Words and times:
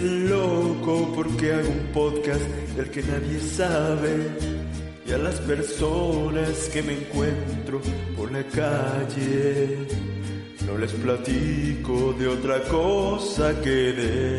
loco 0.00 1.12
porque 1.14 1.52
hago 1.52 1.68
un 1.68 1.92
podcast 1.92 2.42
del 2.76 2.90
que 2.90 3.02
nadie 3.02 3.40
sabe. 3.40 4.30
Y 5.06 5.12
a 5.12 5.18
las 5.18 5.40
personas 5.40 6.70
que 6.72 6.82
me 6.82 6.94
encuentro 6.94 7.80
por 8.16 8.32
la 8.32 8.42
calle, 8.44 9.86
no 10.66 10.78
les 10.78 10.92
platico 10.92 12.14
de 12.18 12.28
otra 12.28 12.62
cosa 12.62 13.60
que 13.60 13.70
de 13.70 14.36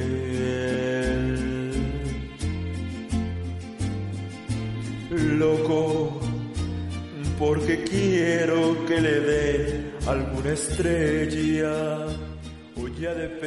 él. 1.03 1.71
Loco, 5.37 6.19
porque 7.37 7.83
quiero 7.83 8.85
que 8.85 9.01
le 9.01 9.19
dé 9.19 9.91
alguna 10.07 10.53
estrella. 10.53 12.07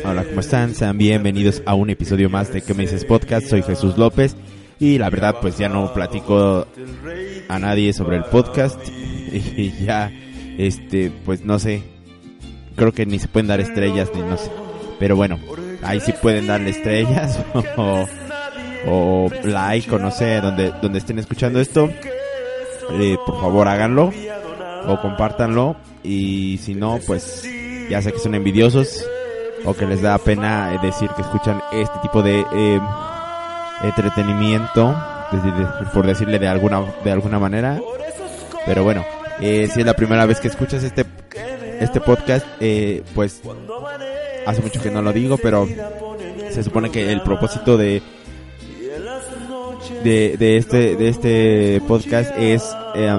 Hola, 0.05 0.25
¿cómo 0.25 0.41
están? 0.41 0.75
Sean 0.75 0.99
bienvenidos 0.99 1.63
a 1.65 1.75
un 1.75 1.89
episodio 1.89 2.29
más 2.29 2.53
de 2.53 2.61
¿Qué 2.61 2.75
me 2.75 2.83
dices 2.83 3.07
podcast? 3.07 3.47
Soy 3.47 3.63
Jesús 3.63 3.97
López 3.97 4.37
y 4.79 4.99
la 4.99 5.09
verdad 5.09 5.37
pues 5.41 5.57
ya 5.57 5.71
no 5.71 5.95
platico 5.95 6.67
a 7.49 7.59
nadie 7.59 7.95
sobre 7.95 8.19
el 8.19 8.25
podcast 8.25 8.79
y 9.33 9.73
ya, 9.87 10.13
este, 10.59 11.11
pues 11.25 11.47
no 11.47 11.59
sé, 11.59 11.83
creo 12.77 12.93
que 12.93 13.07
ni 13.07 13.19
se 13.19 13.29
pueden 13.29 13.47
dar 13.47 13.61
estrellas 13.61 14.11
ni 14.15 14.21
no 14.21 14.37
sé, 14.37 14.51
pero 14.99 15.17
bueno, 15.17 15.39
ahí 15.83 16.01
sí 16.01 16.13
pueden 16.21 16.47
darle 16.47 16.71
estrellas 16.71 17.43
o, 17.79 18.07
o 18.87 19.31
like 19.45 19.91
o 19.95 19.99
no 19.99 20.11
sé, 20.11 20.43
donde, 20.43 20.75
donde 20.83 20.99
estén 20.99 21.19
escuchando 21.19 21.59
esto, 21.59 21.89
eh, 22.93 23.17
por 23.25 23.41
favor 23.41 23.67
háganlo 23.67 24.13
o 24.87 25.01
compártanlo 25.01 25.77
y 26.05 26.61
si 26.63 26.75
no 26.75 26.99
pues 27.07 27.49
ya 27.89 28.03
sé 28.03 28.13
que 28.13 28.19
son 28.19 28.35
envidiosos 28.35 29.07
o 29.69 29.75
que 29.75 29.87
les 29.87 30.01
da 30.03 30.17
pena 30.19 30.75
eh, 30.75 30.79
decir 30.81 31.11
que 31.11 31.23
escuchan 31.23 31.61
este 31.73 31.99
tipo 32.01 32.23
de 32.23 32.45
eh, 32.53 32.81
entretenimiento 33.83 34.97
por 35.93 36.07
decirle 36.07 36.39
de 36.39 36.49
alguna 36.49 36.83
de 37.05 37.13
alguna 37.13 37.39
manera. 37.39 37.79
Pero 38.67 38.83
bueno 38.85 39.05
eh, 39.41 39.69
si 39.73 39.81
es 39.81 39.87
la 39.87 39.95
primera 39.95 40.27
vez 40.27 40.41
que 40.41 40.49
escuchas 40.49 40.83
este 40.83 41.05
este 41.81 42.01
podcast 42.01 42.45
eh, 42.61 43.05
pues 43.15 43.41
hace 44.47 44.63
mucho 44.63 44.83
que 44.83 44.91
no 44.91 45.01
lo 45.01 45.13
digo 45.13 45.39
pero 45.39 45.69
se 46.51 46.65
supone 46.65 46.91
que 46.91 47.13
el 47.13 47.23
propósito 47.23 47.77
de 47.77 48.03
de, 50.03 50.37
de 50.37 50.57
este 50.57 50.97
de 50.97 51.09
este 51.09 51.81
podcast 51.87 52.33
es 52.37 52.69
eh, 52.97 53.17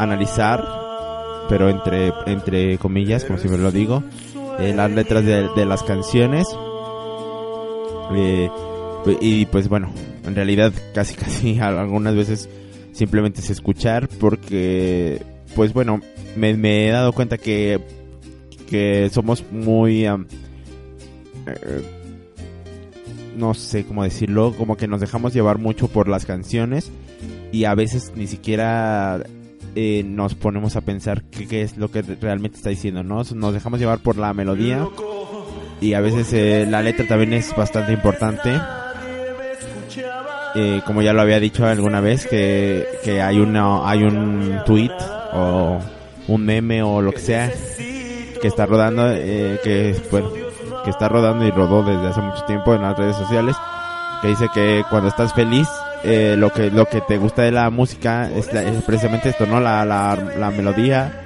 analizar 0.00 0.64
pero 1.48 1.68
entre 1.68 2.12
entre 2.26 2.78
comillas 2.78 3.24
como 3.24 3.38
siempre 3.38 3.60
lo 3.62 3.70
digo 3.70 4.02
eh, 4.58 4.72
las 4.74 4.90
letras 4.90 5.24
de, 5.24 5.66
las 5.66 5.82
canciones. 5.82 6.46
Eh, 8.14 8.50
y 9.20 9.46
pues 9.46 9.68
bueno 9.68 9.90
en 10.24 10.34
realidad 10.34 10.72
casi 10.94 11.14
casi 11.16 11.58
algunas 11.58 12.14
veces 12.14 12.48
simplemente 12.92 13.40
es 13.40 13.50
escuchar 13.50 14.08
porque 14.20 15.22
pues 15.56 15.72
bueno 15.72 16.00
me, 16.36 16.88
he 16.88 16.90
dado 16.90 17.12
cuenta 17.12 17.38
que 17.38 17.80
que 18.68 19.10
somos 19.10 19.44
muy 19.50 20.04
eh, 20.06 20.16
no 23.36 23.54
sé 23.54 23.84
cómo 23.84 24.04
decirlo 24.04 24.54
como 24.56 24.76
que 24.76 24.86
nos 24.86 25.00
dejamos 25.00 25.34
llevar 25.34 25.58
mucho 25.58 25.88
por 25.88 26.08
las 26.08 26.26
canciones 26.26 26.90
y 27.50 27.64
a 27.64 27.74
veces 27.74 28.12
ni 28.14 28.26
siquiera 28.26 29.22
eh, 29.74 30.02
nos 30.04 30.34
ponemos 30.34 30.76
a 30.76 30.80
pensar 30.80 31.22
qué, 31.22 31.62
es 31.62 31.76
lo 31.76 31.90
que 31.90 32.02
realmente 32.02 32.56
está 32.56 32.70
diciendo, 32.70 33.02
¿no? 33.02 33.22
Nos 33.34 33.54
dejamos 33.54 33.80
llevar 33.80 34.00
por 34.00 34.16
la 34.16 34.34
melodía 34.34 34.86
y 35.80 35.94
a 35.94 36.00
veces 36.00 36.32
eh, 36.32 36.66
la 36.68 36.82
letra 36.82 37.06
también 37.06 37.32
es 37.32 37.54
bastante 37.56 37.92
importante. 37.92 38.58
Eh, 40.54 40.82
como 40.86 41.00
ya 41.00 41.12
lo 41.12 41.22
había 41.22 41.40
dicho 41.40 41.66
alguna 41.66 42.00
vez, 42.00 42.26
que, 42.26 42.86
que 43.02 43.22
hay, 43.22 43.38
una, 43.38 43.88
hay 43.88 44.02
un 44.02 44.60
tweet 44.66 44.92
o 45.32 45.78
un 46.28 46.44
meme 46.44 46.82
o 46.82 47.00
lo 47.00 47.12
que 47.12 47.18
sea 47.18 47.50
que 48.40 48.48
está 48.48 48.66
rodando, 48.66 49.10
eh, 49.10 49.60
que, 49.62 49.96
que 50.84 50.90
está 50.90 51.08
rodando 51.08 51.46
y 51.46 51.50
rodó 51.50 51.82
desde 51.82 52.08
hace 52.08 52.20
mucho 52.20 52.44
tiempo 52.44 52.74
en 52.74 52.82
las 52.82 52.98
redes 52.98 53.16
sociales, 53.16 53.56
que 54.20 54.28
dice 54.28 54.48
que 54.52 54.84
cuando 54.90 55.08
estás 55.08 55.32
feliz, 55.32 55.68
eh, 56.04 56.34
lo 56.38 56.50
que 56.50 56.70
lo 56.70 56.86
que 56.86 57.00
te 57.00 57.16
gusta 57.18 57.42
de 57.42 57.52
la 57.52 57.70
música 57.70 58.30
es, 58.34 58.52
la- 58.52 58.62
es 58.62 58.82
precisamente 58.82 59.28
esto, 59.30 59.46
¿no? 59.46 59.60
La, 59.60 59.84
la, 59.84 60.16
la 60.38 60.50
melodía 60.50 61.20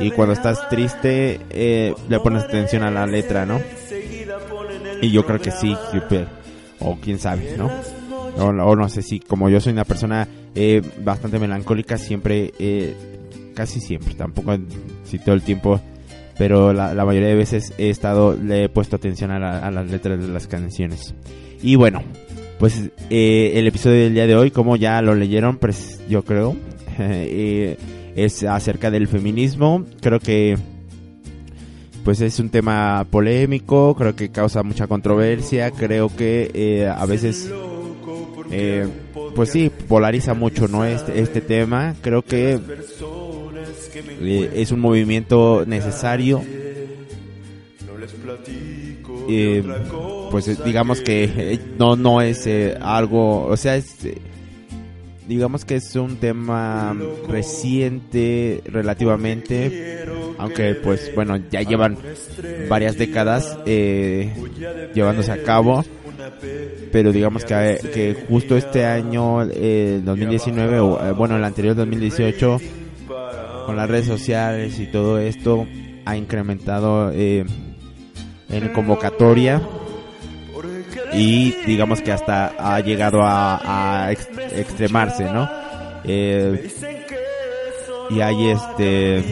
y 0.00 0.10
cuando 0.10 0.32
estás 0.34 0.68
triste 0.68 1.40
eh, 1.50 1.94
le 2.08 2.20
pones 2.20 2.44
atención 2.44 2.82
a 2.82 2.90
la 2.90 3.06
letra, 3.06 3.44
¿no? 3.46 3.60
Y 5.02 5.10
yo 5.10 5.24
creo 5.26 5.40
que 5.40 5.50
sí, 5.50 5.76
o 6.80 6.96
quién 7.00 7.18
sabe, 7.18 7.54
¿no? 7.58 7.70
O, 8.38 8.46
o 8.46 8.76
no 8.76 8.88
sé 8.88 9.02
si, 9.02 9.20
como 9.20 9.48
yo 9.48 9.60
soy 9.60 9.72
una 9.72 9.84
persona 9.84 10.26
eh, 10.54 10.82
bastante 11.04 11.38
melancólica, 11.38 11.98
siempre, 11.98 12.52
eh, 12.58 12.94
casi 13.54 13.80
siempre, 13.80 14.14
tampoco 14.14 14.56
si 15.04 15.18
todo 15.18 15.34
el 15.34 15.42
tiempo, 15.42 15.80
pero 16.38 16.72
la, 16.72 16.94
la 16.94 17.04
mayoría 17.04 17.28
de 17.28 17.36
veces 17.36 17.72
he 17.78 17.90
estado, 17.90 18.34
le 18.34 18.64
he 18.64 18.68
puesto 18.68 18.96
atención 18.96 19.30
a, 19.30 19.58
a 19.58 19.70
las 19.70 19.88
letras 19.90 20.18
de 20.20 20.28
las 20.28 20.46
canciones. 20.48 21.14
Y 21.62 21.76
bueno, 21.76 22.02
pues 22.58 22.90
eh, 23.10 23.52
el 23.54 23.66
episodio 23.66 24.02
del 24.04 24.14
día 24.14 24.26
de 24.26 24.36
hoy, 24.36 24.50
como 24.50 24.76
ya 24.76 25.02
lo 25.02 25.14
leyeron, 25.14 25.58
pues 25.58 26.00
yo 26.08 26.24
creo, 26.24 26.56
eh, 26.98 27.76
es 28.16 28.42
acerca 28.44 28.90
del 28.90 29.08
feminismo. 29.08 29.84
Creo 30.00 30.20
que 30.20 30.56
pues 32.04 32.20
es 32.20 32.38
un 32.38 32.50
tema 32.50 33.06
polémico, 33.10 33.94
creo 33.94 34.14
que 34.14 34.28
causa 34.28 34.62
mucha 34.62 34.86
controversia, 34.86 35.70
creo 35.70 36.14
que 36.14 36.50
eh, 36.52 36.86
a 36.86 37.06
veces 37.06 37.50
eh, 38.50 38.86
pues 39.34 39.48
sí, 39.48 39.70
polariza 39.88 40.34
mucho, 40.34 40.68
¿no? 40.68 40.84
Este, 40.84 41.18
este 41.20 41.40
tema, 41.40 41.94
creo 42.02 42.22
que 42.22 42.60
es 44.54 44.70
un 44.70 44.80
movimiento 44.80 45.64
necesario. 45.66 46.42
Eh, 49.28 49.62
pues 50.30 50.48
eh, 50.48 50.56
digamos 50.64 51.00
que 51.00 51.24
eh, 51.24 51.60
no 51.78 51.96
no 51.96 52.20
es 52.20 52.46
eh, 52.46 52.76
algo, 52.80 53.44
o 53.46 53.56
sea, 53.56 53.76
es 53.76 53.96
digamos 55.26 55.64
que 55.64 55.76
es 55.76 55.96
un 55.96 56.16
tema 56.16 56.94
reciente 57.28 58.62
relativamente, 58.66 60.04
aunque 60.38 60.74
pues 60.74 61.12
bueno, 61.14 61.36
ya 61.50 61.62
llevan 61.62 61.96
varias 62.68 62.98
décadas 62.98 63.58
eh, 63.66 64.32
llevándose 64.94 65.32
a 65.32 65.42
cabo, 65.42 65.84
pero 66.92 67.12
digamos 67.12 67.44
que, 67.44 67.78
que 67.92 68.26
justo 68.28 68.56
este 68.56 68.84
año, 68.84 69.42
eh, 69.50 70.00
2019, 70.04 70.78
o 70.80 71.14
bueno, 71.14 71.36
el 71.36 71.44
anterior 71.44 71.74
2018, 71.74 72.60
con 73.66 73.76
las 73.76 73.88
redes 73.88 74.06
sociales 74.06 74.78
y 74.78 74.86
todo 74.86 75.18
esto, 75.18 75.66
ha 76.04 76.16
incrementado 76.16 77.10
eh, 77.12 77.44
en 78.56 78.68
convocatoria 78.72 79.60
y 81.12 81.52
digamos 81.66 82.00
que 82.00 82.12
hasta 82.12 82.52
ha 82.58 82.80
llegado 82.80 83.22
a, 83.22 84.04
a 84.06 84.12
ex- 84.12 84.28
extremarse, 84.56 85.24
¿no? 85.30 85.48
Eh, 86.04 86.70
y 88.10 88.20
hay 88.20 88.50
este 88.50 89.24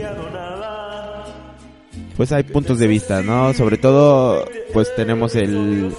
pues 2.16 2.30
hay 2.32 2.42
puntos 2.44 2.78
de 2.78 2.86
vista, 2.86 3.22
¿no? 3.22 3.52
Sobre 3.54 3.78
todo 3.78 4.44
pues 4.72 4.94
tenemos 4.96 5.34
el 5.34 5.94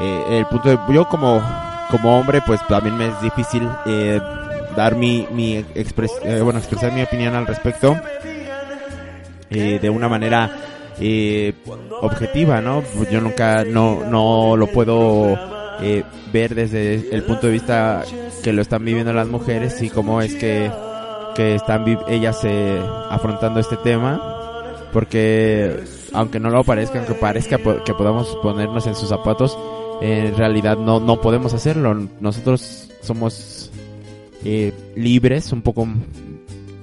eh, 0.00 0.24
el 0.38 0.46
punto 0.46 0.68
de 0.70 0.78
yo 0.94 1.08
como 1.08 1.42
como 1.90 2.18
hombre 2.18 2.40
pues 2.46 2.60
también 2.68 2.96
me 2.96 3.08
es 3.08 3.20
difícil 3.20 3.68
eh, 3.86 4.20
dar 4.76 4.94
mi 4.96 5.26
mi 5.32 5.56
eh, 5.56 6.40
bueno 6.42 6.58
expresar 6.58 6.92
mi 6.92 7.02
opinión 7.02 7.34
al 7.34 7.46
respecto 7.46 7.96
de 9.50 9.90
una 9.90 10.08
manera 10.08 10.48
eh, 11.00 11.54
objetiva, 12.00 12.60
¿no? 12.60 12.82
Yo 13.10 13.20
nunca, 13.20 13.64
no, 13.64 14.04
no 14.04 14.56
lo 14.56 14.66
puedo 14.68 15.38
eh, 15.80 16.04
ver 16.32 16.54
desde 16.54 17.14
el 17.14 17.22
punto 17.24 17.46
de 17.46 17.54
vista 17.54 18.04
que 18.42 18.52
lo 18.52 18.62
están 18.62 18.84
viviendo 18.84 19.12
las 19.12 19.28
mujeres 19.28 19.80
y 19.82 19.90
cómo 19.90 20.20
es 20.20 20.34
que, 20.34 20.70
que 21.34 21.54
están 21.54 21.84
ellas 22.08 22.40
eh, 22.44 22.80
afrontando 23.10 23.60
este 23.60 23.76
tema, 23.78 24.20
porque 24.92 25.80
aunque 26.12 26.40
no 26.40 26.50
lo 26.50 26.64
parezca, 26.64 26.98
aunque 26.98 27.14
parezca 27.14 27.58
que 27.84 27.94
podamos 27.94 28.36
ponernos 28.42 28.86
en 28.86 28.94
sus 28.94 29.08
zapatos, 29.08 29.56
en 30.00 30.36
realidad 30.36 30.76
no, 30.78 31.00
no 31.00 31.20
podemos 31.20 31.54
hacerlo. 31.54 31.94
Nosotros 32.20 32.90
somos 33.02 33.70
eh, 34.44 34.72
libres, 34.96 35.52
un 35.52 35.62
poco, 35.62 35.86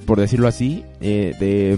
por 0.05 0.19
decirlo 0.19 0.47
así, 0.47 0.83
eh, 1.01 1.35
de 1.39 1.77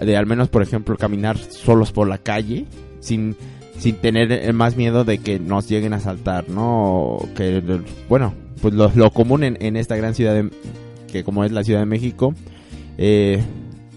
de 0.00 0.16
al 0.16 0.26
menos 0.26 0.48
por 0.48 0.62
ejemplo 0.62 0.96
caminar 0.96 1.36
solos 1.38 1.92
por 1.92 2.08
la 2.08 2.18
calle 2.18 2.66
sin 3.00 3.36
sin 3.78 3.94
tener 3.96 4.32
eh, 4.32 4.52
más 4.52 4.76
miedo 4.76 5.04
de 5.04 5.18
que 5.18 5.38
nos 5.38 5.68
lleguen 5.68 5.92
a 5.92 5.96
asaltar, 5.96 6.48
¿no? 6.48 7.18
Que 7.36 7.62
bueno, 8.08 8.34
pues 8.60 8.74
lo, 8.74 8.90
lo 8.94 9.10
común 9.12 9.44
en, 9.44 9.56
en 9.60 9.76
esta 9.76 9.94
gran 9.96 10.14
ciudad 10.16 10.34
de, 10.34 10.50
que 11.12 11.22
como 11.22 11.44
es 11.44 11.52
la 11.52 11.62
Ciudad 11.62 11.78
de 11.80 11.86
México, 11.86 12.34
eh, 12.96 13.40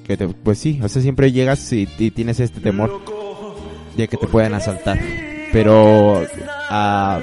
que 0.06 0.18
te- 0.18 0.28
pues 0.28 0.60
sí, 0.60 0.80
o 0.84 0.88
sea, 0.88 1.02
siempre 1.02 1.32
llegas 1.32 1.74
y, 1.74 1.88
y 1.98 2.12
tienes 2.12 2.40
este 2.40 2.60
temor 2.62 3.02
de 3.98 4.08
que 4.08 4.18
te 4.18 4.28
puedan 4.28 4.54
asaltar. 4.54 5.00
Pero 5.52 6.24
ah, 6.70 7.20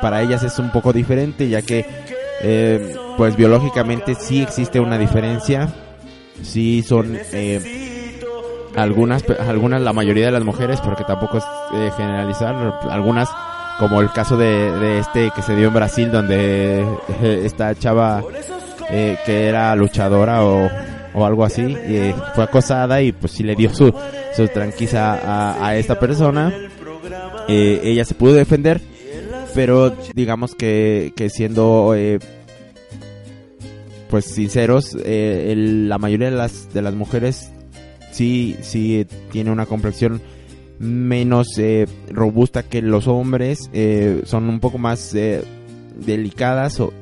para 0.00 0.22
ellas 0.22 0.44
es 0.44 0.58
un 0.60 0.70
poco 0.70 0.92
diferente 0.92 1.48
ya 1.48 1.60
que 1.62 1.84
eh, 2.40 2.94
pues 3.16 3.36
biológicamente 3.36 4.14
sí 4.14 4.42
existe 4.42 4.78
una 4.78 4.96
diferencia. 4.96 5.74
Sí 6.42 6.82
son 6.82 7.18
eh, 7.32 8.20
algunas, 8.74 9.24
algunas, 9.40 9.80
la 9.80 9.92
mayoría 9.92 10.26
de 10.26 10.32
las 10.32 10.44
mujeres, 10.44 10.80
porque 10.80 11.04
tampoco 11.04 11.38
es 11.38 11.44
eh, 11.74 11.90
generalizar, 11.96 12.54
algunas 12.90 13.28
como 13.78 14.00
el 14.00 14.10
caso 14.10 14.36
de, 14.36 14.72
de, 14.78 14.98
este 14.98 15.30
que 15.34 15.42
se 15.42 15.54
dio 15.54 15.68
en 15.68 15.74
Brasil 15.74 16.10
donde 16.10 16.84
esta 17.44 17.74
chava 17.76 18.24
que 18.88 19.48
era 19.48 19.76
luchadora 19.76 20.44
o, 20.44 20.68
o 21.14 21.24
algo 21.24 21.44
así 21.44 21.76
fue 22.34 22.42
acosada 22.42 23.00
y 23.02 23.12
pues 23.12 23.32
sí 23.32 23.44
le 23.44 23.54
dio 23.54 23.72
su, 23.72 23.94
su 24.34 24.48
tranquiza 24.48 25.14
a, 25.14 25.64
a 25.64 25.76
esta 25.76 25.98
persona. 25.98 26.52
Ella 27.46 28.04
se 28.04 28.14
pudo 28.14 28.32
defender 28.32 28.80
pero 29.54 29.92
digamos 30.14 30.54
que, 30.54 31.12
que 31.16 31.30
siendo 31.30 31.94
eh, 31.96 32.18
pues 34.08 34.24
sinceros, 34.24 34.96
eh, 35.04 35.54
la 35.56 35.98
mayoría 35.98 36.30
de 36.30 36.36
las, 36.36 36.72
de 36.72 36.82
las 36.82 36.94
mujeres 36.94 37.50
sí, 38.10 38.56
sí 38.62 39.06
tiene 39.30 39.50
una 39.50 39.66
complexión 39.66 40.20
menos 40.78 41.58
eh, 41.58 41.86
robusta 42.10 42.62
que 42.62 42.82
los 42.82 43.06
hombres, 43.08 43.70
eh, 43.72 44.22
son 44.24 44.48
un 44.48 44.60
poco 44.60 44.78
más 44.78 45.14
delicadas 46.06 46.80
o, 46.80 46.92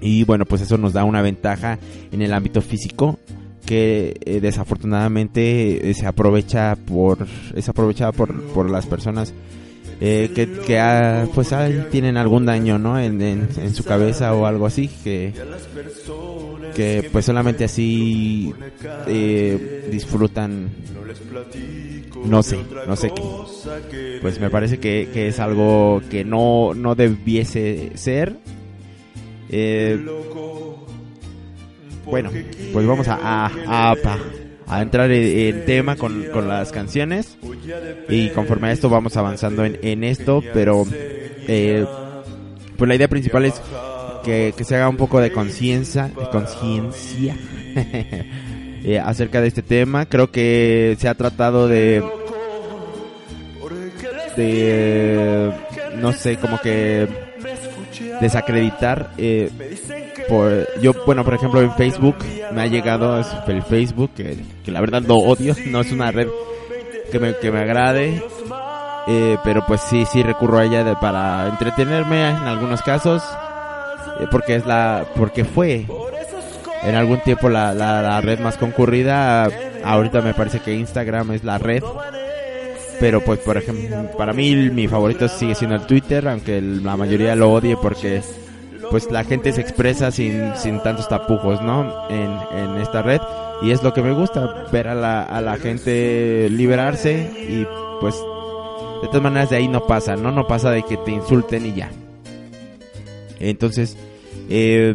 y 0.00 0.24
bueno, 0.24 0.44
pues 0.46 0.62
eso 0.62 0.78
nos 0.78 0.92
da 0.92 1.04
una 1.04 1.22
ventaja 1.22 1.78
en 2.12 2.22
el 2.22 2.32
ámbito 2.32 2.62
físico 2.62 3.18
que 3.66 4.38
desafortunadamente 4.42 5.94
se 5.94 6.06
aprovecha 6.06 6.76
por 6.76 7.26
es 7.54 7.68
aprovechada 7.68 8.10
por, 8.10 8.42
por 8.46 8.68
las 8.68 8.86
personas 8.86 9.32
eh, 10.00 10.30
que, 10.34 10.50
que 10.66 10.78
ah, 10.78 11.26
pues 11.34 11.52
tienen 11.90 12.16
algún 12.16 12.46
daño 12.46 12.78
no 12.78 12.98
en, 12.98 13.20
en, 13.20 13.74
su 13.74 13.84
cabeza 13.84 14.34
o 14.34 14.46
algo 14.46 14.64
así 14.64 14.88
que 15.04 15.34
que 16.74 17.08
pues 17.12 17.26
solamente 17.26 17.64
así 17.64 18.54
eh, 19.06 19.88
disfrutan 19.90 20.70
no 22.24 22.42
sé 22.42 22.58
no 22.86 22.96
sé 22.96 23.12
qué. 23.14 24.18
Pues 24.22 24.40
me 24.40 24.48
parece 24.48 24.78
que, 24.78 25.28
es 25.28 25.38
algo 25.38 26.00
que 26.10 26.24
no 26.24 26.72
no 26.74 26.94
debiese 26.94 27.92
ser. 27.94 28.36
Eh, 29.50 29.98
bueno 32.06 32.30
pues 32.72 32.86
vamos 32.86 33.08
a, 33.08 33.18
a 33.46 33.92
a 33.92 33.96
entrar 34.78 35.10
en, 35.10 35.64
tema 35.64 35.96
con, 35.96 36.24
con, 36.32 36.48
las 36.48 36.70
canciones 36.72 37.36
y 38.08 38.28
conforme 38.30 38.68
a 38.68 38.72
esto 38.72 38.88
vamos 38.88 39.16
avanzando 39.16 39.64
en, 39.64 39.78
en 39.82 40.04
esto, 40.04 40.42
pero 40.54 40.86
eh, 40.92 41.84
pues 42.76 42.88
la 42.88 42.94
idea 42.94 43.08
principal 43.08 43.44
es 43.44 43.60
que, 44.24 44.54
que 44.56 44.64
se 44.64 44.76
haga 44.76 44.88
un 44.88 44.96
poco 44.96 45.20
de 45.20 45.32
conciencia, 45.32 46.10
conciencia 46.30 47.36
eh, 48.84 49.00
acerca 49.04 49.40
de 49.40 49.48
este 49.48 49.62
tema. 49.62 50.06
Creo 50.06 50.30
que 50.30 50.96
se 50.98 51.08
ha 51.08 51.14
tratado 51.14 51.68
de 51.68 52.02
de 54.36 55.52
no 55.96 56.12
sé, 56.12 56.36
como 56.36 56.58
que 56.60 57.08
desacreditar 58.20 59.10
eh, 59.16 59.50
yo, 60.80 60.92
bueno, 61.06 61.24
por 61.24 61.34
ejemplo, 61.34 61.60
en 61.60 61.72
Facebook 61.74 62.16
me 62.52 62.62
ha 62.62 62.66
llegado 62.66 63.18
el 63.46 63.62
Facebook, 63.62 64.10
que, 64.14 64.38
la 64.66 64.80
verdad 64.80 65.02
lo 65.02 65.16
odio, 65.16 65.54
no 65.66 65.80
es 65.80 65.92
una 65.92 66.10
red 66.10 66.28
que 67.10 67.18
me, 67.18 67.34
que 67.36 67.50
me 67.50 67.60
agrade, 67.60 68.22
eh, 69.08 69.36
pero 69.42 69.64
pues 69.66 69.80
sí, 69.80 70.04
sí 70.06 70.22
recurro 70.22 70.58
a 70.58 70.64
ella 70.64 70.84
de, 70.84 70.94
para 70.96 71.48
entretenerme 71.48 72.28
en 72.30 72.36
algunos 72.36 72.82
casos, 72.82 73.22
eh, 74.20 74.26
porque 74.30 74.54
es 74.54 74.66
la, 74.66 75.04
porque 75.16 75.44
fue 75.44 75.86
en 76.82 76.94
algún 76.94 77.20
tiempo 77.20 77.48
la, 77.48 77.74
la, 77.74 78.20
red 78.20 78.38
más 78.38 78.56
concurrida, 78.56 79.48
ahorita 79.84 80.20
me 80.20 80.34
parece 80.34 80.60
que 80.60 80.74
Instagram 80.74 81.32
es 81.32 81.42
la 81.42 81.58
red, 81.58 81.82
pero 83.00 83.20
pues 83.22 83.40
por 83.40 83.56
ejemplo, 83.56 84.10
para 84.16 84.32
mí 84.32 84.54
mi 84.54 84.86
favorito 84.86 85.26
sigue 85.28 85.54
siendo 85.54 85.76
el 85.76 85.86
Twitter, 85.86 86.28
aunque 86.28 86.60
la 86.60 86.96
mayoría 86.96 87.34
lo 87.34 87.50
odie 87.50 87.76
porque 87.76 88.20
pues 88.90 89.10
la 89.10 89.24
gente 89.24 89.52
se 89.52 89.60
expresa 89.60 90.10
sin, 90.10 90.54
sin 90.56 90.80
tantos 90.82 91.08
tapujos, 91.08 91.62
¿no? 91.62 92.08
En, 92.10 92.30
en 92.56 92.76
esta 92.80 93.02
red. 93.02 93.20
Y 93.62 93.70
es 93.70 93.82
lo 93.82 93.92
que 93.92 94.02
me 94.02 94.12
gusta, 94.12 94.66
ver 94.72 94.88
a 94.88 94.94
la, 94.94 95.22
a 95.22 95.40
la 95.40 95.56
gente 95.56 96.48
liberarse 96.50 97.30
y 97.48 97.66
pues 98.00 98.14
de 99.02 99.06
todas 99.08 99.22
maneras 99.22 99.50
de 99.50 99.56
ahí 99.56 99.68
no 99.68 99.86
pasa, 99.86 100.16
¿no? 100.16 100.30
No 100.30 100.46
pasa 100.46 100.70
de 100.70 100.82
que 100.82 100.96
te 100.98 101.10
insulten 101.10 101.66
y 101.66 101.74
ya. 101.74 101.90
Entonces, 103.38 103.96
eh, 104.48 104.94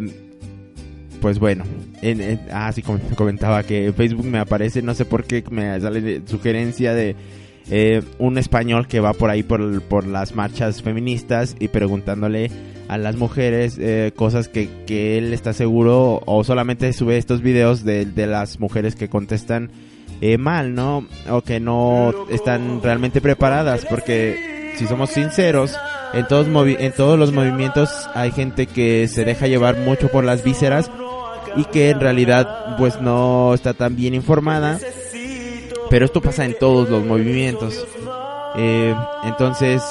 pues 1.20 1.38
bueno, 1.38 1.64
en, 2.02 2.40
ah, 2.52 2.70
sí, 2.72 2.82
comentaba 3.16 3.62
que 3.62 3.92
Facebook 3.92 4.26
me 4.26 4.38
aparece, 4.38 4.82
no 4.82 4.94
sé 4.94 5.04
por 5.04 5.24
qué 5.24 5.42
me 5.50 5.80
sale 5.80 6.22
sugerencia 6.26 6.94
de 6.94 7.16
eh, 7.70 8.02
un 8.18 8.38
español 8.38 8.86
que 8.86 9.00
va 9.00 9.12
por 9.12 9.30
ahí 9.30 9.42
por, 9.42 9.82
por 9.82 10.06
las 10.06 10.34
marchas 10.34 10.82
feministas 10.82 11.56
y 11.58 11.68
preguntándole 11.68 12.50
a 12.88 12.98
las 12.98 13.16
mujeres 13.16 13.76
eh, 13.80 14.12
cosas 14.14 14.48
que, 14.48 14.68
que, 14.86 15.18
él 15.18 15.32
está 15.32 15.52
seguro 15.52 16.22
o 16.26 16.44
solamente 16.44 16.92
sube 16.92 17.16
estos 17.16 17.42
videos 17.42 17.84
de, 17.84 18.06
de 18.06 18.26
las 18.28 18.60
mujeres 18.60 18.94
que 18.94 19.08
contestan 19.08 19.70
eh, 20.20 20.38
mal, 20.38 20.74
¿no? 20.74 21.06
O 21.28 21.42
que 21.42 21.60
no 21.60 22.14
están 22.30 22.82
realmente 22.82 23.20
preparadas 23.20 23.84
porque 23.84 24.72
si 24.76 24.86
somos 24.86 25.10
sinceros, 25.10 25.76
en 26.14 26.26
todos, 26.26 26.46
en 26.66 26.92
todos 26.92 27.18
los 27.18 27.32
movimientos 27.32 27.90
hay 28.14 28.30
gente 28.30 28.66
que 28.66 29.08
se 29.08 29.24
deja 29.24 29.46
llevar 29.46 29.76
mucho 29.76 30.08
por 30.08 30.24
las 30.24 30.42
vísceras 30.42 30.90
y 31.56 31.64
que 31.64 31.90
en 31.90 32.00
realidad 32.00 32.76
pues 32.78 33.00
no 33.00 33.52
está 33.54 33.74
tan 33.74 33.96
bien 33.96 34.14
informada. 34.14 34.78
Pero 35.90 36.06
esto 36.06 36.20
pasa 36.20 36.44
en 36.44 36.58
todos 36.58 36.88
los 36.88 37.04
movimientos. 37.04 37.86
Eh, 38.56 38.94
entonces, 39.24 39.82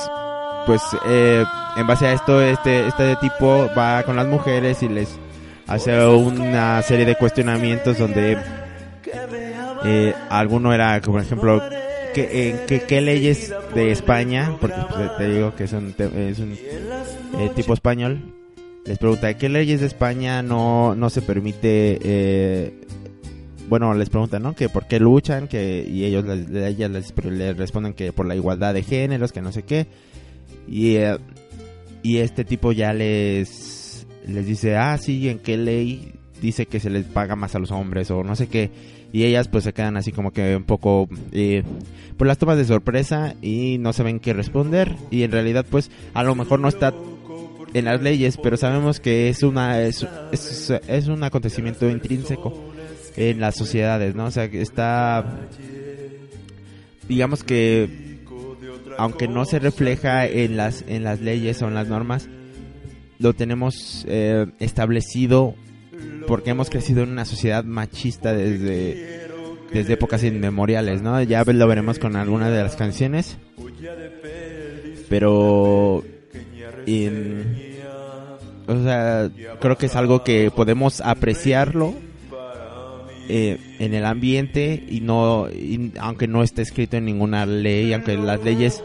pues 0.66 0.82
eh, 1.06 1.44
en 1.78 1.88
base 1.88 2.08
a 2.08 2.14
esto, 2.14 2.42
este, 2.42 2.88
este 2.88 3.16
tipo 3.18 3.70
va 3.78 4.04
con 4.04 4.16
las 4.16 4.28
mujeres 4.28 4.82
y 4.84 4.90
les 4.90 5.18
hace 5.68 6.06
una 6.06 6.82
serie 6.82 7.06
de 7.06 7.16
cuestionamientos 7.16 7.98
donde 7.98 8.38
eh, 9.84 10.14
alguno 10.30 10.74
era, 10.74 11.00
por 11.02 11.22
ejemplo, 11.22 11.62
¿qué, 12.14 12.84
qué, 12.88 13.02
leyes 13.02 13.54
de 13.74 13.92
España, 13.92 14.58
porque 14.60 14.78
pues, 14.90 15.18
te 15.18 15.30
digo 15.30 15.56
que 15.56 15.66
es 15.66 15.74
un, 15.74 15.94
es 15.98 16.40
un 16.40 16.54
eh, 16.54 17.52
tipo 17.56 17.74
español, 17.74 18.34
les 18.86 18.98
pregunta, 18.98 19.34
¿qué 19.36 19.50
leyes 19.50 19.82
de 19.82 19.88
España 19.88 20.42
no, 20.42 20.96
no 20.96 21.10
se 21.10 21.22
permite 21.22 22.00
eh, 22.02 22.74
bueno, 23.68 23.94
les 23.94 24.10
preguntan, 24.10 24.44
¿no? 24.44 24.54
Que 24.54 24.70
por 24.70 24.88
qué 24.88 25.00
luchan, 25.00 25.48
que 25.48 25.86
y 25.88 26.06
ellos 26.06 26.26
les, 26.26 26.50
ellas 26.50 26.92
les, 26.92 27.58
responden 27.58 27.94
que 27.94 28.14
por 28.14 28.26
la 28.26 28.36
igualdad 28.36 28.74
de 28.74 28.84
géneros, 28.84 29.32
que 29.32 29.42
no 29.42 29.52
sé 29.52 29.64
qué. 29.64 29.88
Y 30.68 30.98
y 32.04 32.18
este 32.18 32.46
tipo 32.46 32.72
ya 32.72 32.94
les 32.94 34.06
les 34.28 34.46
dice, 34.46 34.76
"Ah, 34.76 34.98
sí, 34.98 35.30
¿en 35.30 35.40
qué 35.40 35.58
ley 35.58 36.14
dice 36.42 36.66
que 36.68 36.80
se 36.80 36.90
les 36.90 37.06
paga 37.06 37.36
más 37.36 37.56
a 37.56 37.60
los 37.60 37.72
hombres 37.72 38.12
o 38.12 38.24
no 38.24 38.36
sé 38.36 38.48
qué?" 38.48 38.70
Y 39.12 39.24
ellas 39.24 39.48
pues 39.48 39.64
se 39.64 39.74
quedan 39.74 39.98
así 39.98 40.12
como 40.12 40.32
que 40.32 40.56
un 40.56 40.64
poco 40.64 41.08
eh, 41.32 41.64
pues 42.18 42.28
las 42.28 42.38
tomas 42.38 42.58
de 42.58 42.66
sorpresa 42.66 43.36
y 43.42 43.78
no 43.80 43.94
saben 43.94 44.20
qué 44.20 44.34
responder 44.34 44.96
y 45.10 45.24
en 45.24 45.32
realidad 45.32 45.66
pues 45.70 45.90
a 46.14 46.24
lo 46.24 46.36
mejor 46.36 46.60
no 46.60 46.68
está 46.68 46.94
en 47.74 47.86
las 47.86 48.02
leyes, 48.02 48.38
pero 48.38 48.58
sabemos 48.58 49.00
que 49.00 49.30
es 49.30 49.44
una 49.44 49.82
es, 49.82 50.06
es 50.88 51.08
un 51.08 51.24
acontecimiento 51.24 51.90
intrínseco 51.90 52.75
en 53.18 53.40
las 53.40 53.56
sociedades, 53.56 54.16
¿no? 54.16 54.26
O 54.26 54.32
sea, 54.32 54.50
que 54.50 54.62
está 54.62 55.48
digamos 57.08 57.44
que 57.44 58.16
aunque 58.98 59.28
no 59.28 59.46
se 59.46 59.60
refleja 59.60 60.26
en 60.26 60.58
las, 60.58 60.84
en 60.88 61.04
las 61.04 61.22
leyes 61.22 61.62
o 61.62 61.68
en 61.68 61.74
las 61.74 61.88
normas, 61.88 62.30
lo 63.20 63.34
tenemos 63.34 64.06
eh, 64.08 64.48
establecido 64.60 65.56
porque 66.28 66.52
hemos 66.52 66.70
crecido 66.70 67.04
en 67.04 67.10
una 67.10 67.26
sociedad 67.26 67.64
machista 67.64 68.34
desde, 68.34 69.28
desde 69.72 69.94
épocas 69.94 70.24
inmemoriales, 70.24 71.02
¿no? 71.02 71.22
Ya 71.22 71.44
lo 71.44 71.68
veremos 71.68 72.00
con 72.00 72.16
algunas 72.16 72.52
de 72.52 72.64
las 72.64 72.76
canciones, 72.76 73.38
pero... 75.10 76.04
o 78.68 78.84
sea, 78.84 79.30
creo 79.60 79.78
que 79.78 79.86
es 79.86 79.96
algo 79.96 80.24
que 80.24 80.52
podemos 80.56 81.02
apreciarlo 81.02 81.94
eh, 83.30 83.58
en 83.80 83.94
el 83.94 84.06
ambiente 84.06 84.84
y 84.88 85.02
no, 85.02 85.48
aunque 86.00 86.28
no 86.28 86.44
esté 86.44 86.62
escrito 86.62 86.98
en 86.98 87.06
ninguna 87.06 87.46
ley, 87.46 87.94
aunque 87.94 88.18
las 88.18 88.44
leyes 88.44 88.84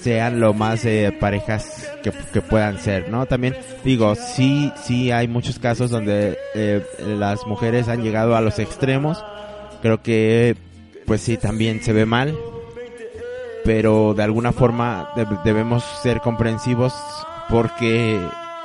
sean 0.00 0.38
lo 0.38 0.54
más 0.54 0.84
eh, 0.84 1.16
parejas 1.18 1.90
que, 2.02 2.12
que, 2.32 2.40
puedan 2.40 2.78
ser, 2.78 3.08
¿no? 3.08 3.26
También 3.26 3.56
digo, 3.84 4.14
sí, 4.14 4.72
sí 4.84 5.10
hay 5.10 5.26
muchos 5.26 5.58
casos 5.58 5.90
donde 5.90 6.38
eh, 6.54 6.82
las 7.18 7.46
mujeres 7.46 7.88
han 7.88 8.02
llegado 8.02 8.36
a 8.36 8.40
los 8.40 8.58
extremos. 8.58 9.24
Creo 9.82 10.02
que 10.02 10.56
pues 11.06 11.20
sí, 11.20 11.36
también 11.36 11.82
se 11.82 11.92
ve 11.92 12.04
mal, 12.04 12.36
pero 13.64 14.12
de 14.14 14.24
alguna 14.24 14.52
forma 14.52 15.10
debemos 15.44 15.84
ser 16.02 16.20
comprensivos 16.20 16.92
porque, 17.48 18.20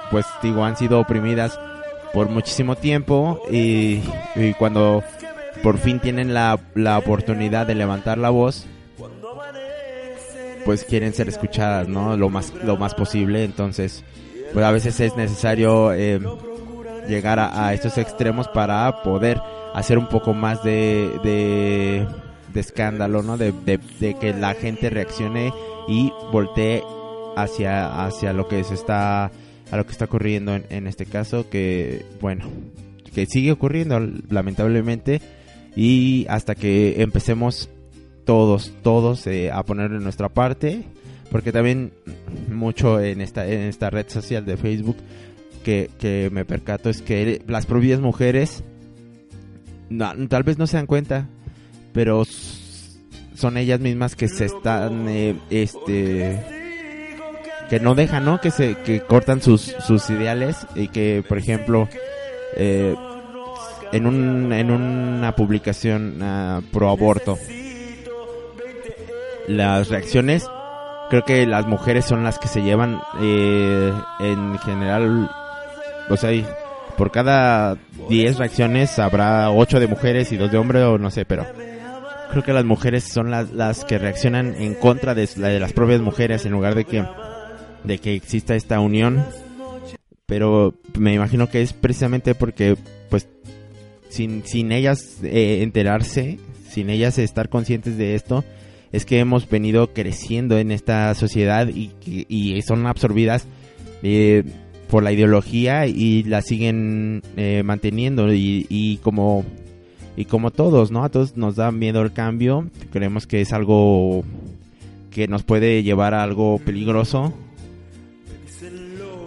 pues 0.09 0.25
digo, 0.41 0.65
han 0.65 0.75
sido 0.75 0.99
oprimidas 0.99 1.59
por 2.13 2.29
muchísimo 2.29 2.75
tiempo 2.75 3.41
y, 3.49 4.01
cuando 4.57 5.03
por 5.63 5.77
fin 5.77 5.99
tienen 5.99 6.33
la, 6.33 6.59
la 6.75 6.97
oportunidad 6.97 7.67
de 7.67 7.75
levantar 7.75 8.17
la 8.17 8.29
voz, 8.29 8.65
pues 10.65 10.83
quieren 10.83 11.13
ser 11.13 11.29
escuchadas, 11.29 11.87
¿no? 11.87 12.15
Lo 12.17 12.29
más, 12.29 12.53
lo 12.63 12.77
más 12.77 12.93
posible, 12.93 13.43
entonces, 13.43 14.03
pues 14.53 14.65
a 14.65 14.71
veces 14.71 14.99
es 14.99 15.15
necesario 15.15 15.93
eh, 15.93 16.19
llegar 17.07 17.39
a, 17.39 17.73
estos 17.73 17.97
extremos 17.97 18.47
para 18.47 19.03
poder 19.03 19.41
hacer 19.73 19.97
un 19.97 20.07
poco 20.07 20.33
más 20.33 20.63
de, 20.63 21.11
de, 21.23 22.59
escándalo, 22.59 23.23
¿no? 23.23 23.37
De, 23.37 23.53
de, 23.65 24.13
que 24.15 24.33
la 24.33 24.53
gente 24.53 24.89
reaccione 24.89 25.53
y 25.87 26.11
voltee 26.31 26.83
hacia, 27.35 28.05
hacia 28.05 28.33
lo 28.33 28.47
que 28.47 28.63
se 28.63 28.73
está, 28.73 29.31
a 29.71 29.77
lo 29.77 29.85
que 29.85 29.91
está 29.91 30.05
ocurriendo 30.05 30.53
en, 30.53 30.65
en 30.69 30.87
este 30.87 31.05
caso, 31.05 31.49
que, 31.49 32.05
bueno, 32.19 32.45
que 33.13 33.25
sigue 33.25 33.51
ocurriendo 33.51 33.99
lamentablemente 34.29 35.21
y 35.75 36.25
hasta 36.29 36.55
que 36.55 37.01
empecemos 37.01 37.69
todos, 38.25 38.73
todos 38.83 39.25
eh, 39.27 39.51
a 39.51 39.63
ponerle 39.63 39.99
nuestra 39.99 40.29
parte, 40.29 40.83
porque 41.29 41.51
también 41.51 41.93
mucho 42.49 42.99
en 42.99 43.21
esta, 43.21 43.47
en 43.47 43.61
esta 43.61 43.89
red 43.89 44.07
social 44.09 44.45
de 44.45 44.57
Facebook 44.57 44.97
que, 45.63 45.89
que 45.99 46.29
me 46.31 46.45
percato 46.45 46.89
es 46.89 47.01
que 47.01 47.41
las 47.47 47.65
propias 47.65 47.99
mujeres 47.99 48.63
tal 50.29 50.43
vez 50.43 50.57
no 50.57 50.67
se 50.67 50.77
dan 50.77 50.87
cuenta, 50.87 51.27
pero 51.93 52.23
son 53.35 53.57
ellas 53.57 53.79
mismas 53.79 54.15
que 54.15 54.27
se 54.27 54.45
están, 54.45 55.07
eh, 55.09 55.35
este, 55.49 56.60
que 57.71 57.79
no 57.79 57.95
dejan, 57.95 58.25
¿no? 58.25 58.41
Que 58.41 58.51
se, 58.51 58.75
que 58.75 58.99
cortan 58.99 59.41
sus, 59.41 59.61
sus 59.61 60.09
ideales 60.09 60.67
y 60.75 60.89
que, 60.89 61.23
por 61.25 61.37
ejemplo, 61.37 61.87
eh, 62.57 62.93
en 63.93 64.07
un, 64.07 64.51
en 64.51 64.71
una 64.71 65.33
publicación 65.37 66.21
uh, 66.21 66.61
pro 66.63 66.89
aborto, 66.89 67.37
las 69.47 69.87
reacciones, 69.87 70.45
creo 71.09 71.23
que 71.23 71.47
las 71.47 71.65
mujeres 71.65 72.03
son 72.03 72.25
las 72.25 72.39
que 72.39 72.49
se 72.49 72.61
llevan 72.61 72.99
eh, 73.21 73.93
en 74.19 74.59
general, 74.59 75.31
o 76.09 76.17
sea, 76.17 76.29
por 76.97 77.09
cada 77.09 77.77
10 78.09 78.37
reacciones 78.37 78.99
habrá 78.99 79.49
8 79.49 79.79
de 79.79 79.87
mujeres 79.87 80.33
y 80.33 80.35
2 80.35 80.51
de 80.51 80.57
hombres 80.57 80.83
o 80.83 80.97
no 80.97 81.09
sé, 81.09 81.23
pero 81.23 81.45
creo 82.31 82.43
que 82.43 82.51
las 82.51 82.65
mujeres 82.65 83.05
son 83.05 83.31
las, 83.31 83.53
las 83.53 83.85
que 83.85 83.97
reaccionan 83.97 84.55
en 84.55 84.73
contra 84.73 85.15
de, 85.15 85.25
de 85.25 85.59
las 85.61 85.71
propias 85.71 86.01
mujeres 86.01 86.45
en 86.45 86.51
lugar 86.51 86.75
de 86.75 86.83
que, 86.83 87.05
de 87.83 87.97
que 87.97 88.15
exista 88.15 88.55
esta 88.55 88.79
unión. 88.79 89.23
Pero 90.25 90.73
me 90.97 91.13
imagino 91.13 91.49
que 91.49 91.61
es 91.61 91.73
precisamente 91.73 92.35
porque, 92.35 92.77
pues, 93.09 93.27
sin, 94.09 94.43
sin 94.45 94.71
ellas 94.71 95.19
eh, 95.23 95.61
enterarse, 95.61 96.39
sin 96.69 96.89
ellas 96.89 97.17
estar 97.17 97.49
conscientes 97.49 97.97
de 97.97 98.15
esto, 98.15 98.43
es 98.91 99.05
que 99.05 99.19
hemos 99.19 99.49
venido 99.49 99.93
creciendo 99.93 100.57
en 100.57 100.71
esta 100.71 101.13
sociedad 101.15 101.67
y, 101.67 101.91
y 102.05 102.61
son 102.61 102.87
absorbidas 102.87 103.47
eh, 104.03 104.43
por 104.89 105.03
la 105.03 105.13
ideología 105.13 105.87
y 105.87 106.23
la 106.23 106.41
siguen 106.41 107.23
eh, 107.37 107.63
manteniendo 107.63 108.33
y, 108.33 108.65
y, 108.67 108.97
como 108.97 109.45
y 110.17 110.25
como 110.25 110.51
todos, 110.51 110.91
¿no? 110.91 111.05
A 111.05 111.09
todos 111.09 111.37
nos 111.37 111.55
da 111.55 111.71
miedo 111.71 112.01
el 112.01 112.11
cambio, 112.11 112.67
creemos 112.91 113.25
que 113.25 113.39
es 113.39 113.53
algo 113.53 114.25
que 115.09 115.29
nos 115.29 115.43
puede 115.43 115.83
llevar 115.83 116.13
a 116.13 116.23
algo 116.23 116.59
peligroso, 116.59 117.33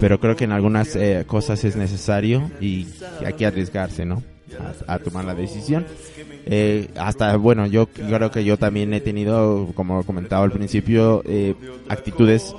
pero 0.04 0.20
creo 0.20 0.36
que 0.36 0.44
en 0.44 0.52
algunas 0.52 0.96
eh, 0.96 1.24
cosas 1.26 1.64
es 1.64 1.76
necesario 1.76 2.50
y 2.60 2.86
hay 3.24 3.32
que 3.32 3.46
arriesgarse, 3.46 4.04
¿no? 4.04 4.22
a, 4.86 4.98
tomar 4.98 5.24
la 5.24 5.34
decisión. 5.34 5.86
Eh, 6.44 6.88
hasta, 6.94 7.34
bueno, 7.38 7.66
yo 7.66 7.86
creo 7.86 8.30
que 8.30 8.44
yo 8.44 8.58
también 8.58 8.92
he 8.92 9.00
tenido, 9.00 9.72
como 9.74 10.04
comentaba 10.04 10.44
al 10.44 10.52
principio, 10.52 11.22
eh, 11.24 11.54
actitudes 11.88 12.54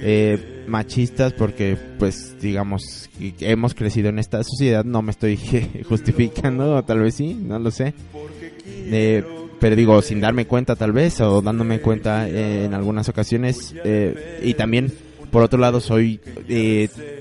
eh, 0.00 0.64
machistas 0.68 1.34
porque, 1.34 1.76
pues, 1.98 2.34
digamos, 2.40 3.10
hemos 3.40 3.74
crecido 3.74 4.08
en 4.08 4.18
esta 4.18 4.42
sociedad, 4.42 4.82
no 4.82 5.02
me 5.02 5.10
estoy 5.10 5.36
justificando, 5.86 6.82
tal 6.82 7.00
vez 7.00 7.16
sí, 7.16 7.34
no 7.34 7.58
lo 7.58 7.70
sé. 7.70 7.92
pero 9.60 9.76
digo, 9.76 10.00
sin 10.00 10.22
darme 10.22 10.46
cuenta 10.46 10.76
tal 10.76 10.92
vez, 10.92 11.20
o 11.20 11.42
dándome 11.42 11.80
cuenta 11.80 12.26
en 12.26 12.72
algunas 12.72 13.06
ocasiones, 13.10 13.74
y 14.42 14.54
también 14.54 14.90
por 15.30 15.42
otro 15.42 15.58
lado 15.58 15.80
soy 15.80 16.20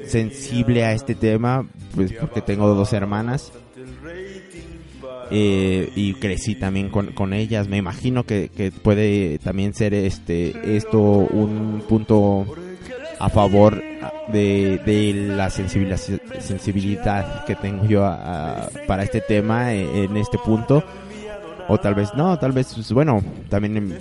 sensible 0.07 0.83
a 0.85 0.93
este 0.93 1.15
tema 1.15 1.67
pues 1.95 2.13
porque 2.13 2.41
tengo 2.41 2.67
dos 2.73 2.93
hermanas 2.93 3.51
eh, 5.31 5.91
y 5.95 6.13
crecí 6.15 6.55
también 6.55 6.89
con, 6.89 7.07
con, 7.13 7.33
ellas. 7.33 7.67
Me 7.67 7.77
imagino 7.77 8.25
que, 8.25 8.49
que, 8.49 8.71
puede 8.71 9.39
también 9.39 9.73
ser 9.73 9.93
este 9.93 10.77
esto 10.77 10.99
un 10.99 11.83
punto 11.87 12.45
a 13.19 13.29
favor 13.29 13.81
de, 14.27 14.79
de 14.85 15.13
la 15.35 15.49
sensibilidad, 15.49 17.45
que 17.45 17.55
tengo 17.55 17.85
yo 17.85 18.01
para 18.87 19.03
este 19.03 19.21
tema 19.21 19.73
en, 19.73 20.15
este 20.17 20.37
punto. 20.37 20.83
O 21.67 21.79
tal 21.79 21.95
vez 21.95 22.13
no, 22.13 22.37
tal 22.37 22.51
vez, 22.51 22.71
pues, 22.75 22.91
bueno, 22.91 23.23
también 23.49 23.97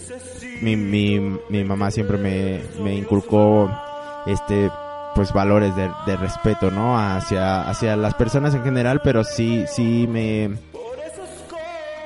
mi, 0.61 0.77
mi, 0.77 1.19
mi 1.49 1.65
mamá 1.65 1.91
siempre 1.91 2.19
me, 2.19 2.61
me 2.83 2.95
inculcó 2.95 3.71
este 4.27 4.71
pues 5.15 5.33
valores 5.33 5.77
de, 5.77 5.91
de 6.07 6.17
respeto, 6.17 6.71
¿no? 6.71 6.99
Hacia, 6.99 7.63
hacia 7.63 7.97
las 7.97 8.15
personas 8.15 8.55
en 8.55 8.65
general, 8.65 9.01
pero 9.05 9.23
sí, 9.23 9.65
sí 9.69 10.07
me, 10.09 10.51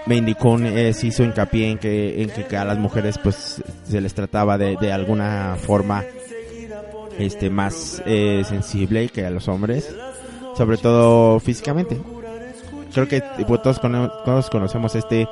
me 0.07 0.17
indicó, 0.17 0.59
eh, 0.59 0.95
hizo 1.03 1.25
hincapié 1.25 1.71
en 1.71 1.79
que, 1.79 2.23
en 2.23 2.31
que 2.31 2.57
a 2.57 2.65
las 2.65 2.79
mujeres 2.79 3.19
pues 3.19 3.63
se 3.85 4.01
les 4.01 4.15
trataba 4.15 4.59
de, 4.59 4.77
de 4.77 4.93
alguna 4.93 5.57
forma 5.59 6.05
este 7.19 7.51
más 7.51 8.03
eh, 8.07 8.43
sensible 8.47 9.09
que 9.09 9.27
a 9.27 9.31
los 9.31 9.49
hombres, 9.49 9.95
sobre 10.57 10.77
todo 10.79 11.41
físicamente. 11.41 11.99
Creo 12.93 13.09
que 13.09 13.21
todos, 13.21 13.81
todos 13.81 14.51
conocemos 14.51 14.95
este 14.95 15.29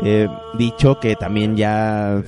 eh, 0.00 0.28
dicho 0.54 0.98
que 1.00 1.16
también 1.16 1.56
ya 1.56 2.22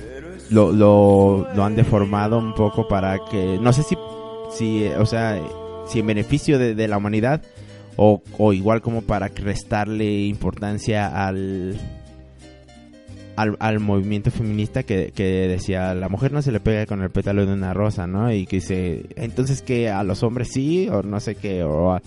lo, 0.51 0.71
lo, 0.71 1.47
lo 1.55 1.63
han 1.63 1.75
deformado 1.75 2.37
un 2.37 2.53
poco 2.53 2.87
para 2.87 3.19
que, 3.29 3.57
no 3.59 3.73
sé 3.73 3.83
si, 3.83 3.97
si 4.51 4.85
o 4.87 5.05
sea, 5.05 5.41
si 5.87 5.99
en 5.99 6.07
beneficio 6.07 6.59
de, 6.59 6.75
de 6.75 6.87
la 6.87 6.97
humanidad 6.97 7.41
o, 7.95 8.21
o 8.37 8.53
igual 8.53 8.81
como 8.81 9.01
para 9.01 9.29
restarle 9.29 10.25
importancia 10.25 11.27
al, 11.27 11.79
al, 13.35 13.79
movimiento 13.79 14.29
feminista 14.29 14.83
que, 14.83 15.11
que, 15.15 15.47
decía 15.47 15.93
la 15.95 16.09
mujer 16.09 16.31
no 16.31 16.41
se 16.41 16.51
le 16.51 16.59
pega 16.59 16.85
con 16.85 17.01
el 17.01 17.09
pétalo 17.09 17.45
de 17.45 17.53
una 17.53 17.73
rosa, 17.73 18.05
¿no? 18.05 18.31
Y 18.33 18.45
que 18.45 18.57
dice, 18.57 19.05
entonces 19.15 19.61
que 19.61 19.89
a 19.89 20.03
los 20.03 20.21
hombres 20.21 20.49
sí 20.51 20.89
o 20.89 21.01
no 21.01 21.19
sé 21.21 21.35
qué, 21.35 21.63
o 21.63 21.99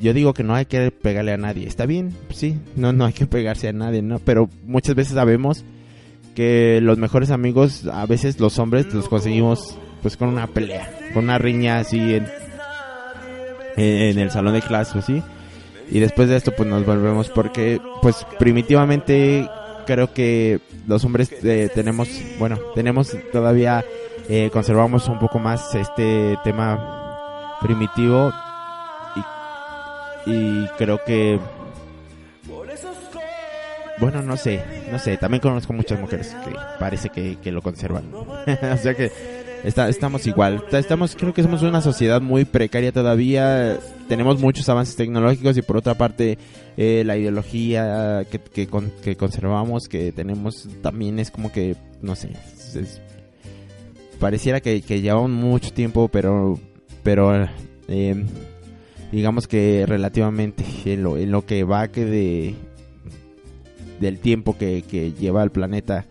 yo 0.00 0.12
digo 0.12 0.34
que 0.34 0.44
no 0.44 0.54
hay 0.54 0.66
que 0.66 0.90
pegarle 0.90 1.32
a 1.32 1.38
nadie, 1.38 1.66
está 1.66 1.86
bien, 1.86 2.12
sí, 2.30 2.58
no, 2.76 2.92
no 2.92 3.06
hay 3.06 3.12
que 3.14 3.26
pegarse 3.26 3.68
a 3.68 3.72
nadie, 3.72 4.02
¿no? 4.02 4.18
Pero 4.18 4.50
muchas 4.66 4.94
veces 4.94 5.14
sabemos 5.14 5.64
que 6.40 6.80
los 6.80 6.96
mejores 6.96 7.30
amigos, 7.30 7.86
a 7.92 8.06
veces 8.06 8.40
los 8.40 8.58
hombres 8.58 8.94
los 8.94 9.10
conseguimos 9.10 9.76
pues 10.00 10.16
con 10.16 10.28
una 10.28 10.46
pelea, 10.46 10.90
con 11.12 11.24
una 11.24 11.36
riña 11.36 11.80
así 11.80 12.14
en, 12.14 12.26
en 13.76 14.18
el 14.18 14.30
salón 14.30 14.54
de 14.54 14.62
clases, 14.62 15.04
¿sí? 15.04 15.22
Y 15.90 16.00
después 16.00 16.30
de 16.30 16.36
esto 16.36 16.52
pues 16.56 16.66
nos 16.66 16.86
volvemos 16.86 17.28
porque 17.28 17.78
pues 18.00 18.26
primitivamente 18.38 19.46
creo 19.84 20.14
que 20.14 20.60
los 20.86 21.04
hombres 21.04 21.30
eh, 21.44 21.68
tenemos, 21.74 22.08
bueno, 22.38 22.56
tenemos 22.74 23.14
todavía, 23.30 23.84
eh, 24.30 24.48
conservamos 24.50 25.08
un 25.08 25.18
poco 25.18 25.38
más 25.38 25.74
este 25.74 26.38
tema 26.42 27.58
primitivo 27.60 28.32
y, 30.24 30.30
y 30.32 30.68
creo 30.78 31.00
que, 31.04 31.38
bueno, 34.00 34.22
no 34.22 34.36
sé, 34.36 34.62
no 34.90 34.98
sé, 34.98 35.16
también 35.16 35.40
conozco 35.40 35.72
muchas 35.72 36.00
mujeres 36.00 36.34
que 36.44 36.52
parece 36.78 37.10
que, 37.10 37.36
que 37.36 37.52
lo 37.52 37.62
conservan. 37.62 38.04
o 38.14 38.76
sea 38.76 38.94
que 38.94 39.10
Está, 39.64 39.88
estamos 39.88 40.26
igual. 40.26 40.64
Estamos, 40.72 41.14
creo 41.14 41.34
que 41.34 41.42
somos 41.42 41.62
una 41.62 41.82
sociedad 41.82 42.20
muy 42.20 42.44
precaria 42.44 42.92
todavía. 42.92 43.78
Tenemos 44.08 44.40
muchos 44.40 44.68
avances 44.68 44.96
tecnológicos 44.96 45.56
y 45.56 45.62
por 45.62 45.76
otra 45.76 45.94
parte 45.94 46.38
eh, 46.76 47.02
la 47.04 47.16
ideología 47.16 48.24
que, 48.30 48.38
que, 48.38 49.16
conservamos, 49.16 49.88
que 49.88 50.12
tenemos, 50.12 50.68
también 50.82 51.18
es 51.18 51.30
como 51.30 51.52
que, 51.52 51.76
no 52.00 52.16
sé, 52.16 52.30
pareciera 54.18 54.60
que, 54.60 54.80
que 54.82 55.12
mucho 55.12 55.72
tiempo, 55.72 56.08
pero, 56.08 56.58
pero 57.02 57.46
eh, 57.88 58.24
digamos 59.12 59.46
que 59.46 59.84
relativamente 59.86 60.64
en 60.86 61.02
lo, 61.02 61.18
en 61.18 61.30
lo 61.30 61.44
que 61.44 61.64
va 61.64 61.88
que 61.88 62.04
de 62.04 62.54
del 64.00 64.18
tiempo 64.18 64.56
que, 64.58 64.82
que 64.82 65.12
lleva 65.12 65.42
el 65.42 65.50
planeta 65.50 66.06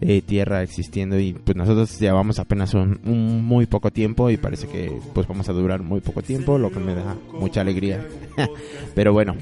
eh, 0.00 0.22
Tierra 0.22 0.62
existiendo 0.62 1.18
y 1.18 1.32
pues 1.32 1.56
nosotros 1.56 1.98
llevamos 1.98 2.38
apenas 2.38 2.74
un, 2.74 3.00
muy 3.04 3.66
poco 3.66 3.90
tiempo 3.90 4.30
y 4.30 4.36
parece 4.36 4.68
que 4.68 4.92
pues 5.12 5.26
vamos 5.26 5.48
a 5.48 5.52
durar 5.52 5.82
muy 5.82 6.00
poco 6.00 6.22
tiempo, 6.22 6.58
lo 6.58 6.70
que 6.70 6.78
me 6.80 6.94
da 6.94 7.16
mucha 7.32 7.60
alegría. 7.62 8.06
pero 8.94 9.12
bueno, 9.12 9.34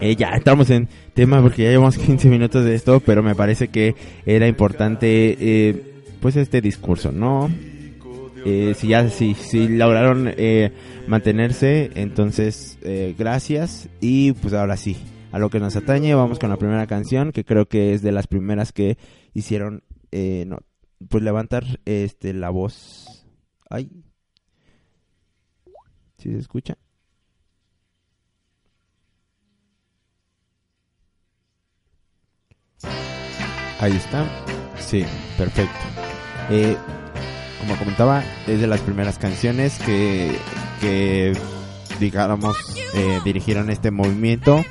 eh, 0.00 0.16
ya 0.16 0.30
estamos 0.30 0.70
en 0.70 0.88
tema 1.14 1.42
porque 1.42 1.64
ya 1.64 1.70
llevamos 1.70 1.98
15 1.98 2.28
minutos 2.28 2.64
de 2.64 2.74
esto, 2.74 3.00
pero 3.00 3.22
me 3.22 3.34
parece 3.34 3.68
que 3.68 3.94
era 4.24 4.48
importante 4.48 5.36
eh, 5.38 5.82
pues 6.20 6.36
este 6.36 6.60
discurso, 6.60 7.12
¿no? 7.12 7.50
Eh, 8.44 8.74
si 8.76 8.88
ya 8.88 9.10
si, 9.10 9.34
si 9.34 9.68
lograron 9.68 10.32
eh, 10.36 10.72
mantenerse, 11.06 11.90
entonces 11.94 12.78
gracias 13.18 13.88
y 14.00 14.32
pues 14.32 14.54
ahora 14.54 14.76
sí, 14.76 14.96
a 15.32 15.38
lo 15.38 15.50
que 15.50 15.60
nos 15.60 15.76
atañe, 15.76 16.14
vamos 16.14 16.38
con 16.38 16.50
la 16.50 16.56
primera 16.56 16.86
canción 16.86 17.32
que 17.32 17.44
creo 17.44 17.66
que 17.66 17.94
es 17.94 18.02
de 18.02 18.12
las 18.12 18.26
primeras 18.26 18.72
que 18.72 18.98
hicieron 19.34 19.82
no, 20.12 20.58
pues 21.08 21.22
levantar 21.22 21.64
este 21.84 22.32
la 22.32 22.50
voz. 22.50 23.26
Ay. 23.70 23.90
¿Sí 26.18 26.32
se 26.32 26.38
escucha? 26.38 26.76
Ahí 33.80 33.92
está. 33.92 34.26
Sí, 34.78 35.04
perfecto. 35.36 35.78
Eh, 36.50 36.76
como 37.60 37.76
comentaba, 37.78 38.24
es 38.46 38.60
de 38.60 38.66
las 38.66 38.80
primeras 38.80 39.18
canciones 39.18 39.78
que, 39.78 40.36
que 40.80 41.32
digamos, 42.00 42.56
eh, 42.94 43.20
dirigieron 43.24 43.70
este 43.70 43.90
movimiento. 43.90 44.64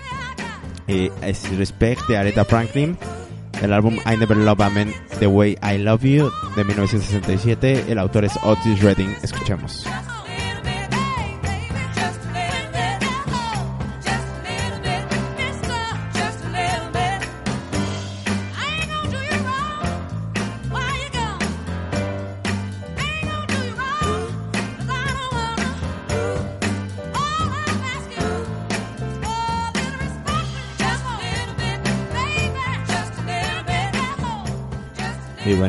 Eh, 0.87 1.11
es 1.21 1.57
Respect 1.57 2.07
de 2.07 2.17
Aretha 2.17 2.45
Franklin. 2.45 2.97
El 3.61 3.73
álbum 3.73 3.97
I 4.05 4.17
Never 4.17 4.37
Love 4.37 4.61
a 4.61 4.69
Man 4.69 4.93
The 5.19 5.27
Way 5.27 5.57
I 5.63 5.77
Love 5.79 6.03
You 6.03 6.31
de 6.55 6.63
1967. 6.63 7.85
El 7.89 7.99
autor 7.99 8.25
es 8.25 8.37
Otis 8.43 8.81
Redding. 8.81 9.15
Escuchemos. 9.23 9.85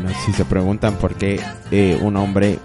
Bueno, 0.01 0.17
si 0.25 0.33
se 0.33 0.45
preguntan 0.45 0.95
por 0.95 1.15
qué 1.15 1.41
eh, 1.73 1.99
un 2.01 2.17
hombre 2.17 2.59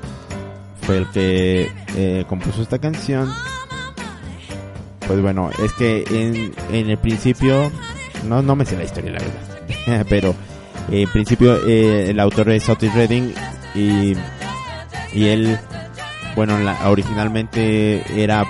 fue 0.81 0.97
el 0.97 1.09
que 1.09 1.71
eh, 1.95 2.25
compuso 2.27 2.61
esta 2.61 2.77
canción, 2.77 3.27
pues 5.07 5.19
bueno, 5.19 5.49
es 5.63 5.73
que 5.73 6.03
en, 6.11 6.53
en 6.71 6.89
el 6.91 6.97
principio, 6.97 7.71
no, 8.27 8.41
no 8.43 8.55
me 8.55 8.65
sé 8.65 8.77
la 8.77 8.83
historia 8.83 9.13
la 9.13 9.19
verdad, 9.19 10.05
pero 10.09 10.35
en 10.91 11.09
principio 11.09 11.67
eh, 11.67 12.11
el 12.11 12.19
autor 12.19 12.49
es 12.51 12.69
Otis 12.69 12.93
Redding 12.93 13.33
y, 13.73 14.13
y 15.13 15.27
él, 15.27 15.57
bueno, 16.35 16.59
la, 16.59 16.87
originalmente 16.87 18.03
era, 18.21 18.45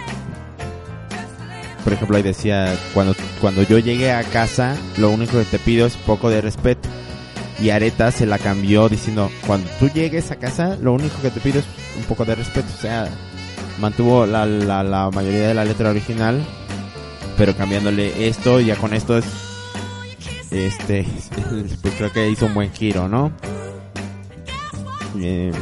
por 1.86 1.94
ejemplo, 1.94 2.18
ahí 2.18 2.24
decía, 2.24 2.76
cuando, 2.94 3.16
cuando 3.40 3.64
yo 3.64 3.80
llegué 3.80 4.12
a 4.12 4.24
casa, 4.24 4.76
lo 4.98 5.10
único 5.10 5.38
que 5.38 5.46
te 5.46 5.60
pido 5.60 5.86
es 5.88 5.96
poco 5.96 6.30
de 6.30 6.42
respeto 6.42 6.90
y 7.64 7.70
Areta 7.70 8.12
se 8.12 8.26
la 8.26 8.40
cambió 8.40 8.90
diciendo, 8.90 9.32
cuando 9.48 9.70
tú 9.80 9.88
llegues 9.88 10.32
a 10.32 10.36
casa, 10.36 10.78
lo 10.82 10.92
único 10.92 11.22
que 11.22 11.30
te 11.30 11.40
pido 11.40 11.60
es 11.60 11.66
un 11.96 12.04
poco 12.04 12.26
de 12.26 12.36
respeto. 12.36 12.68
O 12.78 12.82
sea, 12.82 13.08
mantuvo 13.80 14.26
la, 14.26 15.10
mayoría 15.14 15.48
de 15.48 15.54
la 15.54 15.64
letra 15.64 15.90
original, 15.90 16.44
pero 17.38 17.56
cambiándole 17.56 18.28
esto, 18.28 18.60
ya 18.60 18.76
con 18.76 18.94
esto 18.94 19.18
es, 19.18 19.26
este, 20.52 21.06
pues 21.82 21.94
creo 21.98 22.12
que 22.12 22.30
hizo 22.30 22.48
un 22.48 22.54
buen 22.54 22.74
giro, 22.74 23.08
¿no? 23.08 23.32
Eh, 25.22 25.54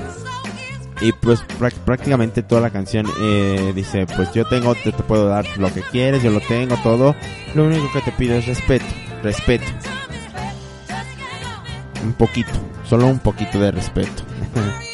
y 1.02 1.12
pues 1.14 1.44
prácticamente 1.86 2.42
toda 2.42 2.62
la 2.62 2.72
canción 2.72 3.06
eh, 3.22 3.74
dice, 3.76 4.08
pues 4.08 4.34
yo 4.34 4.48
tengo, 4.48 4.74
te, 4.74 4.92
te 4.92 5.04
puedo 5.04 5.28
dar 5.28 5.46
lo 5.60 5.72
que 5.72 5.82
quieres, 5.82 6.24
yo 6.24 6.32
lo 6.32 6.42
tengo 6.42 6.78
todo, 6.78 7.16
lo 7.54 7.66
único 7.66 7.92
que 7.94 8.02
te 8.02 8.12
pido 8.12 8.38
es 8.38 8.48
respeto, 8.48 8.86
respeto 9.22 9.66
un 12.04 12.14
poquito, 12.14 12.52
solo 12.88 13.08
un 13.08 13.20
poquito 13.20 13.60
de 13.60 13.72
respeto. 13.72 14.24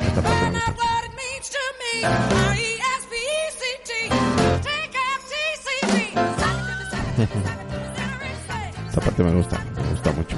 Esta 0.00 0.22
parte 0.22 0.50
me 0.50 0.50
gusta. 0.50 0.74
Esta 8.88 9.00
parte 9.00 9.24
me 9.24 9.32
gusta, 9.34 9.64
me 9.76 9.88
gusta 9.90 10.12
mucho. 10.12 10.36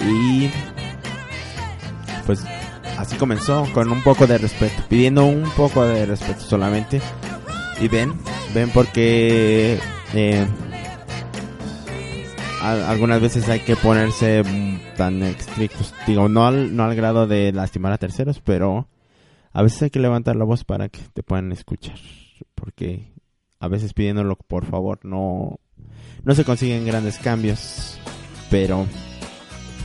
Y 0.00 0.50
pues 2.26 2.44
así 2.98 3.16
comenzó 3.16 3.66
con 3.72 3.90
un 3.90 4.02
poco 4.02 4.26
de 4.26 4.38
respeto, 4.38 4.82
pidiendo 4.88 5.24
un 5.24 5.50
poco 5.50 5.84
de 5.84 6.06
respeto 6.06 6.40
solamente. 6.40 7.00
Y 7.80 7.88
ven, 7.88 8.14
ven 8.54 8.70
porque 8.70 9.78
eh, 10.14 10.46
algunas 12.62 13.20
veces 13.20 13.48
hay 13.48 13.60
que 13.60 13.76
ponerse 13.76 14.42
tan 14.96 15.22
estrictos. 15.22 15.94
Digo, 16.06 16.28
no 16.28 16.46
al, 16.46 16.74
no 16.74 16.84
al 16.84 16.94
grado 16.94 17.26
de 17.26 17.52
lastimar 17.52 17.92
a 17.92 17.98
terceros, 17.98 18.40
pero 18.40 18.88
a 19.52 19.62
veces 19.62 19.82
hay 19.82 19.90
que 19.90 20.00
levantar 20.00 20.36
la 20.36 20.44
voz 20.44 20.64
para 20.64 20.88
que 20.88 21.00
te 21.12 21.22
puedan 21.22 21.52
escuchar. 21.52 21.98
Porque 22.54 23.12
a 23.60 23.68
veces 23.68 23.92
pidiéndolo 23.92 24.36
por 24.36 24.66
favor 24.66 25.00
no, 25.02 25.58
no 26.24 26.34
se 26.34 26.44
consiguen 26.44 26.86
grandes 26.86 27.18
cambios. 27.18 27.98
Pero 28.50 28.86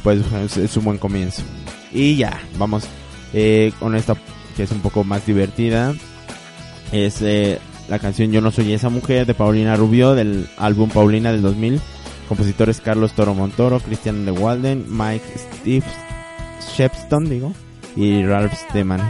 pues 0.03 0.21
es, 0.57 0.77
un 0.77 0.85
buen 0.85 0.97
comienzo. 0.97 1.43
Y 1.91 2.15
ya, 2.15 2.39
vamos 2.57 2.87
eh, 3.33 3.71
con 3.79 3.95
esta 3.95 4.15
que 4.55 4.63
es 4.63 4.71
un 4.71 4.81
poco 4.81 5.03
más 5.03 5.25
divertida. 5.25 5.93
Es 6.91 7.21
eh, 7.21 7.59
la 7.89 7.99
canción 7.99 8.31
Yo 8.31 8.41
no 8.41 8.51
soy 8.51 8.71
esa 8.73 8.89
mujer 8.89 9.25
de 9.25 9.33
Paulina 9.33 9.75
Rubio 9.75 10.15
del 10.15 10.47
álbum 10.57 10.89
Paulina 10.89 11.31
del 11.31 11.41
2000 11.41 11.81
Compositores 12.27 12.81
Carlos 12.81 13.13
Toro 13.13 13.33
Montoro, 13.33 13.79
Christian 13.79 14.25
de 14.25 14.31
Walden, 14.31 14.85
Mike 14.89 15.25
Steve 15.37 15.85
Shepston, 16.75 17.29
digo, 17.29 17.53
y 17.95 18.25
Ralph 18.25 18.53
Steman. 18.53 19.01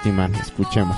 Steman, 0.00 0.34
escuchemos. 0.34 0.96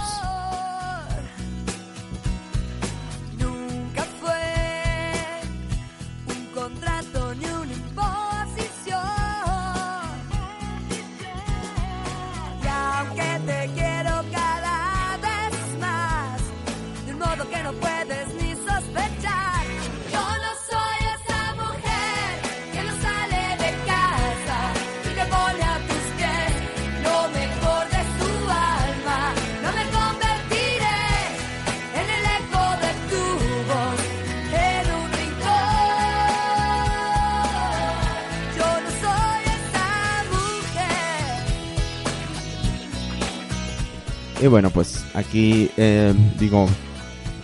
Aquí 45.37 45.71
eh, 45.77 46.15
digo, 46.39 46.67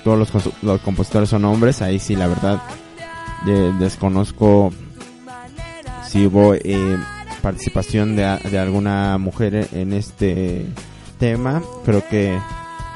todos 0.03 0.19
los, 0.63 0.81
compositores 0.81 1.29
son 1.29 1.45
hombres, 1.45 1.83
ahí 1.83 1.99
sí 1.99 2.17
la 2.17 2.27
verdad 2.27 2.63
desconozco 3.79 4.73
si 6.07 6.27
hubo 6.27 6.55
eh, 6.55 6.97
participación 7.43 8.17
de, 8.17 8.25
alguna 8.25 9.19
mujer 9.19 9.69
en 9.73 9.93
este 9.93 10.65
tema. 11.19 11.63
Creo 11.85 12.03
que 12.09 12.39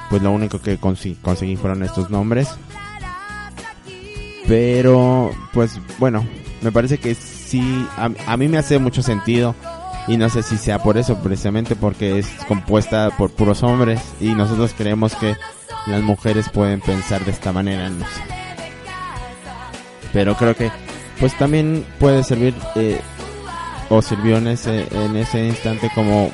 pues 0.08 0.22
lo 0.22 0.30
único 0.30 0.60
que 0.60 0.78
conseguí 0.78 1.56
fueron 1.56 1.82
estos 1.82 2.08
nombres. 2.08 2.48
Pero 4.48 5.30
pues 5.52 5.78
bueno, 5.98 6.26
me 6.62 6.72
parece 6.72 6.96
que 6.96 7.14
sí, 7.14 7.86
a 7.98 8.36
mí 8.36 8.48
me 8.48 8.56
hace 8.56 8.78
mucho 8.78 9.02
sentido 9.02 9.54
y 10.08 10.16
no 10.16 10.28
sé 10.28 10.42
si 10.42 10.56
sea 10.56 10.78
por 10.78 10.98
eso, 10.98 11.18
precisamente 11.18 11.76
porque 11.76 12.18
es 12.18 12.28
compuesta 12.46 13.10
por 13.16 13.30
puros 13.30 13.62
hombres 13.62 14.00
y 14.20 14.34
nosotros 14.34 14.74
creemos 14.76 15.14
que 15.16 15.36
las 15.86 16.02
mujeres 16.02 16.48
pueden 16.48 16.80
pensar 16.80 17.24
de 17.24 17.32
esta 17.32 17.52
manera, 17.52 17.88
no 17.90 18.04
sé. 18.04 18.22
Pero 20.12 20.34
creo 20.36 20.54
que 20.54 20.70
pues 21.20 21.36
también 21.36 21.84
puede 21.98 22.22
servir 22.22 22.54
eh, 22.74 23.00
o 23.88 24.02
sirvió 24.02 24.38
en 24.38 24.48
ese, 24.48 24.86
en 24.90 25.16
ese 25.16 25.46
instante 25.46 25.90
como 25.94 26.30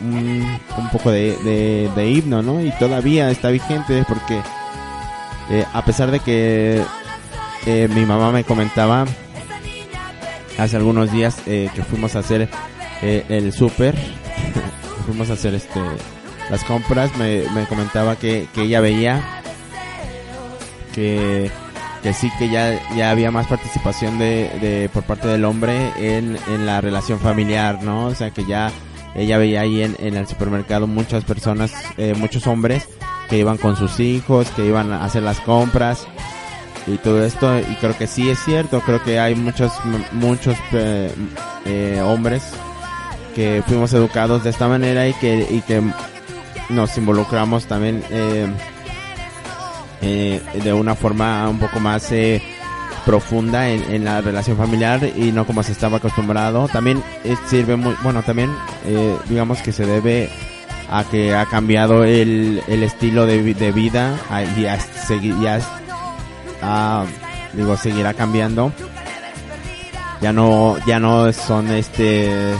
un, 0.00 0.60
poco 0.92 1.10
de, 1.10 1.90
de, 1.94 2.10
himno, 2.10 2.42
¿no? 2.42 2.60
Y 2.60 2.70
todavía 2.72 3.30
está 3.30 3.50
vigente 3.50 4.04
porque 4.08 4.40
eh, 5.50 5.64
a 5.72 5.84
pesar 5.84 6.10
de 6.10 6.20
que 6.20 6.82
eh, 7.66 7.88
mi 7.94 8.04
mamá 8.04 8.30
me 8.30 8.44
comentaba 8.44 9.04
hace 10.58 10.76
algunos 10.76 11.10
días 11.12 11.38
eh, 11.46 11.70
que 11.74 11.82
fuimos 11.82 12.16
a 12.16 12.20
hacer 12.20 12.48
el 13.04 13.52
súper, 13.52 13.94
fuimos 15.06 15.30
a 15.30 15.34
hacer 15.34 15.54
este 15.54 15.80
las 16.50 16.62
compras, 16.64 17.16
me, 17.16 17.42
me 17.54 17.66
comentaba 17.66 18.16
que, 18.16 18.48
que 18.54 18.62
ella 18.62 18.80
veía 18.80 19.42
que 20.94 21.50
que 22.02 22.12
sí 22.12 22.30
que 22.38 22.50
ya, 22.50 22.78
ya 22.94 23.10
había 23.10 23.30
más 23.30 23.46
participación 23.46 24.18
de, 24.18 24.50
de 24.60 24.90
por 24.92 25.04
parte 25.04 25.26
del 25.26 25.46
hombre 25.46 25.90
en, 25.96 26.36
en 26.48 26.66
la 26.66 26.82
relación 26.82 27.18
familiar, 27.18 27.82
¿no? 27.82 28.08
O 28.08 28.14
sea 28.14 28.30
que 28.30 28.44
ya 28.44 28.70
ella 29.14 29.38
veía 29.38 29.62
ahí 29.62 29.82
en, 29.82 29.96
en 29.98 30.14
el 30.14 30.26
supermercado 30.26 30.86
muchas 30.86 31.24
personas, 31.24 31.72
eh, 31.96 32.12
muchos 32.14 32.46
hombres 32.46 32.86
que 33.30 33.38
iban 33.38 33.56
con 33.56 33.76
sus 33.76 34.00
hijos, 34.00 34.50
que 34.50 34.66
iban 34.66 34.92
a 34.92 35.02
hacer 35.02 35.22
las 35.22 35.40
compras 35.40 36.06
y 36.86 36.98
todo 36.98 37.24
esto 37.24 37.58
y 37.58 37.74
creo 37.76 37.96
que 37.96 38.06
sí 38.06 38.28
es 38.28 38.38
cierto, 38.40 38.82
creo 38.82 39.02
que 39.02 39.18
hay 39.18 39.34
muchos 39.34 39.72
muchos 40.12 40.58
eh, 40.72 41.10
eh, 41.64 42.02
hombres 42.04 42.52
que 43.34 43.62
fuimos 43.66 43.92
educados 43.92 44.44
de 44.44 44.50
esta 44.50 44.68
manera 44.68 45.08
y 45.08 45.14
que 45.14 45.46
y 45.50 45.60
que 45.62 45.82
nos 46.70 46.96
involucramos 46.96 47.66
también 47.66 48.02
eh, 48.10 48.46
eh, 50.06 50.42
de 50.62 50.72
una 50.74 50.94
forma 50.94 51.48
un 51.48 51.58
poco 51.58 51.80
más 51.80 52.12
eh, 52.12 52.42
profunda 53.06 53.70
en, 53.70 54.04
la 54.04 54.20
relación 54.20 54.56
familiar 54.56 55.00
y 55.16 55.32
no 55.32 55.46
como 55.46 55.62
se 55.62 55.72
estaba 55.72 55.96
acostumbrado. 55.96 56.68
También 56.68 57.02
eh, 57.24 57.36
sirve 57.48 57.76
muy, 57.76 57.96
bueno, 58.02 58.22
también 58.22 58.50
digamos 59.28 59.62
que 59.62 59.72
se 59.72 59.86
debe 59.86 60.28
a 60.90 61.04
que 61.04 61.34
ha 61.34 61.46
cambiado 61.46 62.04
el, 62.04 62.62
el 62.68 62.82
estilo 62.82 63.24
de, 63.24 63.54
de 63.54 63.72
vida 63.72 64.14
y 64.58 64.66
a 64.66 65.58
digo, 67.54 67.76
seguirá 67.76 68.12
cambiando. 68.12 68.72
Ya 70.20 70.32
no, 70.32 70.76
ya 70.86 71.00
no 71.00 71.32
son 71.32 71.70
este, 71.70 72.54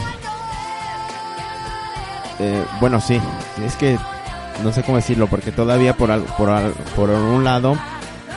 bueno, 2.79 2.99
sí, 3.01 3.19
es 3.65 3.75
que 3.75 3.97
no 4.63 4.71
sé 4.71 4.83
cómo 4.83 4.97
decirlo, 4.97 5.27
porque 5.27 5.51
todavía 5.51 5.95
por, 5.95 6.23
por, 6.37 6.73
por 6.95 7.09
un 7.09 7.43
lado, 7.43 7.77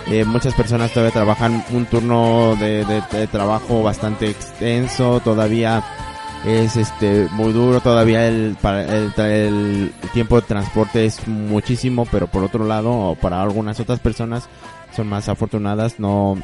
eh, 0.06 0.24
muchas 0.24 0.54
personas 0.54 0.92
todavía 0.92 1.12
trabajan 1.12 1.64
un 1.70 1.86
turno 1.86 2.56
de, 2.56 2.84
de, 2.84 3.26
trabajo 3.26 3.82
bastante 3.82 4.30
extenso, 4.30 5.20
todavía 5.20 5.82
es 6.46 6.76
este 6.76 7.28
muy 7.32 7.52
duro, 7.52 7.80
todavía 7.80 8.26
el, 8.26 8.56
el, 8.62 9.12
el, 9.16 9.92
tiempo 10.12 10.40
de 10.40 10.46
transporte 10.46 11.04
es 11.04 11.26
muchísimo, 11.28 12.06
pero 12.10 12.26
por 12.26 12.42
otro 12.42 12.64
lado, 12.64 13.16
para 13.20 13.42
algunas 13.42 13.80
otras 13.80 14.00
personas 14.00 14.48
son 14.94 15.08
más 15.08 15.28
afortunadas, 15.28 16.00
no, 16.00 16.38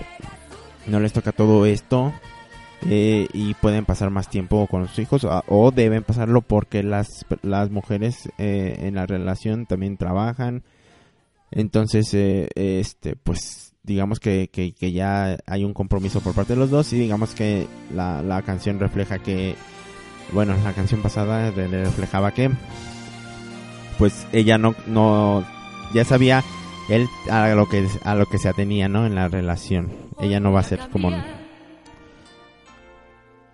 no 0.87 1.01
les 1.01 1.13
toca 1.13 1.33
todo 1.33 1.65
esto 1.67 2.13
eh, 2.83 3.29
y 3.33 3.55
pueden 3.55 3.85
pasar 3.85 4.11
más 4.11 4.29
tiempo 4.29 4.67
con 4.67 4.87
sus 4.89 4.99
hijos 4.99 5.27
o, 5.27 5.71
deben 5.71 6.03
pasarlo 6.03 6.43
porque 6.43 6.83
las, 6.83 7.25
las 7.43 7.71
mujeres 7.71 8.29
eh, 8.39 8.77
en 8.81 8.95
la 8.95 9.07
relación 9.07 9.67
también 9.67 9.97
trabajan. 9.97 10.63
Entonces, 11.51 12.13
eh, 12.15 12.49
este, 12.55 13.17
pues 13.17 13.75
digamos 13.83 14.19
que, 14.19 14.49
que, 14.49 14.93
ya 14.93 15.39
hay 15.47 15.65
un 15.65 15.75
compromiso 15.75 16.21
por 16.21 16.35
parte 16.35 16.55
de 16.55 16.59
los 16.59 16.71
dos 16.71 16.93
y 16.93 16.99
digamos 16.99 17.35
que 17.35 17.67
la, 17.95 18.23
la 18.23 18.43
canción 18.43 18.81
refleja 18.81 19.19
que, 19.19 19.55
bueno, 20.33 20.57
la 20.65 20.73
canción 20.73 21.03
pasada 21.03 21.51
reflejaba 21.51 22.33
que, 22.33 22.51
pues 23.99 24.27
ella 24.33 24.59
no, 24.59 24.75
no, 24.87 25.45
ya 25.93 26.05
sabía 26.05 26.43
él 26.89 27.07
a 27.31 27.49
lo 27.51 27.69
que, 27.69 27.87
a 28.05 28.15
lo 28.15 28.27
que 28.27 28.39
se 28.39 28.49
atenía, 28.49 28.89
¿no? 28.89 29.07
En 29.07 29.15
la 29.15 29.29
relación. 29.29 29.93
Ella 30.19 30.41
no 30.41 30.53
va 30.53 30.61
a 30.61 30.65
ser 30.65 30.81
como 30.91 31.11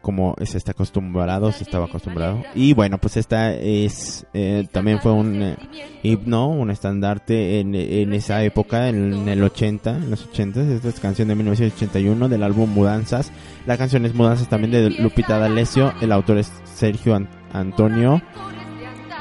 como 0.01 0.35
se 0.43 0.59
está 0.59 0.73
acostumbrado, 0.73 1.53
se 1.53 1.65
estaba 1.65 1.87
acostumbrado. 1.87 2.43
Y 2.55 2.73
bueno, 2.73 2.99
pues 2.99 3.17
esta 3.17 3.53
es, 3.53 4.27
eh, 4.33 4.67
también 4.73 5.01
fue 5.01 5.13
un 5.13 5.43
eh, 5.43 5.57
himno, 6.03 6.49
un 6.49 6.71
estandarte 6.71 7.61
en, 7.61 7.75
en, 7.75 8.13
esa 8.13 8.43
época, 8.43 8.89
en, 8.89 9.29
el 9.29 9.43
80, 9.43 9.97
en 9.97 10.11
los 10.11 10.27
80, 10.27 10.61
esta 10.61 10.89
es 10.89 11.01
canción 11.01 11.29
de 11.29 11.35
1981 11.35 12.29
del 12.29 12.43
álbum 12.43 12.71
Mudanzas. 12.71 13.31
La 13.67 13.77
canción 13.77 14.05
es 14.07 14.15
Mudanzas 14.15 14.49
también 14.49 14.71
de 14.73 14.91
Lupita 14.91 15.39
D'Alessio, 15.39 15.93
el 16.01 16.13
autor 16.13 16.39
es 16.39 16.53
Sergio 16.65 17.19
Antonio 17.53 18.23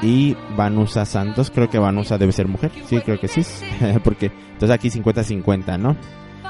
y 0.02 0.36
Vanusa 0.56 1.04
Santos, 1.04 1.50
creo 1.50 1.68
que 1.68 1.78
Vanusa 1.78 2.16
debe 2.16 2.32
ser 2.32 2.48
mujer, 2.48 2.70
sí, 2.86 3.00
creo 3.00 3.20
que 3.20 3.28
sí, 3.28 3.42
porque 4.04 4.26
entonces 4.52 4.70
aquí 4.70 4.88
50-50, 4.88 5.78
¿no? 5.78 5.96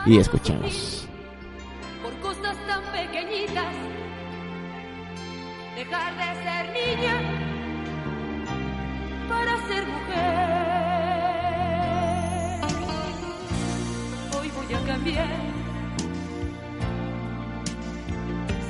Y 0.06 0.18
escuchemos. 0.18 0.99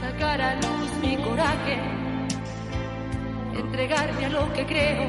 Sacar 0.01 0.41
a 0.41 0.55
luz 0.55 0.91
mi 1.03 1.17
coraje, 1.17 1.79
entregarme 3.53 4.27
a 4.27 4.29
lo 4.29 4.53
que 4.53 4.65
creo 4.65 5.05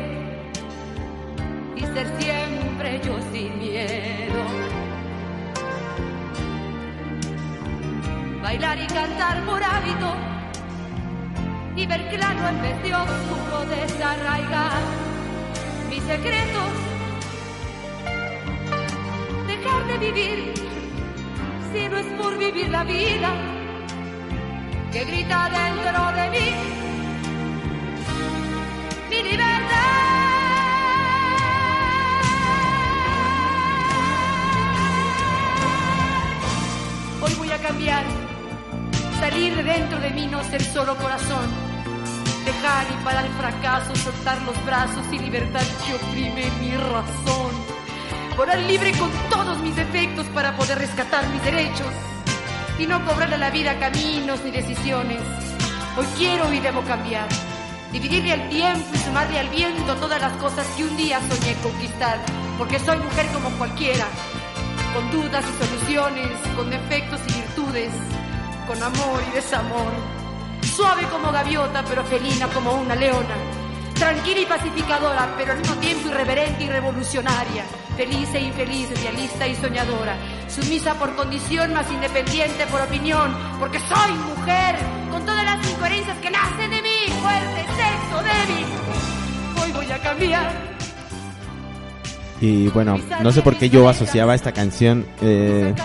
y 1.76 1.82
ser 1.82 2.08
siempre 2.20 3.02
yo 3.06 3.20
sin 3.32 3.60
miedo. 3.60 4.44
Bailar 8.42 8.80
y 8.80 8.88
cantar 8.88 9.46
por 9.46 9.64
hábito 9.64 10.16
y 11.76 11.86
ver 11.86 12.10
claro 12.10 12.48
en 12.50 12.62
vez 12.62 12.84
de 12.84 12.96
oscuro 12.96 13.66
desarraigar 13.70 14.82
mis 15.90 16.04
secretos, 16.04 16.74
dejar 19.48 19.88
de 19.88 19.98
vivir 20.00 20.61
si 21.74 21.88
no 21.88 21.98
es 21.98 22.06
por 22.18 22.38
vivir 22.38 22.70
la 22.70 22.84
vida 22.84 23.34
que 24.92 25.06
grita 25.06 25.50
dentro 25.50 26.12
de 26.22 26.30
mí. 26.30 26.50
Mi 29.10 29.24
libertad. 29.24 30.12
Hoy 37.22 37.34
voy 37.36 37.52
a 37.52 37.58
cambiar, 37.60 38.04
salir 39.20 39.56
de 39.56 39.64
dentro 39.64 40.00
de 40.00 40.10
mí, 40.10 40.28
no 40.28 40.44
ser 40.44 40.64
solo 40.64 40.96
corazón, 40.98 41.48
dejar 42.44 42.86
y 42.92 43.04
parar 43.04 43.26
el 43.26 43.32
fracaso, 43.34 43.96
soltar 43.96 44.42
los 44.42 44.66
brazos 44.66 45.06
y 45.12 45.20
libertad 45.20 45.64
que 45.86 45.94
oprime 45.94 46.50
mi 46.60 46.76
razón, 46.76 47.71
volar 48.42 48.58
libre 48.62 48.92
con 48.94 49.12
todos 49.30 49.60
mis 49.60 49.76
defectos 49.76 50.26
para 50.34 50.58
poder 50.58 50.80
rescatar 50.80 51.30
mis 51.30 51.44
derechos 51.44 51.94
y 52.80 52.88
no 52.88 53.06
cobrarle 53.06 53.36
a 53.36 53.38
la 53.38 53.52
vida 53.52 53.78
caminos 53.78 54.44
ni 54.44 54.50
decisiones. 54.50 55.22
Hoy 55.96 56.08
quiero 56.18 56.52
y 56.52 56.60
debo 56.60 56.82
cambiar, 56.82 57.28
dividirle 57.92 58.34
el 58.34 58.50
tiempo 58.50 58.88
y 58.96 58.98
sumarle 58.98 59.38
al 59.38 59.50
viento 59.50 59.96
todas 59.98 60.20
las 60.20 60.34
cosas 60.38 60.66
que 60.76 60.86
un 60.86 60.98
día 60.98 61.20
soñé 61.20 61.54
conquistar, 61.62 62.18
porque 62.58 62.80
soy 62.80 62.98
mujer 62.98 63.28
como 63.28 63.52
cualquiera, 63.60 64.08
con 64.96 65.12
dudas 65.12 65.46
y 65.48 65.64
soluciones, 65.64 66.32
con 66.56 66.68
defectos 66.72 67.22
y 67.28 67.34
virtudes, 67.34 67.94
con 68.66 68.82
amor 68.82 69.22
y 69.30 69.36
desamor, 69.36 69.92
suave 70.76 71.04
como 71.12 71.32
gaviota 71.32 71.84
pero 71.88 72.04
felina 72.06 72.48
como 72.48 72.74
una 72.74 72.96
leona 72.96 73.36
tranquila 73.94 74.40
y 74.40 74.46
pacificadora, 74.48 75.32
pero 75.38 75.52
al 75.52 75.60
mismo 75.60 75.76
tiempo 75.76 76.08
irreverente 76.08 76.64
y 76.64 76.70
revolucionaria, 76.70 77.66
feliz 78.02 78.34
e 78.34 78.42
infeliz, 78.42 78.90
idealista 79.00 79.48
y 79.48 79.54
soñadora, 79.56 80.18
sumisa 80.48 80.96
por 80.96 81.16
condición, 81.16 81.72
más 81.72 81.86
independiente 81.92 82.66
por 82.72 82.82
opinión, 82.82 83.32
porque 83.60 83.78
soy 83.78 84.14
mujer, 84.14 84.76
con 85.12 85.24
todas 85.24 85.46
las 85.46 85.70
incoherencias 85.70 86.18
que 86.18 86.32
nacen 86.32 86.72
de 86.72 86.82
mí, 86.82 86.98
fuerte, 87.22 87.62
sexo, 87.78 88.18
débil. 88.24 88.66
Hoy 89.62 89.72
voy 89.72 89.92
a 89.92 90.00
cambiar. 90.00 90.52
Y 92.42 92.70
bueno, 92.70 92.98
no 93.22 93.32
sé 93.32 93.44
por 93.44 93.56
qué 93.56 93.70
yo 93.70 93.88
asociaba 93.88 94.34
esta 94.34 94.52
canción, 94.52 95.06
eh, 95.22 95.76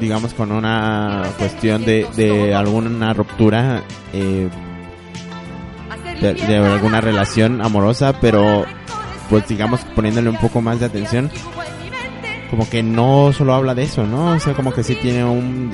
digamos, 0.00 0.34
con 0.34 0.50
una 0.50 1.22
cuestión 1.38 1.84
de, 1.84 2.08
de 2.16 2.52
alguna 2.56 3.14
ruptura. 3.14 3.84
Eh, 4.12 4.48
de, 6.20 6.56
alguna 6.56 7.00
relación 7.00 7.60
amorosa, 7.60 8.18
pero 8.20 8.64
pues 9.28 9.46
digamos 9.48 9.80
poniéndole 9.94 10.30
un 10.30 10.38
poco 10.38 10.60
más 10.60 10.80
de 10.80 10.86
atención, 10.86 11.30
como 12.50 12.68
que 12.68 12.82
no 12.82 13.32
solo 13.32 13.54
habla 13.54 13.74
de 13.74 13.84
eso, 13.84 14.06
¿no? 14.06 14.32
O 14.32 14.40
sea, 14.40 14.54
como 14.54 14.72
que 14.72 14.82
sí 14.82 14.94
tiene 14.96 15.24
un 15.24 15.72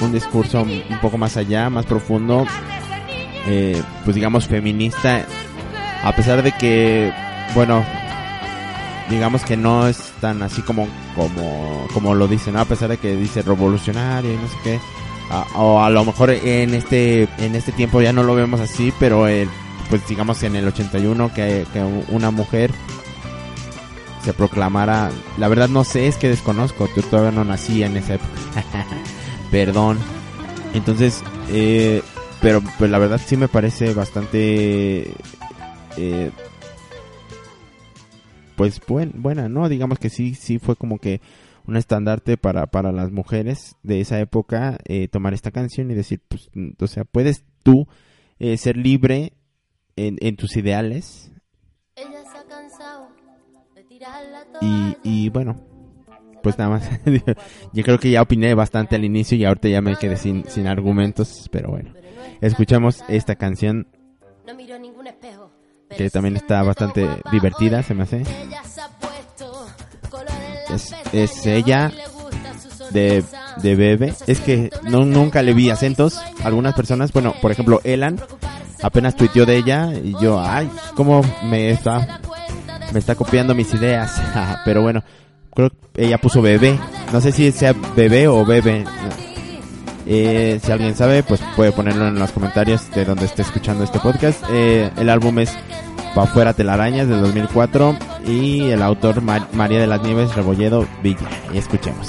un 0.00 0.12
discurso 0.12 0.62
un 0.62 0.98
poco 1.00 1.18
más 1.18 1.36
allá, 1.36 1.68
más 1.68 1.86
profundo, 1.86 2.46
eh, 3.46 3.80
pues 4.04 4.14
digamos 4.14 4.46
feminista, 4.46 5.24
a 6.02 6.12
pesar 6.12 6.42
de 6.42 6.52
que, 6.52 7.12
bueno, 7.54 7.84
digamos 9.08 9.42
que 9.44 9.56
no 9.56 9.86
es 9.88 10.12
tan 10.20 10.42
así 10.42 10.62
como 10.62 10.88
como 11.14 11.86
como 11.92 12.14
lo 12.14 12.28
dicen, 12.28 12.56
a 12.56 12.64
pesar 12.64 12.88
de 12.90 12.98
que 12.98 13.16
dice 13.16 13.42
revolucionario 13.42 14.32
y 14.32 14.36
no 14.36 14.48
sé 14.48 14.56
qué, 14.62 14.80
o 15.56 15.82
a 15.82 15.90
lo 15.90 16.04
mejor 16.04 16.30
en 16.30 16.74
este 16.74 17.28
en 17.38 17.54
este 17.54 17.72
tiempo 17.72 18.00
ya 18.00 18.12
no 18.12 18.22
lo 18.22 18.34
vemos 18.34 18.60
así, 18.60 18.92
pero 18.98 19.26
el, 19.26 19.48
pues 19.90 20.06
digamos 20.08 20.42
en 20.44 20.56
el 20.56 20.66
81 20.66 21.34
que, 21.34 21.66
que 21.72 21.82
una 22.08 22.30
mujer 22.30 22.70
se 24.22 24.32
proclamara, 24.32 25.10
la 25.38 25.48
verdad 25.48 25.68
no 25.68 25.82
sé, 25.84 26.06
es 26.06 26.16
que 26.16 26.28
desconozco, 26.28 26.88
yo 26.94 27.02
todavía 27.02 27.32
no 27.32 27.44
nací 27.44 27.82
en 27.82 27.96
esa 27.96 28.14
época, 28.14 28.30
perdón, 29.50 29.98
entonces, 30.74 31.22
eh, 31.50 32.02
pero 32.40 32.62
pues 32.78 32.90
la 32.90 32.98
verdad 32.98 33.20
sí 33.24 33.36
me 33.36 33.48
parece 33.48 33.92
bastante, 33.94 35.12
eh, 35.96 36.30
pues 38.56 38.80
buen, 38.86 39.12
buena, 39.16 39.48
¿no? 39.48 39.68
Digamos 39.68 39.98
que 39.98 40.10
sí, 40.10 40.34
sí 40.34 40.58
fue 40.58 40.76
como 40.76 40.98
que 40.98 41.20
un 41.66 41.76
estandarte 41.76 42.36
para, 42.36 42.66
para 42.66 42.92
las 42.92 43.10
mujeres 43.10 43.76
de 43.82 44.00
esa 44.00 44.20
época 44.20 44.78
eh, 44.84 45.08
tomar 45.08 45.34
esta 45.34 45.50
canción 45.50 45.90
y 45.90 45.94
decir, 45.94 46.20
pues, 46.28 46.50
o 46.78 46.86
sea, 46.86 47.04
puedes 47.04 47.44
tú 47.62 47.88
eh, 48.38 48.56
ser 48.56 48.76
libre 48.76 49.32
en, 49.96 50.16
en 50.20 50.36
tus 50.36 50.56
ideales. 50.56 51.30
Y, 54.60 54.96
y 55.02 55.28
bueno, 55.28 55.56
pues 56.42 56.58
nada 56.58 56.70
más. 56.70 56.90
Yo 57.72 57.84
creo 57.84 57.98
que 57.98 58.10
ya 58.10 58.22
opiné 58.22 58.54
bastante 58.54 58.96
al 58.96 59.04
inicio 59.04 59.36
y 59.36 59.44
ahorita 59.44 59.68
ya 59.68 59.80
me 59.80 59.96
quedé 59.96 60.16
sin, 60.16 60.44
sin 60.48 60.66
argumentos, 60.66 61.48
pero 61.50 61.70
bueno. 61.70 61.92
Escuchamos 62.40 63.04
esta 63.08 63.34
canción 63.36 63.86
que 65.96 66.10
también 66.10 66.36
está 66.36 66.62
bastante 66.62 67.08
divertida, 67.30 67.82
se 67.82 67.94
me 67.94 68.04
hace. 68.04 68.22
Es, 70.72 70.94
es 71.12 71.46
ella 71.46 71.92
de, 72.90 73.24
de 73.62 73.76
Bebe. 73.76 74.14
Es 74.26 74.40
que 74.40 74.70
no, 74.84 75.04
nunca 75.04 75.42
le 75.42 75.52
vi 75.52 75.70
acentos. 75.70 76.20
Algunas 76.44 76.74
personas, 76.74 77.12
bueno, 77.12 77.34
por 77.40 77.50
ejemplo, 77.50 77.80
Elan 77.84 78.20
apenas 78.82 79.16
tuiteó 79.16 79.46
de 79.46 79.56
ella 79.56 79.92
y 79.92 80.14
yo, 80.20 80.40
ay, 80.40 80.70
cómo 80.94 81.22
me 81.44 81.70
está, 81.70 82.20
me 82.92 82.98
está 82.98 83.14
copiando 83.14 83.54
mis 83.54 83.72
ideas. 83.74 84.20
Pero 84.64 84.82
bueno, 84.82 85.02
creo 85.54 85.70
que 85.70 86.04
ella 86.06 86.18
puso 86.18 86.42
bebé. 86.42 86.78
No 87.12 87.20
sé 87.20 87.32
si 87.32 87.52
sea 87.52 87.74
bebé 87.94 88.28
o 88.28 88.44
bebé. 88.44 88.84
Eh, 90.06 90.58
si 90.62 90.72
alguien 90.72 90.96
sabe, 90.96 91.22
pues 91.22 91.40
puede 91.54 91.72
ponerlo 91.72 92.08
en 92.08 92.18
los 92.18 92.32
comentarios 92.32 92.90
de 92.90 93.04
donde 93.04 93.26
esté 93.26 93.42
escuchando 93.42 93.84
este 93.84 94.00
podcast. 94.00 94.42
Eh, 94.50 94.90
el 94.96 95.08
álbum 95.08 95.38
es 95.38 95.56
Pa' 96.14 96.26
fuera 96.26 96.52
telarañas 96.52 97.08
del 97.08 97.20
2004 97.20 97.96
y 98.26 98.70
el 98.70 98.82
autor 98.82 99.22
María 99.22 99.78
de 99.78 99.86
las 99.86 100.02
Nieves 100.02 100.34
Rebolledo 100.34 100.86
Villa. 101.02 101.28
Y 101.52 101.58
escuchemos. 101.58 102.08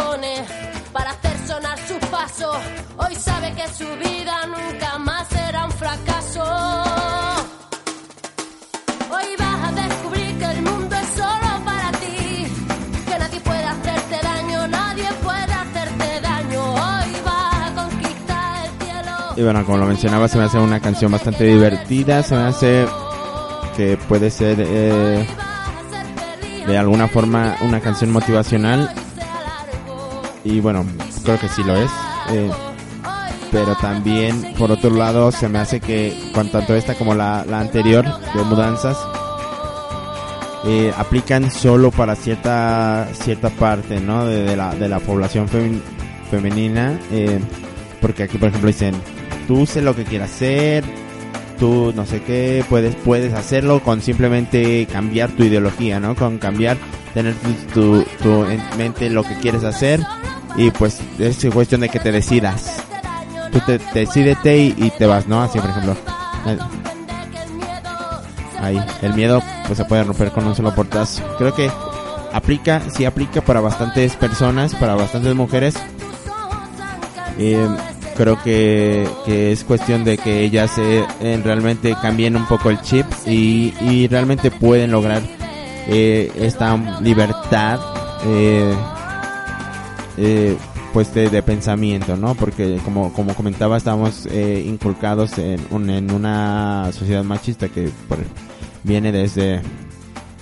Hoy 2.97 3.15
sabe 3.15 3.53
que 3.53 3.67
su 3.69 3.87
vida 3.97 4.45
nunca 4.47 4.97
más 4.99 5.27
será 5.27 5.65
un 5.65 5.71
fracaso. 5.71 6.91
Y 19.41 19.43
bueno, 19.43 19.65
como 19.65 19.79
lo 19.79 19.85
mencionaba, 19.87 20.27
se 20.27 20.37
me 20.37 20.43
hace 20.43 20.59
una 20.59 20.79
canción 20.79 21.11
bastante 21.11 21.45
divertida. 21.45 22.21
Se 22.21 22.35
me 22.35 22.43
hace 22.43 22.85
que 23.75 23.97
puede 23.97 24.29
ser 24.29 24.57
eh, 24.59 25.25
de 26.67 26.77
alguna 26.77 27.07
forma 27.07 27.55
una 27.61 27.79
canción 27.79 28.11
motivacional. 28.11 28.93
Y 30.43 30.59
bueno, 30.59 30.85
creo 31.23 31.39
que 31.39 31.47
sí 31.47 31.63
lo 31.63 31.75
es. 31.75 31.89
Eh, 32.33 32.49
pero 33.51 33.75
también, 33.75 34.53
por 34.57 34.71
otro 34.71 34.91
lado, 34.91 35.31
se 35.31 35.49
me 35.49 35.59
hace 35.59 35.81
que 35.81 36.17
con 36.33 36.49
tanto 36.49 36.73
esta 36.73 36.95
como 36.95 37.13
la, 37.13 37.41
anterior 37.41 38.05
de 38.05 38.43
mudanzas, 38.43 38.97
eh, 40.65 40.93
aplican 40.95 41.51
solo 41.51 41.91
para 41.91 42.15
cierta 42.15 43.09
cierta 43.13 43.49
parte 43.49 43.99
¿no? 43.99 44.25
de, 44.25 44.55
la, 44.55 44.73
de 44.75 44.87
la 44.87 44.99
población 44.99 45.47
femenina. 46.29 46.97
porque 47.99 48.23
aquí, 48.23 48.37
por 48.37 48.49
ejemplo, 48.49 48.67
dicen 48.67 48.95
tú 49.47 49.65
sé 49.65 49.81
lo 49.81 49.95
que 49.95 50.05
quieras 50.05 50.31
hacer, 50.31 50.83
tú 51.59 51.93
no 51.95 52.05
sé 52.05 52.21
qué, 52.23 52.63
puedes, 52.69 52.95
puedes 52.95 53.33
hacerlo 53.33 53.81
con 53.81 54.01
simplemente 54.01 54.87
cambiar 54.91 55.29
tu 55.31 55.43
ideología, 55.43 55.99
¿no? 55.99 56.15
Con 56.15 56.37
cambiar, 56.37 56.77
tener 57.13 57.35
tu, 57.73 58.03
tu, 58.23 58.45
en 58.45 58.61
mente 58.77 59.09
lo 59.09 59.23
que 59.23 59.35
quieres 59.35 59.63
hacer 59.63 59.99
y 60.55 60.71
pues 60.71 60.99
es 61.19 61.45
cuestión 61.53 61.81
de 61.81 61.89
que 61.89 61.99
te 61.99 62.11
decidas. 62.11 62.83
Tú 63.51 63.59
te, 63.65 63.75
y, 64.55 64.91
te 64.97 65.05
vas, 65.05 65.27
¿no? 65.27 65.41
Así, 65.41 65.59
por 65.59 65.69
ejemplo. 65.69 65.95
Ahí, 68.59 68.81
el 69.01 69.13
miedo 69.13 69.41
pues 69.65 69.77
se 69.77 69.85
puede 69.85 70.03
romper 70.03 70.31
con 70.31 70.45
un 70.45 70.55
solo 70.55 70.73
portazo. 70.73 71.21
Creo 71.37 71.53
que 71.53 71.69
aplica, 72.31 72.81
sí 72.89 73.05
aplica 73.05 73.41
para 73.41 73.59
bastantes 73.59 74.15
personas, 74.15 74.75
para 74.75 74.95
bastantes 74.95 75.35
mujeres. 75.35 75.75
Eh, 77.37 77.67
creo 78.15 78.41
que, 78.41 79.07
es 79.27 79.63
cuestión 79.63 80.03
de 80.03 80.17
que 80.17 80.41
ellas 80.41 80.77
eh, 80.77 81.05
realmente 81.43 81.95
cambien 82.01 82.35
un 82.35 82.45
poco 82.45 82.69
el 82.69 82.81
chip 82.81 83.05
y, 83.25 83.73
y 83.81 84.07
realmente 84.07 84.51
pueden 84.51 84.91
lograr 84.91 85.21
eh, 85.87 86.31
esta 86.35 86.77
libertad 87.01 87.79
eh, 88.25 88.73
eh, 90.21 90.55
pues 90.93 91.13
de, 91.13 91.41
pensamiento 91.43 92.15
no 92.15 92.35
porque 92.35 92.77
como 92.85 93.11
como 93.13 93.33
comentaba 93.33 93.77
estamos 93.77 94.27
inculcados 94.27 95.37
en, 95.37 95.59
en 95.89 96.11
una 96.11 96.91
sociedad 96.93 97.23
machista 97.23 97.69
que 97.69 97.89
viene 98.83 99.11
desde 99.11 99.61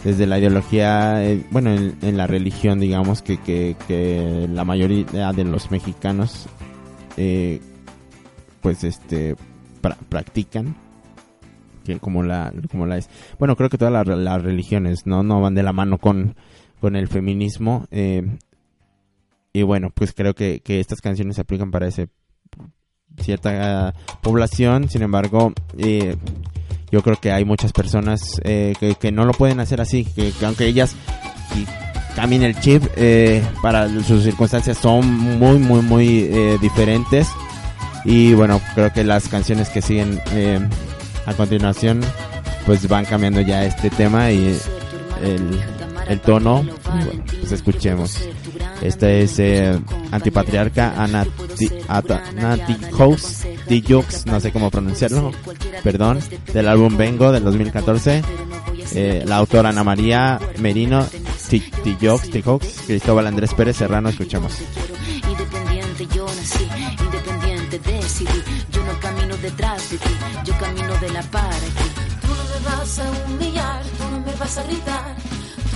desde 0.03 0.27
la 0.27 0.39
ideología, 0.39 1.21
bueno, 1.51 1.71
en, 1.71 2.15
la 2.15 2.25
religión, 2.25 2.79
digamos, 2.79 3.21
que, 3.21 3.37
que, 3.37 3.75
que, 3.85 4.47
la 4.49 4.63
mayoría 4.63 5.33
de 5.33 5.43
los 5.43 5.71
mexicanos 5.71 6.47
eh, 7.17 7.59
pues 8.61 8.85
este 8.85 9.35
practican 10.09 10.75
que 11.85 11.99
como 11.99 12.23
la 12.23 12.53
como 12.71 12.85
la 12.85 12.97
es. 12.97 13.09
Bueno 13.37 13.55
creo 13.55 13.69
que 13.69 13.77
todas 13.77 14.05
las, 14.07 14.41
religiones 14.41 15.05
no 15.05 15.23
no 15.23 15.41
van 15.41 15.53
de 15.53 15.63
la 15.63 15.73
mano 15.73 15.97
con 15.97 16.35
con 16.79 16.95
el 16.95 17.07
feminismo 17.07 17.87
eh, 17.91 18.37
y 19.53 19.63
bueno 19.63 19.91
pues 19.93 20.13
creo 20.13 20.33
que, 20.35 20.62
que 20.62 20.79
estas 20.79 21.01
canciones 21.01 21.35
se 21.35 21.41
aplican 21.41 21.71
para 21.71 21.88
ese 21.88 22.09
cierta 23.19 23.93
población 24.21 24.89
sin 24.89 25.01
embargo 25.01 25.53
eh, 25.77 26.15
yo 26.91 27.01
creo 27.01 27.17
que 27.17 27.31
hay 27.31 27.45
muchas 27.45 27.73
personas 27.73 28.39
que, 28.43 28.95
que, 28.99 29.12
no 29.12 29.25
lo 29.25 29.33
pueden 29.33 29.59
hacer 29.59 29.81
así 29.81 30.05
que, 30.05 30.33
aunque 30.43 30.65
ellas 30.65 30.95
cambien 32.15 32.43
el 32.43 32.59
chip 32.59 32.83
para 33.62 33.88
sus 34.03 34.23
circunstancias 34.23 34.77
son 34.77 35.07
muy 35.39 35.59
muy 35.59 35.81
muy 35.81 36.07
diferentes 36.62 37.27
y 38.05 38.33
bueno, 38.33 38.62
creo 38.75 38.91
que 38.91 39.03
las 39.03 39.27
canciones 39.27 39.69
que 39.69 39.81
siguen 39.81 40.21
eh, 40.31 40.59
a 41.25 41.33
continuación 41.33 42.01
pues 42.65 42.88
van 42.88 43.05
cambiando 43.05 43.41
ya 43.41 43.65
este 43.65 43.89
tema 43.89 44.31
y 44.31 44.57
el, 45.21 45.59
el 46.07 46.19
tono. 46.21 46.65
pues 47.39 47.51
escuchemos. 47.51 48.17
Esta 48.81 49.09
es 49.09 49.39
eh, 49.39 49.79
Antipatriarca 50.11 50.93
Anati, 51.01 51.69
Anati 51.87 52.77
House 52.97 53.45
Tijux, 53.69 54.25
no 54.25 54.39
sé 54.39 54.51
cómo 54.51 54.71
pronunciarlo, 54.71 55.31
perdón, 55.83 56.19
del 56.53 56.67
álbum 56.67 56.97
Vengo 56.97 57.31
del 57.31 57.43
2014. 57.43 58.23
Eh, 58.95 59.23
la 59.27 59.37
autora 59.37 59.69
Ana 59.69 59.83
María 59.83 60.39
Merino, 60.57 61.05
Tijux, 61.83 62.31
Tijux, 62.31 62.81
Cristóbal 62.87 63.27
Andrés 63.27 63.53
Pérez 63.53 63.77
Serrano, 63.77 64.09
escuchamos. 64.09 64.57
Independiente 65.29 66.07
yo 66.15 66.25
nací, 66.25 66.67
independiente 66.99 67.79
decidí, 67.79 68.43
yo 68.71 68.83
no 68.83 68.99
camino 68.99 69.37
detrás 69.37 69.91
de 69.91 69.97
ti, 69.97 70.09
yo 70.45 70.57
camino 70.57 70.93
de 70.99 71.09
la 71.11 71.21
para 71.23 71.49
ti. 71.49 71.89
Tú 72.21 72.27
no 72.27 72.43
me 72.43 72.75
vas 72.75 72.99
a 72.99 73.11
humillar, 73.27 73.83
tú 73.83 74.03
no 74.11 74.19
me 74.25 74.33
vas 74.33 74.57
a 74.57 74.63
gritar, 74.63 75.15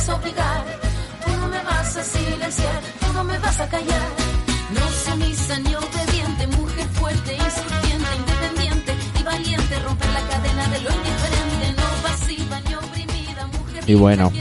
Vas 0.00 0.08
a 0.08 0.14
obligar, 0.14 0.64
tú 1.24 1.30
no 1.40 1.48
me 1.48 1.62
vas 1.62 1.96
a 1.96 2.02
silenciar, 2.02 2.80
tú 3.00 3.12
no 3.12 3.24
me 3.24 3.38
vas 3.38 3.60
a 3.60 3.68
callar. 3.68 4.08
No 4.72 4.88
sumisa 4.88 5.58
ni 5.58 5.74
obediente, 5.74 6.46
mujer 6.58 6.86
fuerte, 6.94 7.34
insurgente, 7.34 8.08
independiente 8.16 8.94
y 9.18 9.22
valiente, 9.22 9.78
romper 9.80 10.08
la 10.10 10.20
cadena 10.20 10.68
de 10.68 10.80
lo 10.80 10.90
indiferente, 10.90 11.74
no 11.76 12.08
pasiva 12.08 12.60
ni 12.66 12.74
oprimida, 12.74 13.46
mujer 13.46 13.84
Y 13.86 13.94
bueno, 13.94 14.32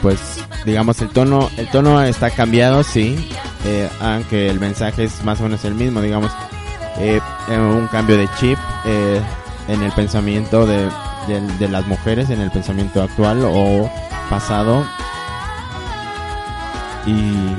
Pues 0.00 0.18
digamos 0.64 1.00
el 1.00 1.10
tono, 1.10 1.48
el 1.56 1.68
tono 1.68 2.02
está 2.02 2.30
cambiado, 2.30 2.82
sí, 2.82 3.30
eh, 3.64 3.88
aunque 4.00 4.48
el 4.48 4.58
mensaje 4.58 5.04
es 5.04 5.22
más 5.22 5.38
o 5.40 5.44
menos 5.44 5.64
el 5.64 5.74
mismo, 5.74 6.00
digamos, 6.00 6.32
eh, 6.98 7.20
eh, 7.48 7.56
un 7.56 7.86
cambio 7.86 8.16
de 8.16 8.28
chip 8.40 8.58
eh, 8.84 9.20
en 9.68 9.80
el 9.80 9.92
pensamiento 9.92 10.66
de, 10.66 10.88
de, 11.28 11.40
de 11.60 11.68
las 11.68 11.86
mujeres, 11.86 12.30
en 12.30 12.40
el 12.40 12.50
pensamiento 12.50 13.00
actual 13.00 13.44
o 13.44 13.88
pasado. 14.32 14.82
Y, 17.06 17.54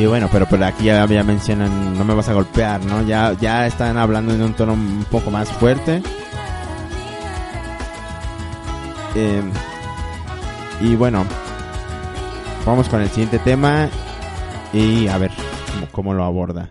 y 0.00 0.06
bueno, 0.06 0.28
pero 0.30 0.46
por 0.46 0.62
aquí 0.62 0.84
ya, 0.84 1.04
mencionan, 1.24 1.98
no 1.98 2.04
me 2.04 2.14
vas 2.14 2.28
a 2.28 2.34
golpear, 2.34 2.84
¿no? 2.84 3.02
Ya, 3.02 3.32
ya 3.32 3.66
están 3.66 3.96
hablando 3.98 4.32
en 4.32 4.42
un 4.42 4.54
tono 4.54 4.74
un 4.74 5.04
poco 5.10 5.32
más 5.32 5.50
fuerte. 5.50 6.00
Eh, 9.16 9.42
y 10.82 10.94
bueno, 10.94 11.26
vamos 12.64 12.88
con 12.88 13.02
el 13.02 13.08
siguiente 13.08 13.40
tema 13.40 13.88
y 14.72 15.08
a 15.08 15.18
ver 15.18 15.32
cómo, 15.72 15.88
cómo 15.90 16.14
lo 16.14 16.22
aborda. 16.22 16.70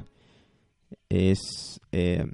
Es 1.10 1.82
eh, 1.92 2.26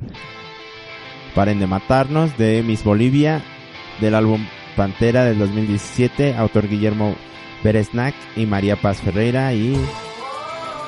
Paren 1.34 1.60
de 1.60 1.66
matarnos 1.66 2.38
de 2.38 2.62
Miss 2.62 2.84
Bolivia 2.84 3.42
del 4.00 4.14
álbum 4.14 4.46
Pantera 4.76 5.26
del 5.26 5.40
2017, 5.40 6.36
autor 6.36 6.68
Guillermo 6.68 7.16
Beresnac 7.64 8.16
y 8.36 8.46
María 8.46 8.76
Paz 8.76 9.02
Ferreira 9.02 9.54
y 9.54 9.80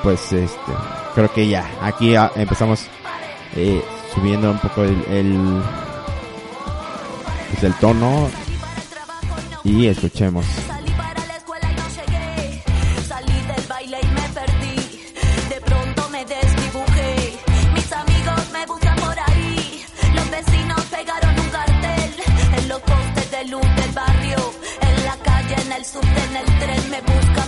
pues 0.02 0.32
este 0.32 0.72
creo 1.14 1.32
que 1.32 1.48
ya 1.48 1.70
aquí 1.80 2.14
ah, 2.16 2.30
empezamos 2.36 2.86
eh, 3.56 3.82
subiendo 4.14 4.50
un 4.50 4.58
poco 4.58 4.84
el, 4.84 4.96
el 5.10 5.62
pues 7.50 7.62
el 7.64 7.74
tono 7.74 8.28
y 9.64 9.86
escuchemos. 9.86 10.44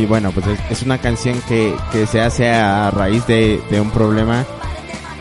Y 0.00 0.06
bueno, 0.06 0.30
pues 0.32 0.46
es, 0.70 0.82
una 0.82 0.96
canción 0.96 1.38
que, 1.46 1.74
que 1.92 2.06
se 2.06 2.22
hace 2.22 2.48
a 2.48 2.90
raíz 2.90 3.26
de, 3.26 3.60
de 3.70 3.80
un 3.82 3.90
problema 3.90 4.46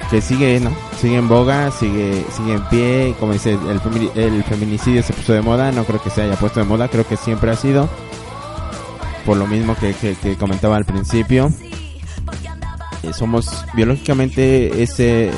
que 0.10 0.22
sigue, 0.22 0.60
¿no? 0.62 0.72
Sigue 1.02 1.18
en 1.18 1.28
boga, 1.28 1.70
sigue, 1.72 2.24
sigue 2.36 2.54
en 2.54 2.63
pie. 2.70 3.15
Como 3.20 3.34
dice, 3.34 3.52
el, 3.52 3.82
femi- 3.82 4.12
el 4.15 4.42
feminicidio 4.46 5.04
se 5.04 5.12
puso 5.12 5.34
de 5.34 5.42
moda. 5.42 5.74
No 5.74 5.84
creo 5.84 6.02
que 6.02 6.10
se 6.10 6.22
haya 6.22 6.36
puesto 6.38 6.62
de 6.62 6.65
moda, 6.65 6.88
creo 6.88 7.06
que 7.06 7.18
siempre 7.18 7.52
ha 7.52 7.56
sido. 7.58 7.89
Por 9.26 9.36
lo 9.36 9.48
mismo 9.48 9.76
que, 9.76 9.94
que, 9.94 10.15
que 10.15 10.36
comentaba 10.38 10.78
al 10.78 10.86
principio. 10.86 11.52
Eh, 13.04 13.12
somos 13.13 13.65
biológicamente 13.74 14.82
ese. 14.82 15.30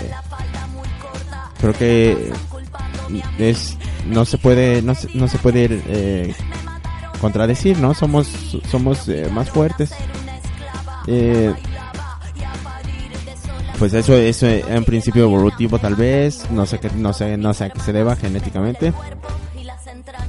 Creo 1.60 1.74
que 1.74 2.32
es 3.40 3.76
no 4.08 4.24
se 4.26 4.38
puede 4.38 4.82
no 4.82 4.96
se, 4.96 5.08
no 5.16 5.28
se 5.28 5.38
puede 5.38 5.68
eh, 5.88 6.34
contradecir, 7.22 7.78
¿no? 7.78 7.94
Somos 7.94 8.28
somos 8.70 9.08
eh, 9.08 9.30
más 9.32 9.50
fuertes. 9.50 9.92
Eh, 11.08 11.54
pues 13.80 13.94
eso 13.94 14.14
eso 14.16 14.48
en 14.48 14.84
principio 14.86 15.24
evolutivo 15.24 15.80
tal 15.80 15.96
vez, 15.96 16.46
no 16.52 16.66
sé 16.66 16.80
qué 16.80 16.90
no 16.96 17.14
sé 17.14 17.38
no 17.38 17.54
sé 17.54 17.66
a 17.66 17.70
qué 17.70 17.80
se 17.80 17.94
deba 17.94 18.16
genéticamente. 18.16 18.94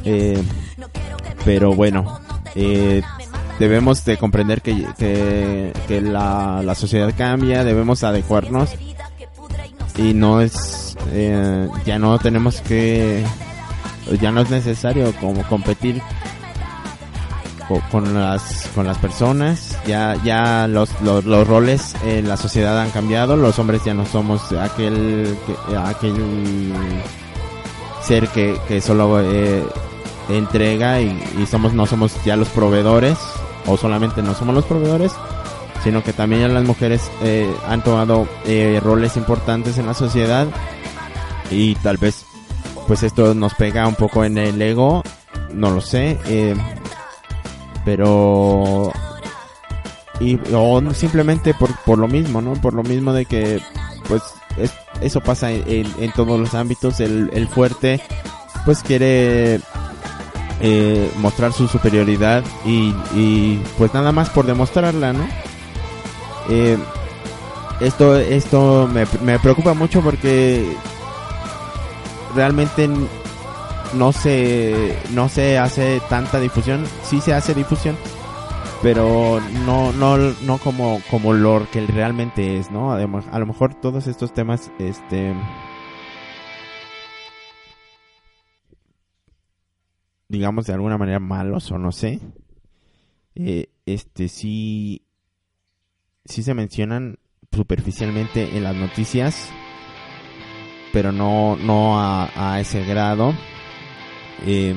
Eh, 0.04 0.42
pero 1.44 1.74
bueno, 1.74 2.20
eh, 2.54 3.02
debemos 3.58 4.04
de 4.04 4.16
comprender 4.16 4.62
que, 4.62 4.86
que, 4.98 5.72
que 5.88 6.00
la, 6.00 6.62
la 6.64 6.74
sociedad 6.74 7.12
cambia, 7.16 7.64
debemos 7.64 8.04
adecuarnos 8.04 8.70
y 9.98 10.14
no 10.14 10.40
es 10.40 10.96
eh, 11.12 11.68
ya 11.84 11.98
no 11.98 12.18
tenemos 12.18 12.60
que 12.62 13.24
ya 14.20 14.32
no 14.32 14.40
es 14.40 14.50
necesario 14.50 15.14
como 15.20 15.42
competir 15.44 16.00
co- 17.74 17.82
con 17.90 18.14
las 18.14 18.68
con 18.74 18.86
las 18.86 18.98
personas. 18.98 19.78
Ya 19.86 20.16
ya 20.24 20.66
los, 20.68 20.90
los, 21.02 21.46
roles 21.46 21.94
en 22.04 22.28
la 22.28 22.36
sociedad 22.36 22.80
han 22.80 22.90
cambiado. 22.90 23.36
Los 23.36 23.58
hombres 23.58 23.82
ya 23.84 23.94
no 23.94 24.06
somos 24.06 24.52
aquel 24.52 25.36
que- 25.46 25.76
aquel 25.76 26.72
ser 28.02 28.28
que, 28.28 28.56
que 28.68 28.80
solo 28.80 29.20
eh, 29.20 29.62
entrega 30.28 31.00
y, 31.00 31.16
y 31.40 31.46
somos 31.46 31.72
no 31.72 31.86
somos 31.86 32.12
ya 32.24 32.36
los 32.36 32.48
proveedores 32.48 33.16
o 33.66 33.76
solamente 33.76 34.22
no 34.22 34.34
somos 34.34 34.54
los 34.54 34.64
proveedores, 34.64 35.12
sino 35.84 36.02
que 36.02 36.12
también 36.12 36.52
las 36.52 36.64
mujeres 36.64 37.10
eh, 37.22 37.52
han 37.68 37.82
tomado 37.84 38.26
eh, 38.46 38.80
roles 38.82 39.16
importantes 39.16 39.78
en 39.78 39.86
la 39.86 39.94
sociedad. 39.94 40.46
Y 41.50 41.74
tal 41.76 41.96
vez 41.98 42.24
pues 42.86 43.02
esto 43.04 43.34
nos 43.34 43.54
pega 43.54 43.86
un 43.86 43.94
poco 43.94 44.24
en 44.24 44.36
el 44.38 44.60
ego, 44.60 45.02
no 45.52 45.70
lo 45.70 45.80
sé, 45.80 46.18
eh, 46.26 46.56
pero 47.84 48.92
y 50.20 50.38
o 50.54 50.80
simplemente 50.94 51.54
por, 51.54 51.74
por 51.84 51.98
lo 51.98 52.08
mismo, 52.08 52.40
¿no? 52.40 52.54
Por 52.54 52.74
lo 52.74 52.82
mismo 52.82 53.12
de 53.12 53.26
que 53.26 53.60
pues 54.08 54.22
es, 54.56 54.72
eso 55.00 55.20
pasa 55.20 55.50
en, 55.50 55.86
en, 55.98 56.12
todos 56.12 56.38
los 56.38 56.54
ámbitos, 56.54 57.00
el, 57.00 57.30
el 57.32 57.48
fuerte 57.48 58.00
pues 58.64 58.82
quiere 58.82 59.60
eh, 60.60 61.10
mostrar 61.18 61.52
su 61.52 61.66
superioridad 61.66 62.44
y, 62.64 62.94
y, 63.14 63.60
pues 63.78 63.92
nada 63.94 64.12
más 64.12 64.30
por 64.30 64.46
demostrarla, 64.46 65.12
¿no? 65.12 65.26
Eh, 66.48 66.78
esto 67.80 68.16
esto 68.16 68.88
me, 68.92 69.04
me 69.22 69.40
preocupa 69.40 69.74
mucho 69.74 70.00
porque 70.02 70.76
realmente 72.36 72.88
no 73.94 74.12
se 74.12 74.96
no 75.12 75.28
se 75.28 75.58
hace 75.58 76.00
tanta 76.08 76.40
difusión, 76.40 76.84
sí 77.02 77.20
se 77.20 77.34
hace 77.34 77.54
difusión, 77.54 77.96
pero 78.82 79.40
no 79.64 79.92
no 79.92 80.16
no 80.16 80.58
como 80.58 81.00
como 81.10 81.32
lo 81.32 81.66
que 81.70 81.86
realmente 81.86 82.58
es, 82.58 82.70
¿no? 82.70 82.92
Además, 82.92 83.26
a 83.30 83.38
lo 83.38 83.46
mejor 83.46 83.74
todos 83.74 84.06
estos 84.06 84.32
temas 84.32 84.70
este 84.78 85.34
digamos 90.28 90.66
de 90.66 90.72
alguna 90.72 90.98
manera 90.98 91.20
malos 91.20 91.70
o 91.70 91.78
no 91.78 91.92
sé. 91.92 92.20
Eh, 93.34 93.70
este 93.86 94.28
sí 94.28 95.02
sí 96.24 96.42
se 96.42 96.54
mencionan 96.54 97.18
superficialmente 97.52 98.56
en 98.56 98.64
las 98.64 98.74
noticias, 98.74 99.50
pero 100.92 101.12
no 101.12 101.56
no 101.56 102.00
a, 102.00 102.30
a 102.34 102.60
ese 102.60 102.84
grado. 102.84 103.34
Eh, 104.46 104.74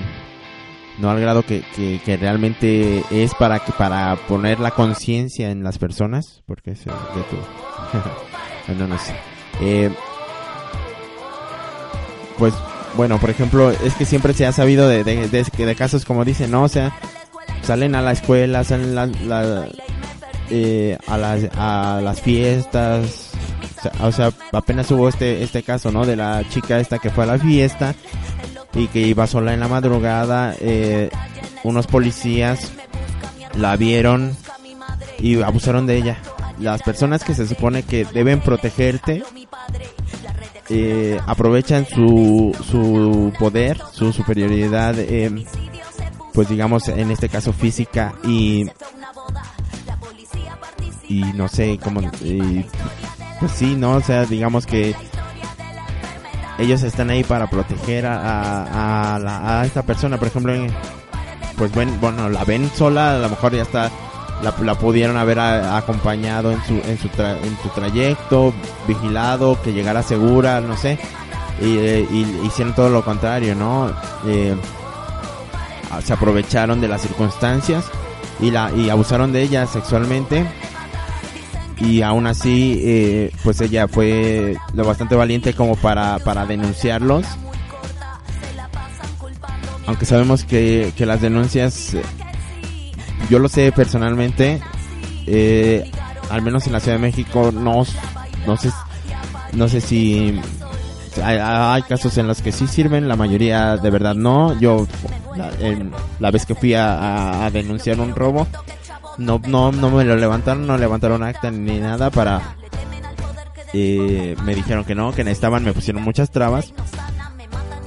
no 0.97 1.09
al 1.09 1.19
grado 1.19 1.43
que, 1.43 1.63
que, 2.05 2.17
realmente 2.17 3.03
es 3.11 3.33
para 3.35 3.59
que 3.59 3.71
para 3.73 4.15
poner 4.27 4.59
la 4.59 4.71
conciencia 4.71 5.51
en 5.51 5.63
las 5.63 5.77
personas 5.77 6.41
porque 6.45 6.71
es 6.71 6.85
de 6.85 6.91
tu 6.91 8.73
no, 8.73 8.87
no 8.87 8.97
sé. 8.97 9.13
Eh, 9.61 9.91
pues 12.37 12.53
bueno 12.95 13.19
por 13.19 13.29
ejemplo 13.29 13.71
es 13.71 13.93
que 13.95 14.05
siempre 14.05 14.33
se 14.33 14.45
ha 14.45 14.51
sabido 14.51 14.87
de, 14.87 15.03
de, 15.03 15.75
casos 15.75 16.05
como 16.05 16.23
dicen 16.23 16.51
no 16.51 16.63
o 16.63 16.69
sea 16.69 16.93
salen 17.61 17.95
a 17.95 18.01
la 18.01 18.11
escuela 18.11 18.63
salen 18.63 18.95
la, 18.95 19.67
eh, 20.49 20.97
a 21.07 21.17
las 21.17 21.43
a 21.57 21.99
las 22.01 22.21
fiestas 22.21 23.31
o 23.77 23.81
sea, 23.81 24.07
o 24.07 24.11
sea 24.11 24.33
apenas 24.53 24.89
hubo 24.91 25.09
este 25.09 25.43
este 25.43 25.63
caso 25.63 25.91
no 25.91 26.05
de 26.05 26.15
la 26.15 26.43
chica 26.49 26.79
esta 26.79 26.99
que 26.99 27.09
fue 27.09 27.25
a 27.25 27.27
la 27.27 27.37
fiesta 27.37 27.95
y 28.75 28.87
que 28.87 28.99
iba 28.99 29.27
sola 29.27 29.53
en 29.53 29.59
la 29.59 29.67
madrugada. 29.67 30.55
Eh, 30.59 31.09
unos 31.63 31.87
policías 31.87 32.71
la 33.55 33.75
vieron 33.75 34.35
y 35.19 35.41
abusaron 35.41 35.85
de 35.87 35.97
ella. 35.97 36.17
Las 36.59 36.81
personas 36.83 37.23
que 37.23 37.33
se 37.33 37.47
supone 37.47 37.83
que 37.83 38.05
deben 38.05 38.41
protegerte 38.41 39.23
eh, 40.69 41.19
aprovechan 41.25 41.85
su, 41.85 42.55
su 42.69 43.33
poder, 43.37 43.79
su 43.91 44.13
superioridad, 44.13 44.97
eh, 44.97 45.45
pues 46.33 46.49
digamos 46.49 46.87
en 46.89 47.11
este 47.11 47.29
caso 47.29 47.53
física 47.53 48.13
y 48.23 48.65
y 51.07 51.21
no 51.33 51.47
sé 51.47 51.79
cómo 51.81 52.01
pues 53.39 53.51
sí 53.53 53.75
no 53.75 53.91
o 53.91 54.01
sea 54.01 54.25
digamos 54.25 54.65
que 54.65 54.95
ellos 56.57 56.83
están 56.83 57.09
ahí 57.09 57.23
para 57.23 57.49
proteger 57.49 58.05
a, 58.05 59.15
a, 59.15 59.19
la, 59.19 59.61
a 59.61 59.65
esta 59.65 59.83
persona, 59.83 60.17
por 60.17 60.27
ejemplo, 60.27 60.53
pues 61.57 61.73
ven, 61.73 61.99
bueno, 61.99 62.29
la 62.29 62.43
ven 62.43 62.69
sola, 62.73 63.15
a 63.15 63.19
lo 63.19 63.29
mejor 63.29 63.53
ya 63.53 63.63
está, 63.63 63.91
la, 64.41 64.53
la 64.61 64.75
pudieron 64.75 65.17
haber 65.17 65.39
acompañado 65.39 66.51
en 66.51 66.63
su, 66.63 66.73
en 66.87 66.97
su, 66.97 67.07
tra, 67.09 67.31
en 67.37 67.57
su 67.61 67.69
trayecto, 67.69 68.53
vigilado, 68.87 69.61
que 69.61 69.73
llegara 69.73 70.03
segura, 70.03 70.61
no 70.61 70.77
sé, 70.77 70.97
y, 71.61 71.77
eh, 71.77 72.07
y 72.11 72.45
hicieron 72.45 72.73
todo 72.73 72.89
lo 72.89 73.03
contrario, 73.03 73.55
¿no? 73.55 73.91
Eh, 74.27 74.55
se 76.03 76.13
aprovecharon 76.13 76.81
de 76.81 76.87
las 76.87 77.01
circunstancias 77.01 77.85
y 78.41 78.51
la 78.51 78.69
y 78.71 78.89
abusaron 78.89 79.31
de 79.31 79.41
ella 79.41 79.65
sexualmente 79.65 80.45
y 81.79 82.01
aún 82.01 82.27
así 82.27 82.81
eh, 82.83 83.31
pues 83.43 83.59
ella 83.61 83.87
fue 83.87 84.57
lo 84.73 84.85
bastante 84.85 85.15
valiente 85.15 85.53
como 85.53 85.75
para, 85.75 86.19
para 86.19 86.45
denunciarlos. 86.45 87.25
Aunque 89.87 90.05
sabemos 90.05 90.45
que, 90.45 90.93
que 90.95 91.05
las 91.05 91.21
denuncias 91.21 91.95
yo 93.29 93.39
lo 93.39 93.49
sé 93.49 93.71
personalmente 93.71 94.61
eh, 95.27 95.89
al 96.29 96.41
menos 96.41 96.65
en 96.67 96.73
la 96.73 96.79
Ciudad 96.79 96.97
de 96.97 97.01
México 97.01 97.51
no 97.51 97.83
no 98.45 98.57
sé 98.57 98.71
no 99.53 99.67
sé 99.67 99.81
si 99.81 100.39
hay, 101.23 101.37
hay, 101.39 101.81
casos 101.83 102.17
en 102.17 102.27
los 102.27 102.41
que 102.41 102.51
sí 102.51 102.67
sirven 102.67 103.07
la 103.07 103.15
mayoría 103.15 103.77
de 103.77 103.89
verdad 103.89 104.15
no. 104.15 104.59
Yo 104.59 104.85
la, 105.35 105.51
en, 105.59 105.91
la 106.19 106.31
vez 106.31 106.45
que 106.45 106.55
fui 106.55 106.73
a, 106.73 106.93
a, 106.93 107.45
a 107.45 107.51
denunciar 107.51 107.99
un 107.99 108.13
robo 108.13 108.47
no, 109.17 109.41
no, 109.47 109.71
no 109.71 109.91
me 109.91 110.03
lo 110.03 110.15
levantaron, 110.15 110.67
no 110.67 110.77
levantaron 110.77 111.23
acta 111.23 111.51
ni 111.51 111.79
nada 111.79 112.09
para... 112.09 112.55
Me 113.73 114.55
dijeron 114.55 114.85
que 114.85 114.95
no, 114.95 115.11
que 115.11 115.25
necesitaban, 115.25 115.63
me 115.65 115.73
pusieron 115.73 116.01
muchas 116.01 116.31
trabas. 116.31 116.73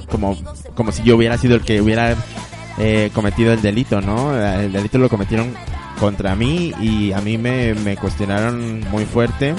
Como, 0.09 0.37
como 0.75 0.91
si 0.91 1.01
yo 1.03 1.15
hubiera 1.15 1.37
sido 1.37 1.55
el 1.55 1.61
que 1.61 1.81
hubiera 1.81 2.15
eh, 2.77 3.09
cometido 3.13 3.53
el 3.53 3.61
delito, 3.61 3.99
¿no? 3.99 4.35
El 4.35 4.71
delito 4.71 4.99
lo 4.99 5.09
cometieron 5.09 5.53
contra 5.99 6.35
mí 6.35 6.73
y 6.79 7.11
a 7.11 7.21
mí 7.21 7.37
me, 7.39 7.73
me 7.73 7.97
cuestionaron 7.97 8.81
muy 8.91 9.05
fuerte. 9.05 9.55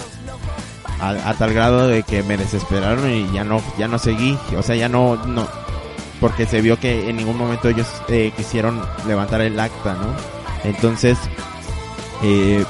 A, 1.01 1.31
a, 1.31 1.35
tal 1.35 1.53
grado 1.53 1.89
de 1.89 2.03
que 2.03 2.23
me 2.23 2.37
desesperaron 2.37 3.11
y 3.11 3.33
ya 3.33 3.43
no, 3.43 3.61
ya 3.79 3.89
no 3.89 3.99
seguí. 3.99 4.39
O 4.57 4.62
sea, 4.62 4.77
ya 4.77 4.89
no, 4.89 5.16
no, 5.27 5.49
porque 6.21 6.47
se 6.47 6.61
vio 6.61 6.79
que 6.79 7.09
en 7.09 7.16
ningún 7.16 7.39
momento 7.39 7.68
ellos 7.68 7.89
eh, 8.09 8.33
quisieron 8.37 8.81
levantar 9.07 9.41
el 9.41 9.59
acta, 9.59 9.95
¿no? 9.95 10.14
Entonces, 10.68 11.18
eh, 12.23 12.64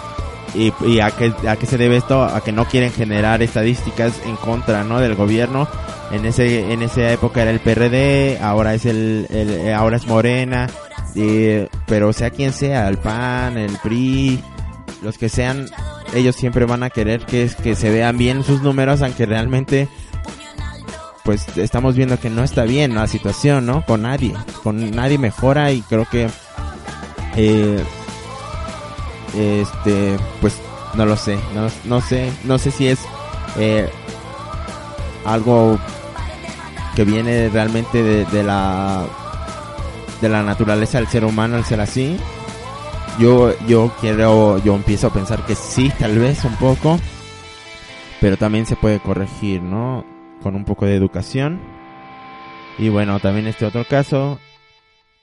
y, 0.55 0.73
y 0.85 1.01
a, 1.01 1.11
qué, 1.13 1.33
a 1.49 1.57
qué 1.57 1.67
se 1.67 1.79
debe 1.79 1.97
esto 1.97 2.25
a 2.25 2.41
que 2.43 2.53
no 2.53 2.65
quieren 2.65 2.93
generar 2.93 3.43
estadísticas 3.43 4.21
en 4.25 4.37
contra 4.37 4.85
no 4.85 4.99
del 4.99 5.15
gobierno. 5.15 5.69
En 6.11 6.25
ese 6.25 6.73
en 6.73 6.83
esa 6.83 7.13
época 7.13 7.43
era 7.43 7.53
el 7.53 7.61
PRD 7.61 8.39
ahora 8.43 8.75
es 8.75 8.85
el, 8.85 9.29
el 9.31 9.73
ahora 9.73 9.97
es 9.97 10.09
Morena 10.09 10.67
eh, 11.15 11.69
pero 11.87 12.13
sea 12.13 12.31
quien 12.31 12.53
sea 12.53 12.89
el 12.89 12.99
PAN 12.99 13.57
el 13.57 13.77
PRI 13.79 14.43
los 15.03 15.19
que 15.19 15.29
sean 15.29 15.69
ellos 16.13 16.35
siempre 16.35 16.65
van 16.65 16.83
a 16.83 16.91
querer 16.91 17.25
que 17.27 17.49
que 17.63 17.77
se 17.77 17.91
vean 17.91 18.19
bien 18.19 18.43
sus 18.43 18.61
números 18.61 19.03
aunque 19.03 19.25
realmente 19.25 19.87
pues 21.25 21.47
estamos 21.57 21.95
viendo 21.95 22.19
que 22.19 22.29
no 22.29 22.43
está 22.43 22.65
bien 22.65 22.95
la 22.97 23.07
situación 23.07 23.67
no 23.67 23.85
con 23.87 24.03
nadie 24.03 24.35
con 24.65 24.91
nadie 24.91 25.19
mejora 25.19 25.71
y 25.71 25.83
creo 25.83 26.07
que 26.11 26.29
eh, 27.37 27.85
este 29.35 30.17
pues 30.41 30.61
no 30.95 31.07
lo 31.07 31.17
sé 31.17 31.39
no, 31.55 31.69
no 31.85 32.01
sé 32.01 32.33
no 32.45 32.59
sé 32.59 32.71
si 32.71 32.89
es 32.89 32.99
eh, 33.59 33.89
algo 35.25 35.79
que 36.95 37.05
viene 37.05 37.49
realmente 37.49 38.03
de, 38.03 38.25
de, 38.27 38.43
la 38.43 39.07
de 40.21 40.29
la 40.29 40.43
naturaleza 40.43 40.99
del 40.99 41.09
ser 41.09 41.25
humano 41.25 41.57
el 41.57 41.65
ser 41.65 41.81
así. 41.81 42.17
Yo 43.19 43.53
yo 43.67 43.93
quiero 44.01 44.59
yo 44.59 44.75
empiezo 44.75 45.09
a 45.09 45.13
pensar 45.13 45.45
que 45.47 45.55
sí 45.55 45.93
tal 45.99 46.19
vez 46.19 46.45
un 46.45 46.57
poco 46.57 46.99
pero 48.21 48.37
también 48.37 48.67
se 48.67 48.77
puede 48.77 49.01
corregir 49.01 49.63
no 49.63 50.05
con 50.43 50.55
un 50.55 50.65
poco 50.65 50.87
de 50.87 50.97
educación. 50.97 51.61
Y 52.79 52.89
bueno 52.89 53.21
también 53.21 53.47
este 53.47 53.67
otro 53.67 53.85
caso 53.85 54.39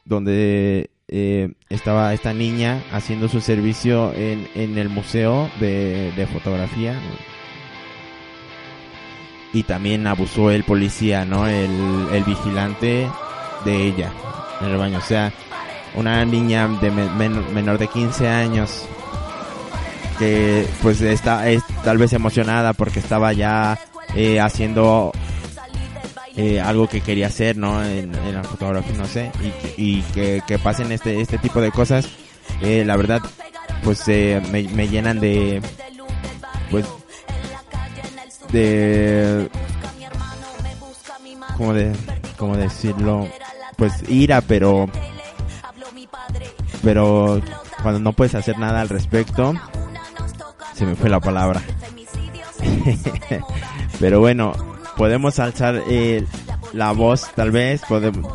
donde 0.06 0.90
eh, 1.08 1.54
estaba 1.70 2.14
esta 2.14 2.34
niña 2.34 2.84
haciendo 2.92 3.30
su 3.30 3.42
servicio 3.42 4.14
en, 4.14 4.48
en 4.56 4.78
el 4.78 4.90
museo 4.90 5.50
de, 5.60 6.12
de, 6.12 6.28
fotografía 6.28 7.00
y 9.54 9.64
también 9.64 10.06
abusó 10.06 10.52
el 10.52 10.64
policía, 10.64 11.24
¿no? 11.24 11.48
El, 11.48 11.72
el 12.12 12.24
vigilante 12.24 13.10
de 13.64 13.84
ella 13.84 14.12
en 14.62 14.68
el 14.68 14.78
baño. 14.78 14.98
O 14.98 15.02
sea, 15.02 15.32
una 15.96 16.26
niña 16.26 16.68
de 16.82 16.92
men 16.92 17.54
menor 17.54 17.78
de 17.78 17.88
15 17.88 18.28
años 18.28 18.86
que 20.20 20.68
pues 20.82 21.02
está 21.02 21.48
es 21.50 21.64
tal 21.84 21.98
vez 21.98 22.14
emocionada 22.14 22.74
porque 22.74 23.00
estaba 23.00 23.34
ya 23.34 23.80
eh, 24.16 24.40
haciendo 24.40 25.12
eh, 26.38 26.62
algo 26.62 26.88
que 26.88 27.02
quería 27.02 27.28
hacer, 27.28 27.58
¿no? 27.58 27.84
En, 27.84 28.12
la 28.32 28.44
fotografía, 28.44 28.96
no 28.96 29.08
sé, 29.08 29.32
y, 29.76 29.98
y 29.98 30.02
que, 30.14 30.44
que, 30.46 30.60
pasen 30.60 30.92
este, 30.92 31.20
este 31.20 31.40
tipo 31.40 31.60
de 31.62 31.72
cosas, 31.72 32.08
eh, 32.62 32.84
la 32.86 32.96
verdad, 32.96 33.22
pues 33.84 34.08
eh, 34.08 34.40
me, 34.52 34.64
me 34.70 34.88
llenan 34.88 35.20
de, 35.20 35.62
pues, 36.70 36.86
de, 38.52 39.50
como 41.58 41.74
de, 41.74 41.92
como 42.38 42.56
decirlo, 42.56 43.28
pues 43.76 44.08
ira, 44.08 44.42
pero, 44.42 44.88
pero 46.84 47.42
cuando 47.82 48.00
no 48.00 48.14
puedes 48.14 48.36
hacer 48.36 48.60
nada 48.60 48.82
al 48.82 48.90
respecto, 48.90 49.56
se 50.76 50.86
me 50.86 50.96
fue 50.96 51.10
la 51.10 51.20
palabra. 51.20 51.64
pero 54.00 54.20
bueno, 54.20 54.77
podemos 54.98 55.40
alzar 55.40 55.84
eh, 55.90 56.26
la 56.74 56.92
voz, 56.92 57.30
tal 57.36 57.52
vez, 57.52 57.82
podemos, 57.88 58.34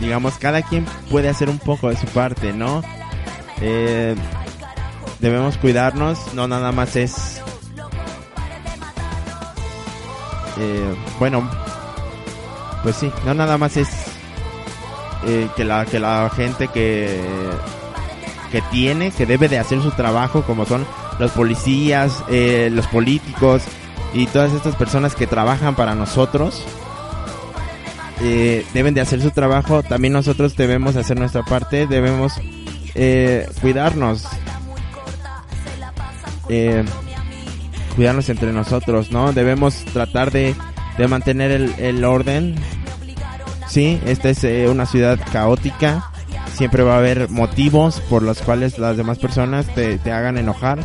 digamos, 0.00 0.38
cada 0.38 0.62
quien 0.62 0.84
puede 1.10 1.28
hacer 1.28 1.48
un 1.48 1.58
poco 1.58 1.90
de 1.90 1.96
su 1.96 2.06
parte, 2.06 2.52
¿no? 2.52 2.82
Eh, 3.60 4.14
debemos 5.20 5.56
cuidarnos, 5.58 6.34
no 6.34 6.48
nada 6.48 6.72
más 6.72 6.96
es... 6.96 7.40
Eh, 10.58 10.94
bueno, 11.18 11.48
pues 12.82 12.96
sí, 12.96 13.10
no 13.24 13.34
nada 13.34 13.56
más 13.56 13.76
es 13.76 13.88
eh, 15.26 15.48
que 15.56 15.64
la 15.64 15.86
que 15.86 15.98
la 15.98 16.30
gente 16.34 16.68
que 16.68 17.20
que 18.50 18.62
tiene, 18.62 19.10
que 19.12 19.26
debe 19.26 19.48
de 19.48 19.58
hacer 19.58 19.80
su 19.80 19.90
trabajo, 19.92 20.42
como 20.42 20.66
son 20.66 20.84
los 21.18 21.30
policías, 21.32 22.24
eh, 22.28 22.68
los 22.72 22.86
políticos 22.88 23.62
y 24.12 24.26
todas 24.26 24.52
estas 24.52 24.76
personas 24.76 25.14
que 25.14 25.26
trabajan 25.26 25.74
para 25.74 25.94
nosotros, 25.94 26.64
eh, 28.20 28.66
deben 28.74 28.94
de 28.94 29.00
hacer 29.00 29.22
su 29.22 29.30
trabajo. 29.30 29.82
También 29.82 30.12
nosotros 30.12 30.56
debemos 30.56 30.96
hacer 30.96 31.18
nuestra 31.18 31.42
parte, 31.42 31.86
debemos 31.86 32.34
eh, 32.94 33.48
cuidarnos, 33.60 34.26
eh, 36.48 36.84
cuidarnos 37.96 38.28
entre 38.28 38.52
nosotros, 38.52 39.10
¿no? 39.10 39.32
Debemos 39.32 39.84
tratar 39.92 40.30
de, 40.30 40.54
de 40.98 41.08
mantener 41.08 41.50
el, 41.50 41.74
el 41.78 42.04
orden. 42.04 42.56
Sí, 43.68 44.00
esta 44.04 44.30
es 44.30 44.42
eh, 44.44 44.68
una 44.68 44.84
ciudad 44.86 45.18
caótica. 45.32 46.10
Siempre 46.52 46.82
va 46.82 46.96
a 46.96 46.98
haber 46.98 47.30
motivos 47.30 48.00
por 48.10 48.22
los 48.22 48.42
cuales 48.42 48.78
las 48.78 48.96
demás 48.96 49.18
personas 49.18 49.66
te, 49.74 49.96
te 49.98 50.12
hagan 50.12 50.36
enojar. 50.36 50.80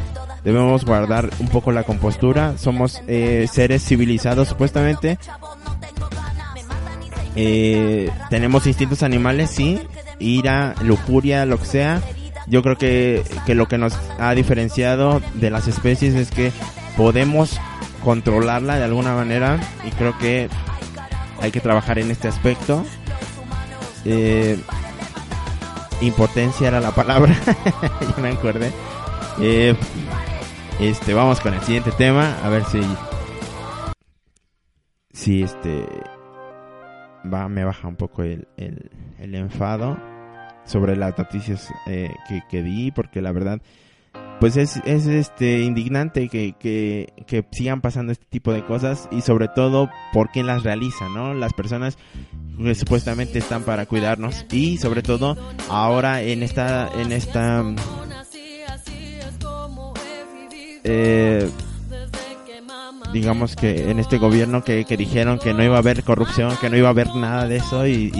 Debemos 0.46 0.86
guardar 0.86 1.30
un 1.40 1.50
poco 1.50 1.72
la 1.72 1.84
compostura. 1.84 2.58
Somos 2.58 3.02
eh, 3.08 3.48
seres 3.52 3.84
civilizados 3.84 4.48
supuestamente. 4.48 5.18
Eh, 7.36 8.10
tenemos 8.30 8.68
instintos 8.68 9.04
animales, 9.04 9.50
sí. 9.50 9.82
Ira, 10.20 10.76
lujuria, 10.82 11.46
lo 11.46 11.58
que 11.58 11.66
sea. 11.66 12.02
Yo 12.48 12.62
creo 12.62 12.78
que, 12.78 13.24
que 13.48 13.56
lo 13.56 13.68
que 13.68 13.80
nos 13.80 13.98
ha 14.20 14.36
diferenciado 14.36 15.20
de 15.34 15.50
las 15.50 15.68
especies 15.68 16.14
es 16.14 16.30
que 16.30 16.52
podemos 16.96 17.60
controlarla 18.04 18.78
de 18.78 18.84
alguna 18.84 19.16
manera 19.16 19.60
y 19.84 19.90
creo 19.90 20.16
que 20.20 20.48
hay 21.42 21.52
que 21.52 21.60
trabajar 21.60 21.98
en 21.98 22.12
este 22.12 22.28
aspecto. 22.28 22.86
Eh, 24.06 24.60
impotencia 26.02 26.68
era 26.68 26.80
la 26.80 26.92
palabra, 26.92 27.36
ya 28.16 28.22
me 28.22 28.30
acordé. 28.30 28.72
Eh, 29.42 29.76
este, 30.80 31.14
vamos 31.14 31.40
con 31.40 31.54
el 31.54 31.62
siguiente 31.62 31.92
tema, 31.92 32.38
a 32.44 32.50
ver 32.50 32.64
si, 32.66 32.82
si 35.14 35.44
este, 35.44 35.86
va, 37.32 37.48
me 37.48 37.64
baja 37.64 37.88
un 37.88 37.96
poco 37.96 38.24
el, 38.24 38.48
el, 38.58 39.36
enfado 39.36 39.98
sobre 40.66 40.96
las 40.96 41.18
noticias 41.18 41.70
eh, 41.88 42.10
que, 42.28 42.42
que 42.50 42.62
di, 42.62 42.92
porque 42.92 43.22
la 43.22 43.32
verdad, 43.32 43.62
pues 44.40 44.58
es, 44.58 44.82
es 44.86 45.08
este 45.08 45.62
indignante 45.62 46.28
que, 46.28 46.54
que, 46.60 47.14
que 47.26 47.46
sigan 47.52 47.82
pasando 47.82 48.12
este 48.12 48.26
tipo 48.26 48.52
de 48.52 48.66
cosas 48.66 49.08
y 49.12 49.22
sobre 49.22 49.48
todo 49.48 49.90
por 50.12 50.30
quién 50.30 50.48
las 50.48 50.64
realiza, 50.64 51.08
¿no? 51.10 51.34
Las 51.34 51.54
personas 51.54 51.98
que 52.58 52.76
supuestamente 52.76 53.40
están 53.40 53.64
para 53.64 53.86
cuidarnos 53.86 54.46
y 54.52 54.78
sobre 54.78 55.04
todo 55.04 55.38
ahora 55.70 56.22
en 56.22 56.44
esta 56.44 56.90
en 57.00 57.12
esta 57.12 57.64
eh, 60.86 61.50
digamos 63.12 63.56
que 63.56 63.90
en 63.90 64.00
este 64.00 64.18
gobierno 64.18 64.64
que, 64.64 64.86
que 64.86 64.98
dijeron 64.98 65.40
que 65.40 65.54
no 65.54 65.64
iba 65.64 65.76
a 65.76 65.80
haber 65.80 66.04
corrupción, 66.04 66.56
que 66.62 66.70
no 66.70 66.78
iba 66.78 66.88
a 66.88 66.92
haber 66.92 67.16
nada 67.16 67.48
de 67.48 67.58
eso 67.58 67.88
y, 67.88 68.12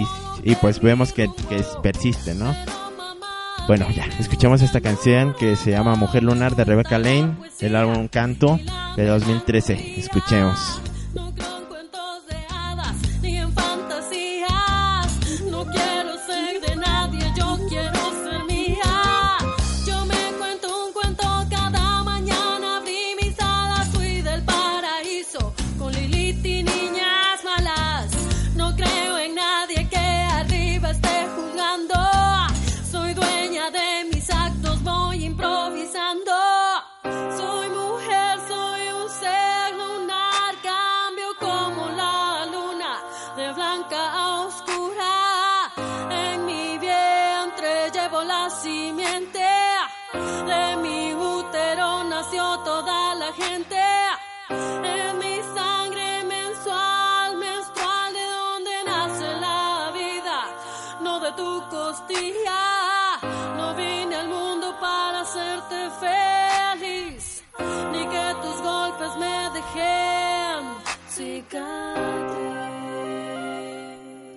y, 0.42 0.54
pues 0.56 0.80
vemos 0.80 1.12
que, 1.12 1.28
que 1.48 1.62
persiste, 1.82 2.34
¿no? 2.34 2.54
Bueno, 3.66 3.86
ya, 3.94 4.04
escuchamos 4.18 4.62
esta 4.62 4.80
canción 4.80 5.34
que 5.34 5.56
se 5.56 5.72
llama 5.72 5.96
Mujer 5.96 6.22
Lunar 6.22 6.54
de 6.54 6.64
Rebecca 6.64 6.98
Lane, 6.98 7.36
el 7.60 7.74
álbum 7.74 8.08
Canto 8.08 8.58
de 8.96 9.06
2013. 9.06 9.98
Escuchemos. 9.98 10.80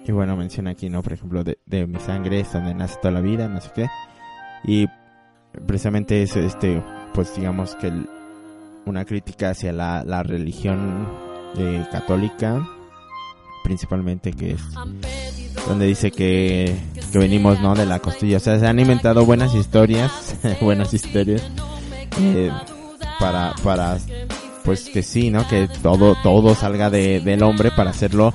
Y 0.05 0.11
bueno, 0.11 0.35
menciona 0.35 0.71
aquí, 0.71 0.89
¿no? 0.89 1.03
Por 1.03 1.13
ejemplo, 1.13 1.43
de, 1.43 1.87
mi 1.87 1.99
sangre 1.99 2.39
es 2.39 2.51
donde 2.51 2.73
nace 2.73 2.95
toda 3.01 3.11
la 3.11 3.21
vida, 3.21 3.47
no 3.47 3.61
sé 3.61 3.69
qué. 3.75 3.87
Y 4.63 4.87
precisamente 5.67 6.23
es 6.23 6.35
este, 6.35 6.81
pues 7.13 7.35
digamos 7.35 7.75
que 7.75 7.91
una 8.85 9.05
crítica 9.05 9.51
hacia 9.51 9.71
la, 9.71 10.03
la 10.03 10.23
religión 10.23 11.07
eh, 11.57 11.85
católica, 11.91 12.67
principalmente 13.63 14.33
que 14.33 14.51
es 14.51 14.61
donde 15.67 15.85
dice 15.85 16.11
que, 16.11 16.75
que 17.11 17.19
venimos, 17.19 17.61
¿no? 17.61 17.75
De 17.75 17.85
la 17.85 17.99
costilla. 17.99 18.37
O 18.37 18.39
sea, 18.39 18.59
se 18.59 18.65
han 18.65 18.79
inventado 18.79 19.25
buenas 19.25 19.53
historias, 19.53 20.35
buenas 20.61 20.93
historias, 20.93 21.43
eh, 22.19 22.51
para, 23.19 23.53
para, 23.63 23.97
pues 24.63 24.89
que 24.89 25.03
sí, 25.03 25.29
¿no? 25.31 25.47
Que 25.47 25.67
todo, 25.81 26.15
todo 26.23 26.53
salga 26.55 26.89
de, 26.89 27.19
del 27.21 27.43
hombre 27.43 27.71
para 27.71 27.89
hacerlo 27.91 28.33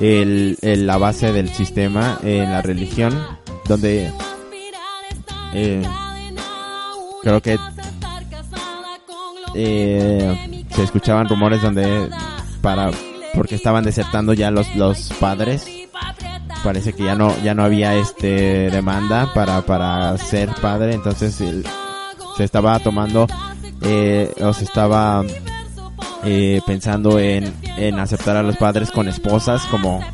el, 0.00 0.58
la 0.62 0.96
base 0.98 1.32
del 1.32 1.48
sistema 1.50 2.18
en 2.22 2.50
la 2.50 2.62
religión, 2.62 3.16
donde 3.66 4.10
eh, 5.54 5.82
creo 7.22 7.40
que 7.40 7.58
eh, 9.54 10.64
se 10.70 10.82
escuchaban 10.82 11.28
rumores 11.28 11.62
donde 11.62 12.08
para 12.60 12.90
porque 13.34 13.54
estaban 13.54 13.84
desertando 13.84 14.32
ya 14.32 14.50
los 14.50 14.74
los 14.76 15.12
padres 15.20 15.66
parece 16.64 16.92
que 16.92 17.04
ya 17.04 17.14
no 17.14 17.34
ya 17.42 17.54
no 17.54 17.62
había 17.64 17.94
este 17.94 18.70
demanda 18.70 19.32
para 19.34 19.62
para 19.62 20.16
ser 20.18 20.50
padre 20.60 20.94
entonces 20.94 21.40
el- 21.40 21.66
se 22.36 22.44
estaba 22.44 22.78
tomando 22.80 23.26
eh, 23.82 24.30
o 24.42 24.52
se 24.52 24.64
estaba 24.64 25.24
eh, 26.26 26.60
pensando 26.66 27.20
en, 27.20 27.54
en 27.76 27.98
aceptar 28.00 28.36
a 28.36 28.42
los 28.42 28.56
padres 28.56 28.90
con 28.90 29.06
esposas 29.06 29.64
como 29.66 30.04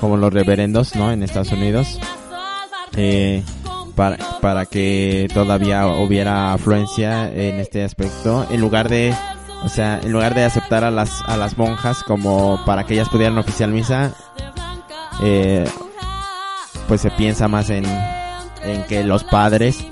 como 0.00 0.16
los 0.16 0.32
reverendos 0.32 0.94
no 0.96 1.10
en 1.10 1.22
Estados 1.22 1.52
Unidos. 1.52 1.98
Eh, 2.96 3.42
para, 3.94 4.18
para 4.40 4.66
que 4.66 5.28
todavía 5.32 5.86
hubiera 5.86 6.52
afluencia 6.52 7.32
en 7.32 7.58
este 7.58 7.84
aspecto 7.84 8.46
en 8.50 8.60
lugar 8.60 8.88
de 8.88 9.14
o 9.64 9.68
sea 9.68 10.00
en 10.02 10.12
lugar 10.12 10.34
de 10.34 10.44
aceptar 10.44 10.84
a 10.84 10.90
las 10.90 11.22
a 11.26 11.36
las 11.36 11.56
monjas 11.56 12.02
como 12.02 12.62
para 12.64 12.84
que 12.84 12.94
ellas 12.94 13.08
pudieran 13.08 13.38
oficiar 13.38 13.68
misa 13.70 14.14
eh, 15.22 15.64
pues 16.88 17.00
se 17.00 17.10
piensa 17.10 17.48
más 17.48 17.70
en 17.70 17.84
en 18.64 18.82
que 18.88 19.04
los 19.04 19.24
padres 19.24 19.84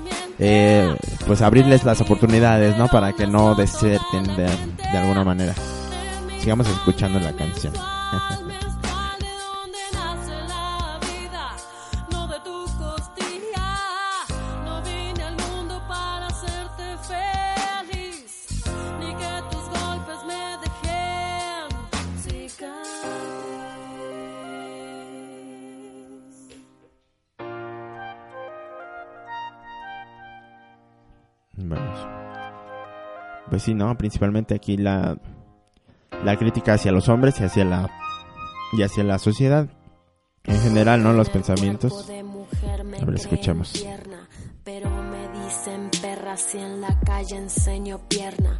eh, 0.43 0.95
pues 1.27 1.41
abrirles 1.41 1.83
las 1.83 2.01
oportunidades, 2.01 2.75
¿no? 2.75 2.87
Para 2.87 3.13
que 3.13 3.27
no 3.27 3.53
deserten 3.53 4.23
de, 4.35 4.49
de 4.91 4.97
alguna 4.97 5.23
manera. 5.23 5.53
Sigamos 6.39 6.67
escuchando 6.67 7.19
la 7.19 7.31
canción. 7.33 7.73
Vamos. 31.63 32.07
Pues 33.49 33.63
sí, 33.63 33.73
¿no? 33.73 33.97
Principalmente 33.97 34.55
aquí 34.55 34.77
la, 34.77 35.17
la 36.23 36.37
crítica 36.37 36.73
hacia 36.73 36.91
los 36.91 37.09
hombres 37.09 37.39
y 37.39 37.43
hacia 37.43 37.65
la, 37.65 37.89
y 38.73 38.83
hacia 38.83 39.03
la 39.03 39.19
sociedad. 39.19 39.69
En 40.43 40.59
general, 40.59 41.03
¿no? 41.03 41.13
Los 41.13 41.29
pensamientos. 41.29 42.09
A 42.09 43.05
ver, 43.05 43.15
escuchemos. 43.15 43.73
Pierna, 43.73 44.27
pero 44.63 44.89
me 44.89 45.29
dicen 45.45 45.89
perra 46.01 46.35
si 46.37 46.57
en 46.57 46.81
la 46.81 46.99
calle 47.01 47.37
enseño 47.37 47.99
pierna. 48.07 48.59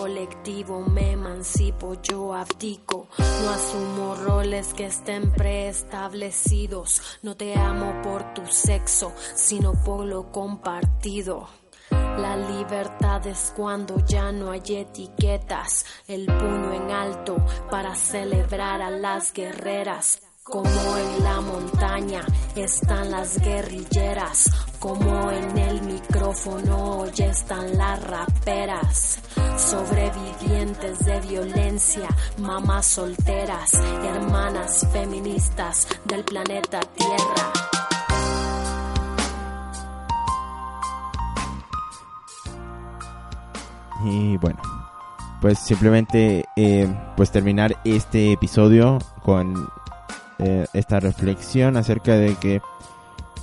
Me 0.87 1.13
emancipo, 1.13 1.99
yo 1.99 2.33
abdico. 2.35 3.07
No 3.17 3.49
asumo 3.49 4.15
roles 4.15 4.71
que 4.75 4.85
estén 4.85 5.31
preestablecidos. 5.31 7.01
No 7.23 7.35
te 7.35 7.57
amo 7.57 8.01
por 8.03 8.31
tu 8.35 8.45
sexo, 8.45 9.13
sino 9.33 9.73
por 9.83 10.05
lo 10.05 10.31
compartido. 10.31 11.47
La 11.89 12.37
libertad 12.37 13.25
es 13.25 13.51
cuando 13.55 13.97
ya 14.05 14.31
no 14.31 14.51
hay 14.51 14.61
etiquetas, 14.67 15.85
el 16.07 16.27
puño 16.27 16.73
en 16.73 16.91
alto 16.91 17.37
para 17.71 17.95
celebrar 17.95 18.83
a 18.83 18.91
las 18.91 19.33
guerreras. 19.33 20.21
Como 20.51 20.67
en 20.67 21.23
la 21.23 21.39
montaña 21.39 22.25
están 22.57 23.09
las 23.09 23.39
guerrilleras, 23.39 24.51
como 24.79 25.31
en 25.31 25.57
el 25.57 25.81
micrófono 25.83 26.97
hoy 26.97 27.11
están 27.19 27.77
las 27.77 28.03
raperas. 28.03 29.19
Sobrevivientes 29.55 31.05
de 31.05 31.21
violencia, 31.21 32.09
mamás 32.39 32.85
solteras, 32.85 33.75
hermanas 34.03 34.85
feministas 34.91 35.87
del 36.03 36.25
planeta 36.25 36.81
Tierra. 36.81 37.53
Y 44.03 44.35
bueno, 44.35 44.59
pues 45.39 45.59
simplemente 45.59 46.43
eh, 46.57 46.93
pues 47.15 47.31
terminar 47.31 47.79
este 47.85 48.33
episodio 48.33 48.99
con 49.23 49.55
eh, 50.41 50.65
esta 50.73 50.99
reflexión 50.99 51.77
acerca 51.77 52.15
de 52.15 52.35
que 52.35 52.61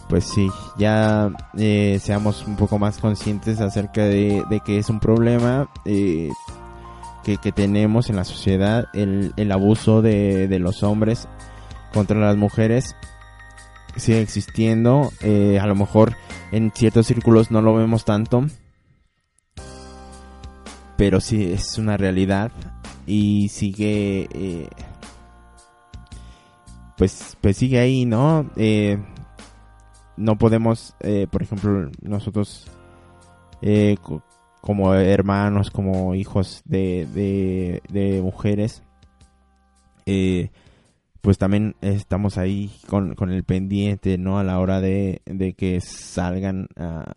pues 0.08 0.24
sí, 0.24 0.48
ya 0.78 1.30
eh, 1.56 2.00
seamos 2.02 2.44
un 2.46 2.56
poco 2.56 2.78
más 2.78 2.98
conscientes 2.98 3.60
acerca 3.60 4.04
de, 4.04 4.42
de 4.48 4.60
que 4.60 4.78
es 4.78 4.88
un 4.88 5.00
problema 5.00 5.68
eh, 5.84 6.30
que, 7.22 7.36
que 7.36 7.52
tenemos 7.52 8.10
en 8.10 8.16
la 8.16 8.24
sociedad, 8.24 8.86
el, 8.94 9.32
el 9.36 9.52
abuso 9.52 10.02
de, 10.02 10.48
de 10.48 10.58
los 10.58 10.82
hombres 10.82 11.28
contra 11.92 12.18
las 12.18 12.36
mujeres 12.36 12.96
sigue 13.96 14.20
existiendo, 14.20 15.10
a 15.22 15.66
lo 15.66 15.74
mejor 15.74 16.14
en 16.52 16.72
ciertos 16.72 17.06
círculos 17.06 17.50
no 17.50 17.62
lo 17.62 17.74
vemos 17.74 18.04
tanto, 18.04 18.46
pero 20.96 21.20
sí 21.20 21.52
es 21.52 21.78
una 21.78 21.96
realidad 21.96 22.52
y 23.06 23.48
sigue 23.48 24.68
pues 26.98 27.36
pues 27.40 27.56
sigue 27.56 27.78
ahí 27.78 28.04
no 28.04 28.50
eh, 28.56 28.98
no 30.16 30.36
podemos 30.36 30.94
eh, 31.00 31.26
por 31.30 31.42
ejemplo 31.42 31.90
nosotros 32.02 32.66
eh, 33.62 33.96
co- 34.02 34.22
como 34.60 34.92
hermanos 34.94 35.70
como 35.70 36.14
hijos 36.16 36.62
de, 36.64 37.06
de, 37.14 37.80
mujeres 38.20 38.82
eh, 40.06 40.50
pues 41.20 41.38
también 41.38 41.76
estamos 41.80 42.36
ahí 42.36 42.70
con, 42.88 43.14
con 43.14 43.30
el 43.30 43.44
pendiente 43.44 44.18
no 44.18 44.38
a 44.38 44.44
la 44.44 44.58
hora 44.58 44.80
de, 44.80 45.22
de 45.24 45.54
que 45.54 45.80
salgan 45.80 46.68
a, 46.76 47.12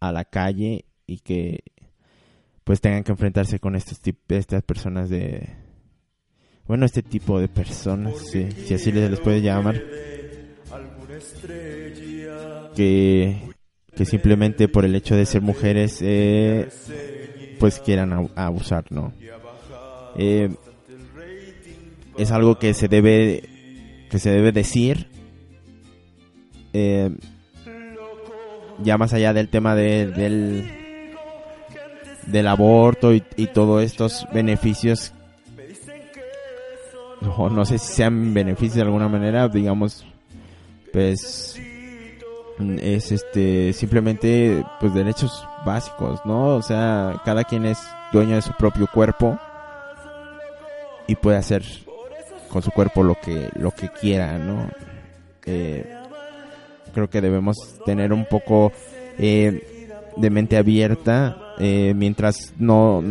a 0.00 0.12
la 0.12 0.24
calle 0.26 0.84
y 1.06 1.18
que 1.18 1.60
pues 2.64 2.80
tengan 2.80 3.04
que 3.04 3.12
enfrentarse 3.12 3.58
con 3.58 3.74
estos 3.74 4.00
estas 4.28 4.62
personas 4.62 5.08
de 5.08 5.63
bueno 6.66 6.86
este 6.86 7.02
tipo 7.02 7.40
de 7.40 7.48
personas 7.48 8.16
sí, 8.18 8.48
si 8.64 8.74
así 8.74 8.90
les, 8.92 9.10
les 9.10 9.20
puede 9.20 9.42
llamar 9.42 9.82
que 12.74 13.36
que 13.96 14.04
simplemente 14.04 14.66
por 14.68 14.84
el 14.84 14.94
hecho 14.96 15.14
de 15.14 15.24
ser 15.26 15.40
mujeres 15.40 15.98
eh, 16.02 16.68
pues 17.60 17.78
quieran 17.80 18.12
abu- 18.12 18.30
abusar 18.34 18.84
no 18.90 19.12
Eh, 20.16 20.48
es 22.16 22.30
algo 22.30 22.56
que 22.58 22.72
se 22.74 22.86
debe 22.88 23.42
que 24.10 24.18
se 24.20 24.30
debe 24.30 24.52
decir 24.52 25.08
eh, 26.72 27.10
ya 28.82 28.96
más 28.98 29.12
allá 29.12 29.32
del 29.32 29.48
tema 29.48 29.74
de- 29.74 30.06
del 30.08 30.70
del 32.26 32.46
aborto 32.46 33.12
y, 33.12 33.22
y 33.36 33.48
todos 33.48 33.82
estos 33.82 34.26
beneficios 34.32 35.12
no, 37.24 37.50
no 37.50 37.64
sé 37.64 37.78
si 37.78 37.92
sean 37.94 38.34
beneficios 38.34 38.76
de 38.76 38.82
alguna 38.82 39.08
manera 39.08 39.48
digamos 39.48 40.06
pues 40.92 41.60
es 42.80 43.12
este 43.12 43.72
simplemente 43.72 44.64
pues 44.80 44.94
derechos 44.94 45.46
básicos 45.66 46.20
no 46.24 46.56
o 46.56 46.62
sea 46.62 47.20
cada 47.24 47.44
quien 47.44 47.66
es 47.66 47.78
dueño 48.12 48.36
de 48.36 48.42
su 48.42 48.52
propio 48.52 48.86
cuerpo 48.86 49.38
y 51.06 51.16
puede 51.16 51.36
hacer 51.38 51.64
con 52.48 52.62
su 52.62 52.70
cuerpo 52.70 53.02
lo 53.02 53.16
que 53.20 53.50
lo 53.56 53.70
que 53.72 53.88
quiera 53.88 54.38
no 54.38 54.68
Eh, 55.46 55.84
creo 56.94 57.10
que 57.10 57.20
debemos 57.20 57.56
tener 57.84 58.14
un 58.14 58.24
poco 58.24 58.72
eh, 59.18 59.90
de 60.16 60.30
mente 60.30 60.56
abierta 60.56 61.36
eh, 61.58 61.92
mientras 61.94 62.54
no 62.56 63.02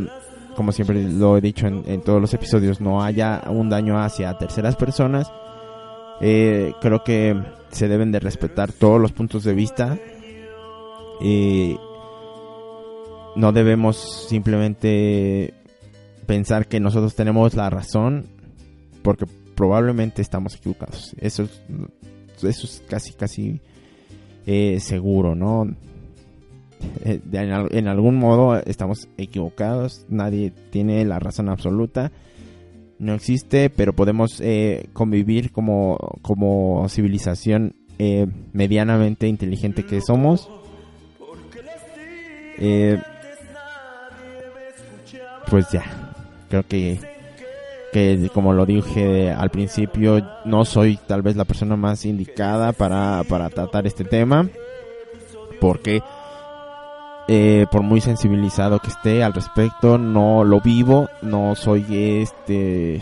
como 0.56 0.72
siempre 0.72 1.04
lo 1.04 1.38
he 1.38 1.41
dicho 1.41 1.68
en, 1.68 2.01
todos 2.01 2.22
los 2.22 2.34
episodios 2.34 2.82
no 2.82 3.04
haya 3.04 3.43
un 3.49 3.70
daño 3.70 4.01
hacia 4.01 4.38
terceras 4.38 4.76
personas 4.76 5.32
eh, 6.22 6.74
creo 6.82 7.04
que 7.04 7.36
se 7.70 7.88
deben 7.88 8.12
de 8.12 8.20
respetar 8.20 8.72
todos 8.72 8.99
los 9.01 9.12
puntos 9.12 9.43
de 9.43 9.54
vista 9.54 9.97
y 11.22 11.78
no 13.36 13.51
debemos 13.51 14.28
simplemente 14.28 15.54
pensar 16.26 16.68
que 16.68 16.80
nosotros 16.80 17.16
tenemos 17.16 17.56
la 17.56 17.70
razón 17.70 18.26
porque 19.01 19.26
probablemente 19.56 20.22
estamos 20.22 20.56
equivocados. 20.56 21.16
Eso 21.20 21.47
es, 22.41 22.84
casi 22.88 23.14
casi 23.14 23.62
eh, 24.45 24.80
seguro 24.80 25.36
no 25.36 25.66
Eh, 25.66 25.93
en, 27.32 27.52
al- 27.52 27.76
en 27.76 27.88
algún 27.88 28.16
modo 28.18 28.58
estamos 28.66 29.08
equivocados 29.18 30.06
nadie 30.10 30.52
tiene 30.72 31.04
la 31.06 31.20
razón 31.20 31.50
absoluta 31.50 32.12
no 33.00 33.16
existe, 33.16 33.70
pero 33.70 33.92
podemos 33.92 34.40
eh, 34.40 34.88
convivir 34.94 35.52
como, 35.52 35.98
como 36.22 36.88
civilización 36.88 37.76
eh, 38.00 38.28
medianamente 38.54 39.28
inteligente 39.28 39.84
que 39.84 40.00
somos. 40.00 40.48
Eh, 42.60 42.98
pues 45.50 45.70
ya, 45.72 45.84
creo 46.50 46.64
que, 46.66 47.00
que 47.92 48.30
como 48.34 48.54
lo 48.54 48.66
dije 48.66 49.32
al 49.32 49.50
principio, 49.50 50.26
no 50.46 50.64
soy 50.64 50.98
tal 51.08 51.22
vez 51.24 51.36
la 51.36 51.46
persona 51.46 51.76
más 51.76 52.06
indicada 52.06 52.72
para, 52.72 53.24
para 53.28 53.50
tratar 53.50 53.86
este 53.86 54.06
tema, 54.06 54.48
porque 55.60 56.02
eh, 57.28 57.66
por 57.72 57.84
muy 57.84 58.02
sensibilizado 58.02 58.80
que 58.80 58.90
esté 58.90 59.24
al 59.24 59.34
respecto, 59.34 59.98
no 59.98 60.44
lo 60.44 60.62
vivo, 60.62 61.10
no 61.22 61.56
soy 61.56 61.86
este 62.22 63.02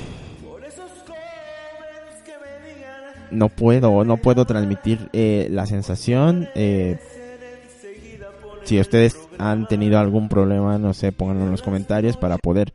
no 3.32 3.50
puedo, 3.50 4.04
no 4.04 4.18
puedo 4.18 4.46
transmitir 4.46 5.10
eh, 5.14 5.48
la 5.50 5.66
sensación. 5.66 6.50
Eh, 6.54 7.00
si 8.64 8.80
ustedes 8.80 9.18
han 9.40 9.68
tenido 9.68 9.98
algún 9.98 10.30
problema, 10.30 10.78
no 10.78 10.94
sé, 10.94 11.12
pónganlo 11.12 11.46
en 11.46 11.52
los 11.52 11.62
comentarios 11.62 12.18
para 12.18 12.38
poder, 12.38 12.74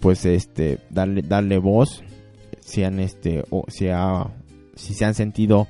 pues, 0.00 0.24
este, 0.24 0.78
darle, 0.88 1.22
darle 1.22 1.58
voz. 1.58 2.02
Si 2.60 2.84
han, 2.84 3.00
este, 3.00 3.44
o 3.50 3.64
si, 3.68 3.88
si 4.76 4.94
se 4.94 5.04
han 5.04 5.14
sentido 5.14 5.66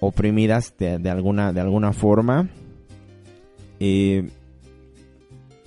oprimidas 0.00 0.74
de, 0.76 0.98
de 0.98 1.10
alguna, 1.10 1.52
de 1.52 1.60
alguna 1.60 1.92
forma. 1.92 2.48
Eh, 3.86 4.30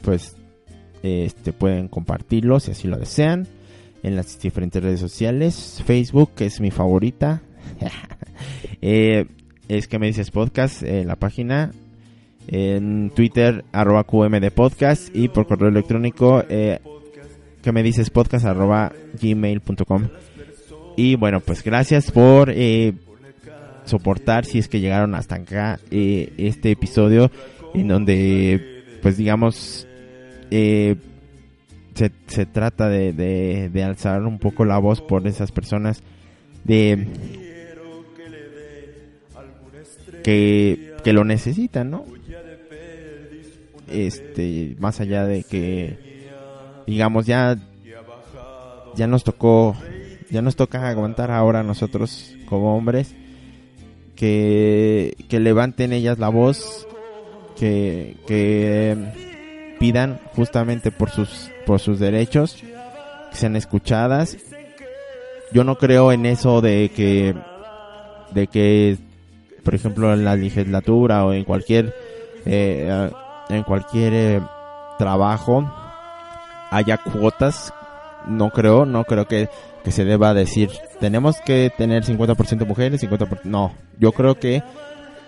pues, 0.01 0.35
este, 1.03 1.53
pueden 1.53 1.87
compartirlo 1.87 2.59
si 2.59 2.71
así 2.71 2.87
lo 2.87 2.97
desean 2.97 3.47
en 4.01 4.15
las 4.15 4.39
diferentes 4.39 4.81
redes 4.81 4.99
sociales. 4.99 5.83
Facebook, 5.85 6.31
que 6.35 6.47
es 6.47 6.59
mi 6.59 6.71
favorita. 6.71 7.41
Eh, 8.79 9.25
es 9.67 9.87
que 9.87 9.97
me 9.97 10.05
dices 10.05 10.29
podcast, 10.29 10.83
eh, 10.83 11.03
la 11.03 11.15
página. 11.15 11.71
En 12.47 13.09
Twitter, 13.09 13.65
arroba 13.71 14.03
QMD 14.03 14.51
podcast. 14.51 15.13
Y 15.15 15.29
por 15.29 15.47
correo 15.47 15.69
electrónico, 15.69 16.43
eh, 16.47 16.79
que 17.63 17.71
me 17.71 17.81
dices 17.81 18.11
podcast, 18.11 18.45
arroba. 18.45 18.93
Y 20.95 21.15
bueno, 21.15 21.39
pues 21.39 21.63
gracias 21.63 22.11
por 22.11 22.53
soportar 23.85 24.45
si 24.45 24.59
es 24.59 24.67
que 24.67 24.79
llegaron 24.79 25.15
hasta 25.15 25.35
acá 25.35 25.79
este 25.89 26.71
episodio 26.71 27.31
en 27.81 27.87
donde 27.87 28.83
pues 29.01 29.17
digamos 29.17 29.87
eh, 30.51 30.95
se, 31.93 32.11
se 32.27 32.45
trata 32.45 32.89
de, 32.89 33.13
de, 33.13 33.83
alzar 33.83 34.21
un 34.23 34.39
poco 34.39 34.65
la 34.65 34.77
voz 34.77 35.01
por 35.01 35.25
esas 35.27 35.51
personas 35.51 36.03
de 36.63 37.07
que, 40.23 40.95
que 41.03 41.13
lo 41.13 41.23
necesitan, 41.23 41.89
¿no? 41.89 42.05
Este, 43.89 44.75
más 44.79 44.99
allá 44.99 45.25
de 45.25 45.43
que 45.43 45.97
digamos 46.85 47.25
ya 47.25 47.57
ya 48.95 49.07
nos 49.07 49.23
tocó 49.23 49.75
ya 50.29 50.41
nos 50.41 50.55
toca 50.55 50.89
aguantar 50.89 51.31
ahora 51.31 51.63
nosotros 51.63 52.35
como 52.49 52.75
hombres 52.75 53.15
que, 54.15 55.15
que 55.29 55.39
levanten 55.39 55.93
ellas 55.93 56.19
la 56.19 56.27
voz 56.29 56.86
que, 57.59 58.15
que 58.27 58.97
pidan 59.79 60.19
justamente 60.35 60.91
por 60.91 61.09
sus 61.09 61.49
por 61.67 61.79
sus 61.81 61.99
derechos, 61.99 62.55
que 63.29 63.37
sean 63.37 63.55
escuchadas. 63.57 64.37
Yo 65.51 65.63
no 65.63 65.77
creo 65.77 66.11
en 66.11 66.25
eso 66.25 66.61
de 66.61 66.89
que, 66.95 67.35
de 68.31 68.47
que, 68.47 68.97
por 69.63 69.75
ejemplo, 69.75 70.13
en 70.13 70.25
la 70.25 70.35
legislatura 70.35 71.25
o 71.25 71.33
en 71.33 71.43
cualquier, 71.43 71.93
eh, 72.45 73.11
en 73.49 73.63
cualquier 73.63 74.13
eh, 74.13 74.41
trabajo 74.97 75.71
haya 76.71 76.97
cuotas. 76.97 77.73
No 78.25 78.49
creo, 78.49 78.85
no 78.85 79.03
creo 79.03 79.27
que, 79.27 79.49
que 79.83 79.91
se 79.91 80.05
deba 80.05 80.33
decir, 80.33 80.69
tenemos 80.99 81.39
que 81.45 81.71
tener 81.77 82.03
50% 82.03 82.65
mujeres, 82.65 83.03
50%, 83.03 83.41
no. 83.43 83.73
Yo 83.99 84.11
creo 84.13 84.35
que 84.35 84.63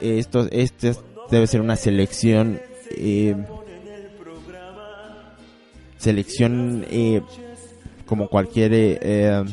esto, 0.02 0.48
este 0.52 0.94
debe 1.30 1.48
ser 1.48 1.62
una 1.62 1.76
selección 1.76 2.60
eh, 2.92 3.36
selección 6.00 6.86
eh, 6.90 7.22
como 8.06 8.28
cualquier 8.30 8.74
eh, 8.74 8.98
eh, 9.02 9.44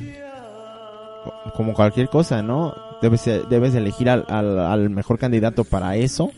como 1.54 1.74
cualquier 1.74 2.08
cosa, 2.08 2.40
¿no? 2.40 2.72
Debes, 3.02 3.24
debes 3.50 3.74
elegir 3.74 4.08
al, 4.08 4.24
al, 4.28 4.88
mejor 4.90 5.18
candidato 5.18 5.64
para 5.64 5.96
eso, 5.96 6.30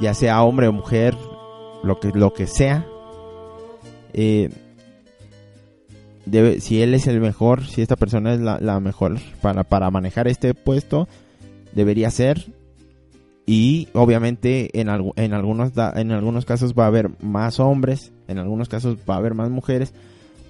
ya 0.00 0.12
sea 0.12 0.42
hombre 0.42 0.68
o 0.68 0.72
mujer, 0.72 1.16
lo 1.82 1.98
que 1.98 2.10
lo 2.12 2.34
que 2.34 2.46
sea. 2.46 2.84
debe, 6.26 6.60
si 6.60 6.82
él 6.82 6.94
es 6.94 7.06
el 7.06 7.20
mejor, 7.20 7.64
si 7.64 7.80
esta 7.80 7.96
persona 7.96 8.34
es 8.34 8.40
la, 8.40 8.58
la 8.60 8.80
mejor 8.80 9.18
para, 9.40 9.64
para 9.64 9.90
manejar 9.90 10.26
este 10.28 10.52
puesto, 10.52 11.08
debería 11.72 12.10
ser 12.10 12.44
y 13.50 13.88
obviamente 13.94 14.80
en, 14.80 14.88
en, 15.16 15.34
algunos, 15.34 15.72
en 15.96 16.12
algunos 16.12 16.44
casos 16.44 16.72
va 16.72 16.84
a 16.84 16.86
haber 16.86 17.10
más 17.20 17.58
hombres, 17.58 18.12
en 18.28 18.38
algunos 18.38 18.68
casos 18.68 18.96
va 19.10 19.14
a 19.14 19.18
haber 19.18 19.34
más 19.34 19.50
mujeres, 19.50 19.92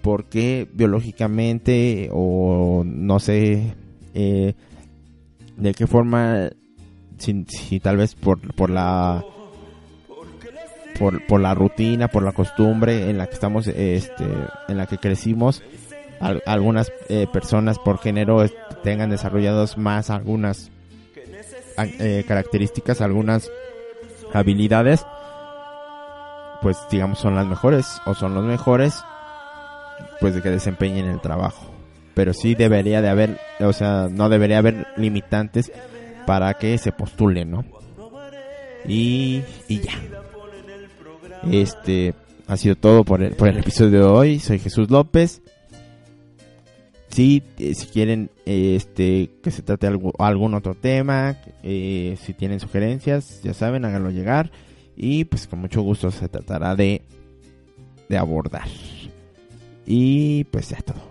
porque 0.02 0.68
biológicamente 0.74 2.10
o 2.12 2.82
no 2.84 3.18
sé 3.18 3.74
eh, 4.12 4.52
de 5.56 5.72
qué 5.72 5.86
forma, 5.86 6.50
si, 7.16 7.80
tal 7.80 7.96
vez 7.96 8.14
por, 8.14 8.54
por 8.54 8.68
la... 8.68 9.24
Por, 10.98 11.26
por, 11.26 11.40
la 11.40 11.54
rutina, 11.54 12.08
por 12.08 12.22
la 12.22 12.32
costumbre 12.32 13.08
en 13.08 13.16
la 13.16 13.28
que 13.28 13.32
estamos, 13.32 13.66
este, 13.66 14.26
en 14.68 14.76
la 14.76 14.84
que 14.84 14.98
crecimos, 14.98 15.62
algunas 16.44 16.92
eh, 17.08 17.26
personas 17.32 17.78
por 17.78 17.96
género 17.96 18.44
tengan 18.84 19.08
desarrollados 19.08 19.78
más 19.78 20.10
algunas 20.10 20.70
eh, 21.84 22.24
características, 22.26 23.00
algunas 23.00 23.50
habilidades, 24.32 25.04
pues 26.62 26.76
digamos 26.90 27.18
son 27.18 27.34
las 27.34 27.46
mejores 27.46 28.00
o 28.06 28.14
son 28.14 28.34
los 28.34 28.44
mejores, 28.44 29.02
pues 30.20 30.34
de 30.34 30.42
que 30.42 30.50
desempeñen 30.50 31.06
el 31.06 31.20
trabajo. 31.20 31.70
Pero 32.14 32.34
sí 32.34 32.54
debería 32.54 33.00
de 33.00 33.08
haber, 33.08 33.38
o 33.60 33.72
sea, 33.72 34.08
no 34.10 34.28
debería 34.28 34.58
haber 34.58 34.86
limitantes 34.96 35.72
para 36.26 36.54
que 36.54 36.76
se 36.78 36.92
postulen, 36.92 37.50
¿no? 37.50 37.64
Y, 38.86 39.42
y 39.68 39.80
ya. 39.80 39.92
Este 41.50 42.14
ha 42.46 42.56
sido 42.56 42.74
todo 42.74 43.04
por 43.04 43.22
el, 43.22 43.34
por 43.34 43.48
el 43.48 43.58
episodio 43.58 44.00
de 44.00 44.04
hoy. 44.06 44.40
Soy 44.40 44.58
Jesús 44.58 44.90
López. 44.90 45.42
Si, 47.10 47.42
eh, 47.58 47.74
si 47.74 47.86
quieren 47.86 48.30
este 48.46 49.30
que 49.42 49.50
se 49.50 49.62
trate 49.62 49.86
algo, 49.86 50.12
algún 50.18 50.54
otro 50.54 50.74
tema, 50.74 51.36
eh, 51.62 52.16
si 52.22 52.34
tienen 52.34 52.60
sugerencias, 52.60 53.42
ya 53.42 53.52
saben, 53.52 53.84
háganlo 53.84 54.10
llegar 54.10 54.50
y 54.96 55.24
pues 55.24 55.46
con 55.48 55.60
mucho 55.60 55.82
gusto 55.82 56.10
se 56.10 56.28
tratará 56.28 56.76
de, 56.76 57.02
de 58.08 58.18
abordar. 58.18 58.68
Y 59.86 60.44
pues 60.44 60.68
ya 60.68 60.78
todo. 60.82 61.02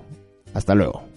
Hasta 0.54 0.74
luego. 0.74 1.09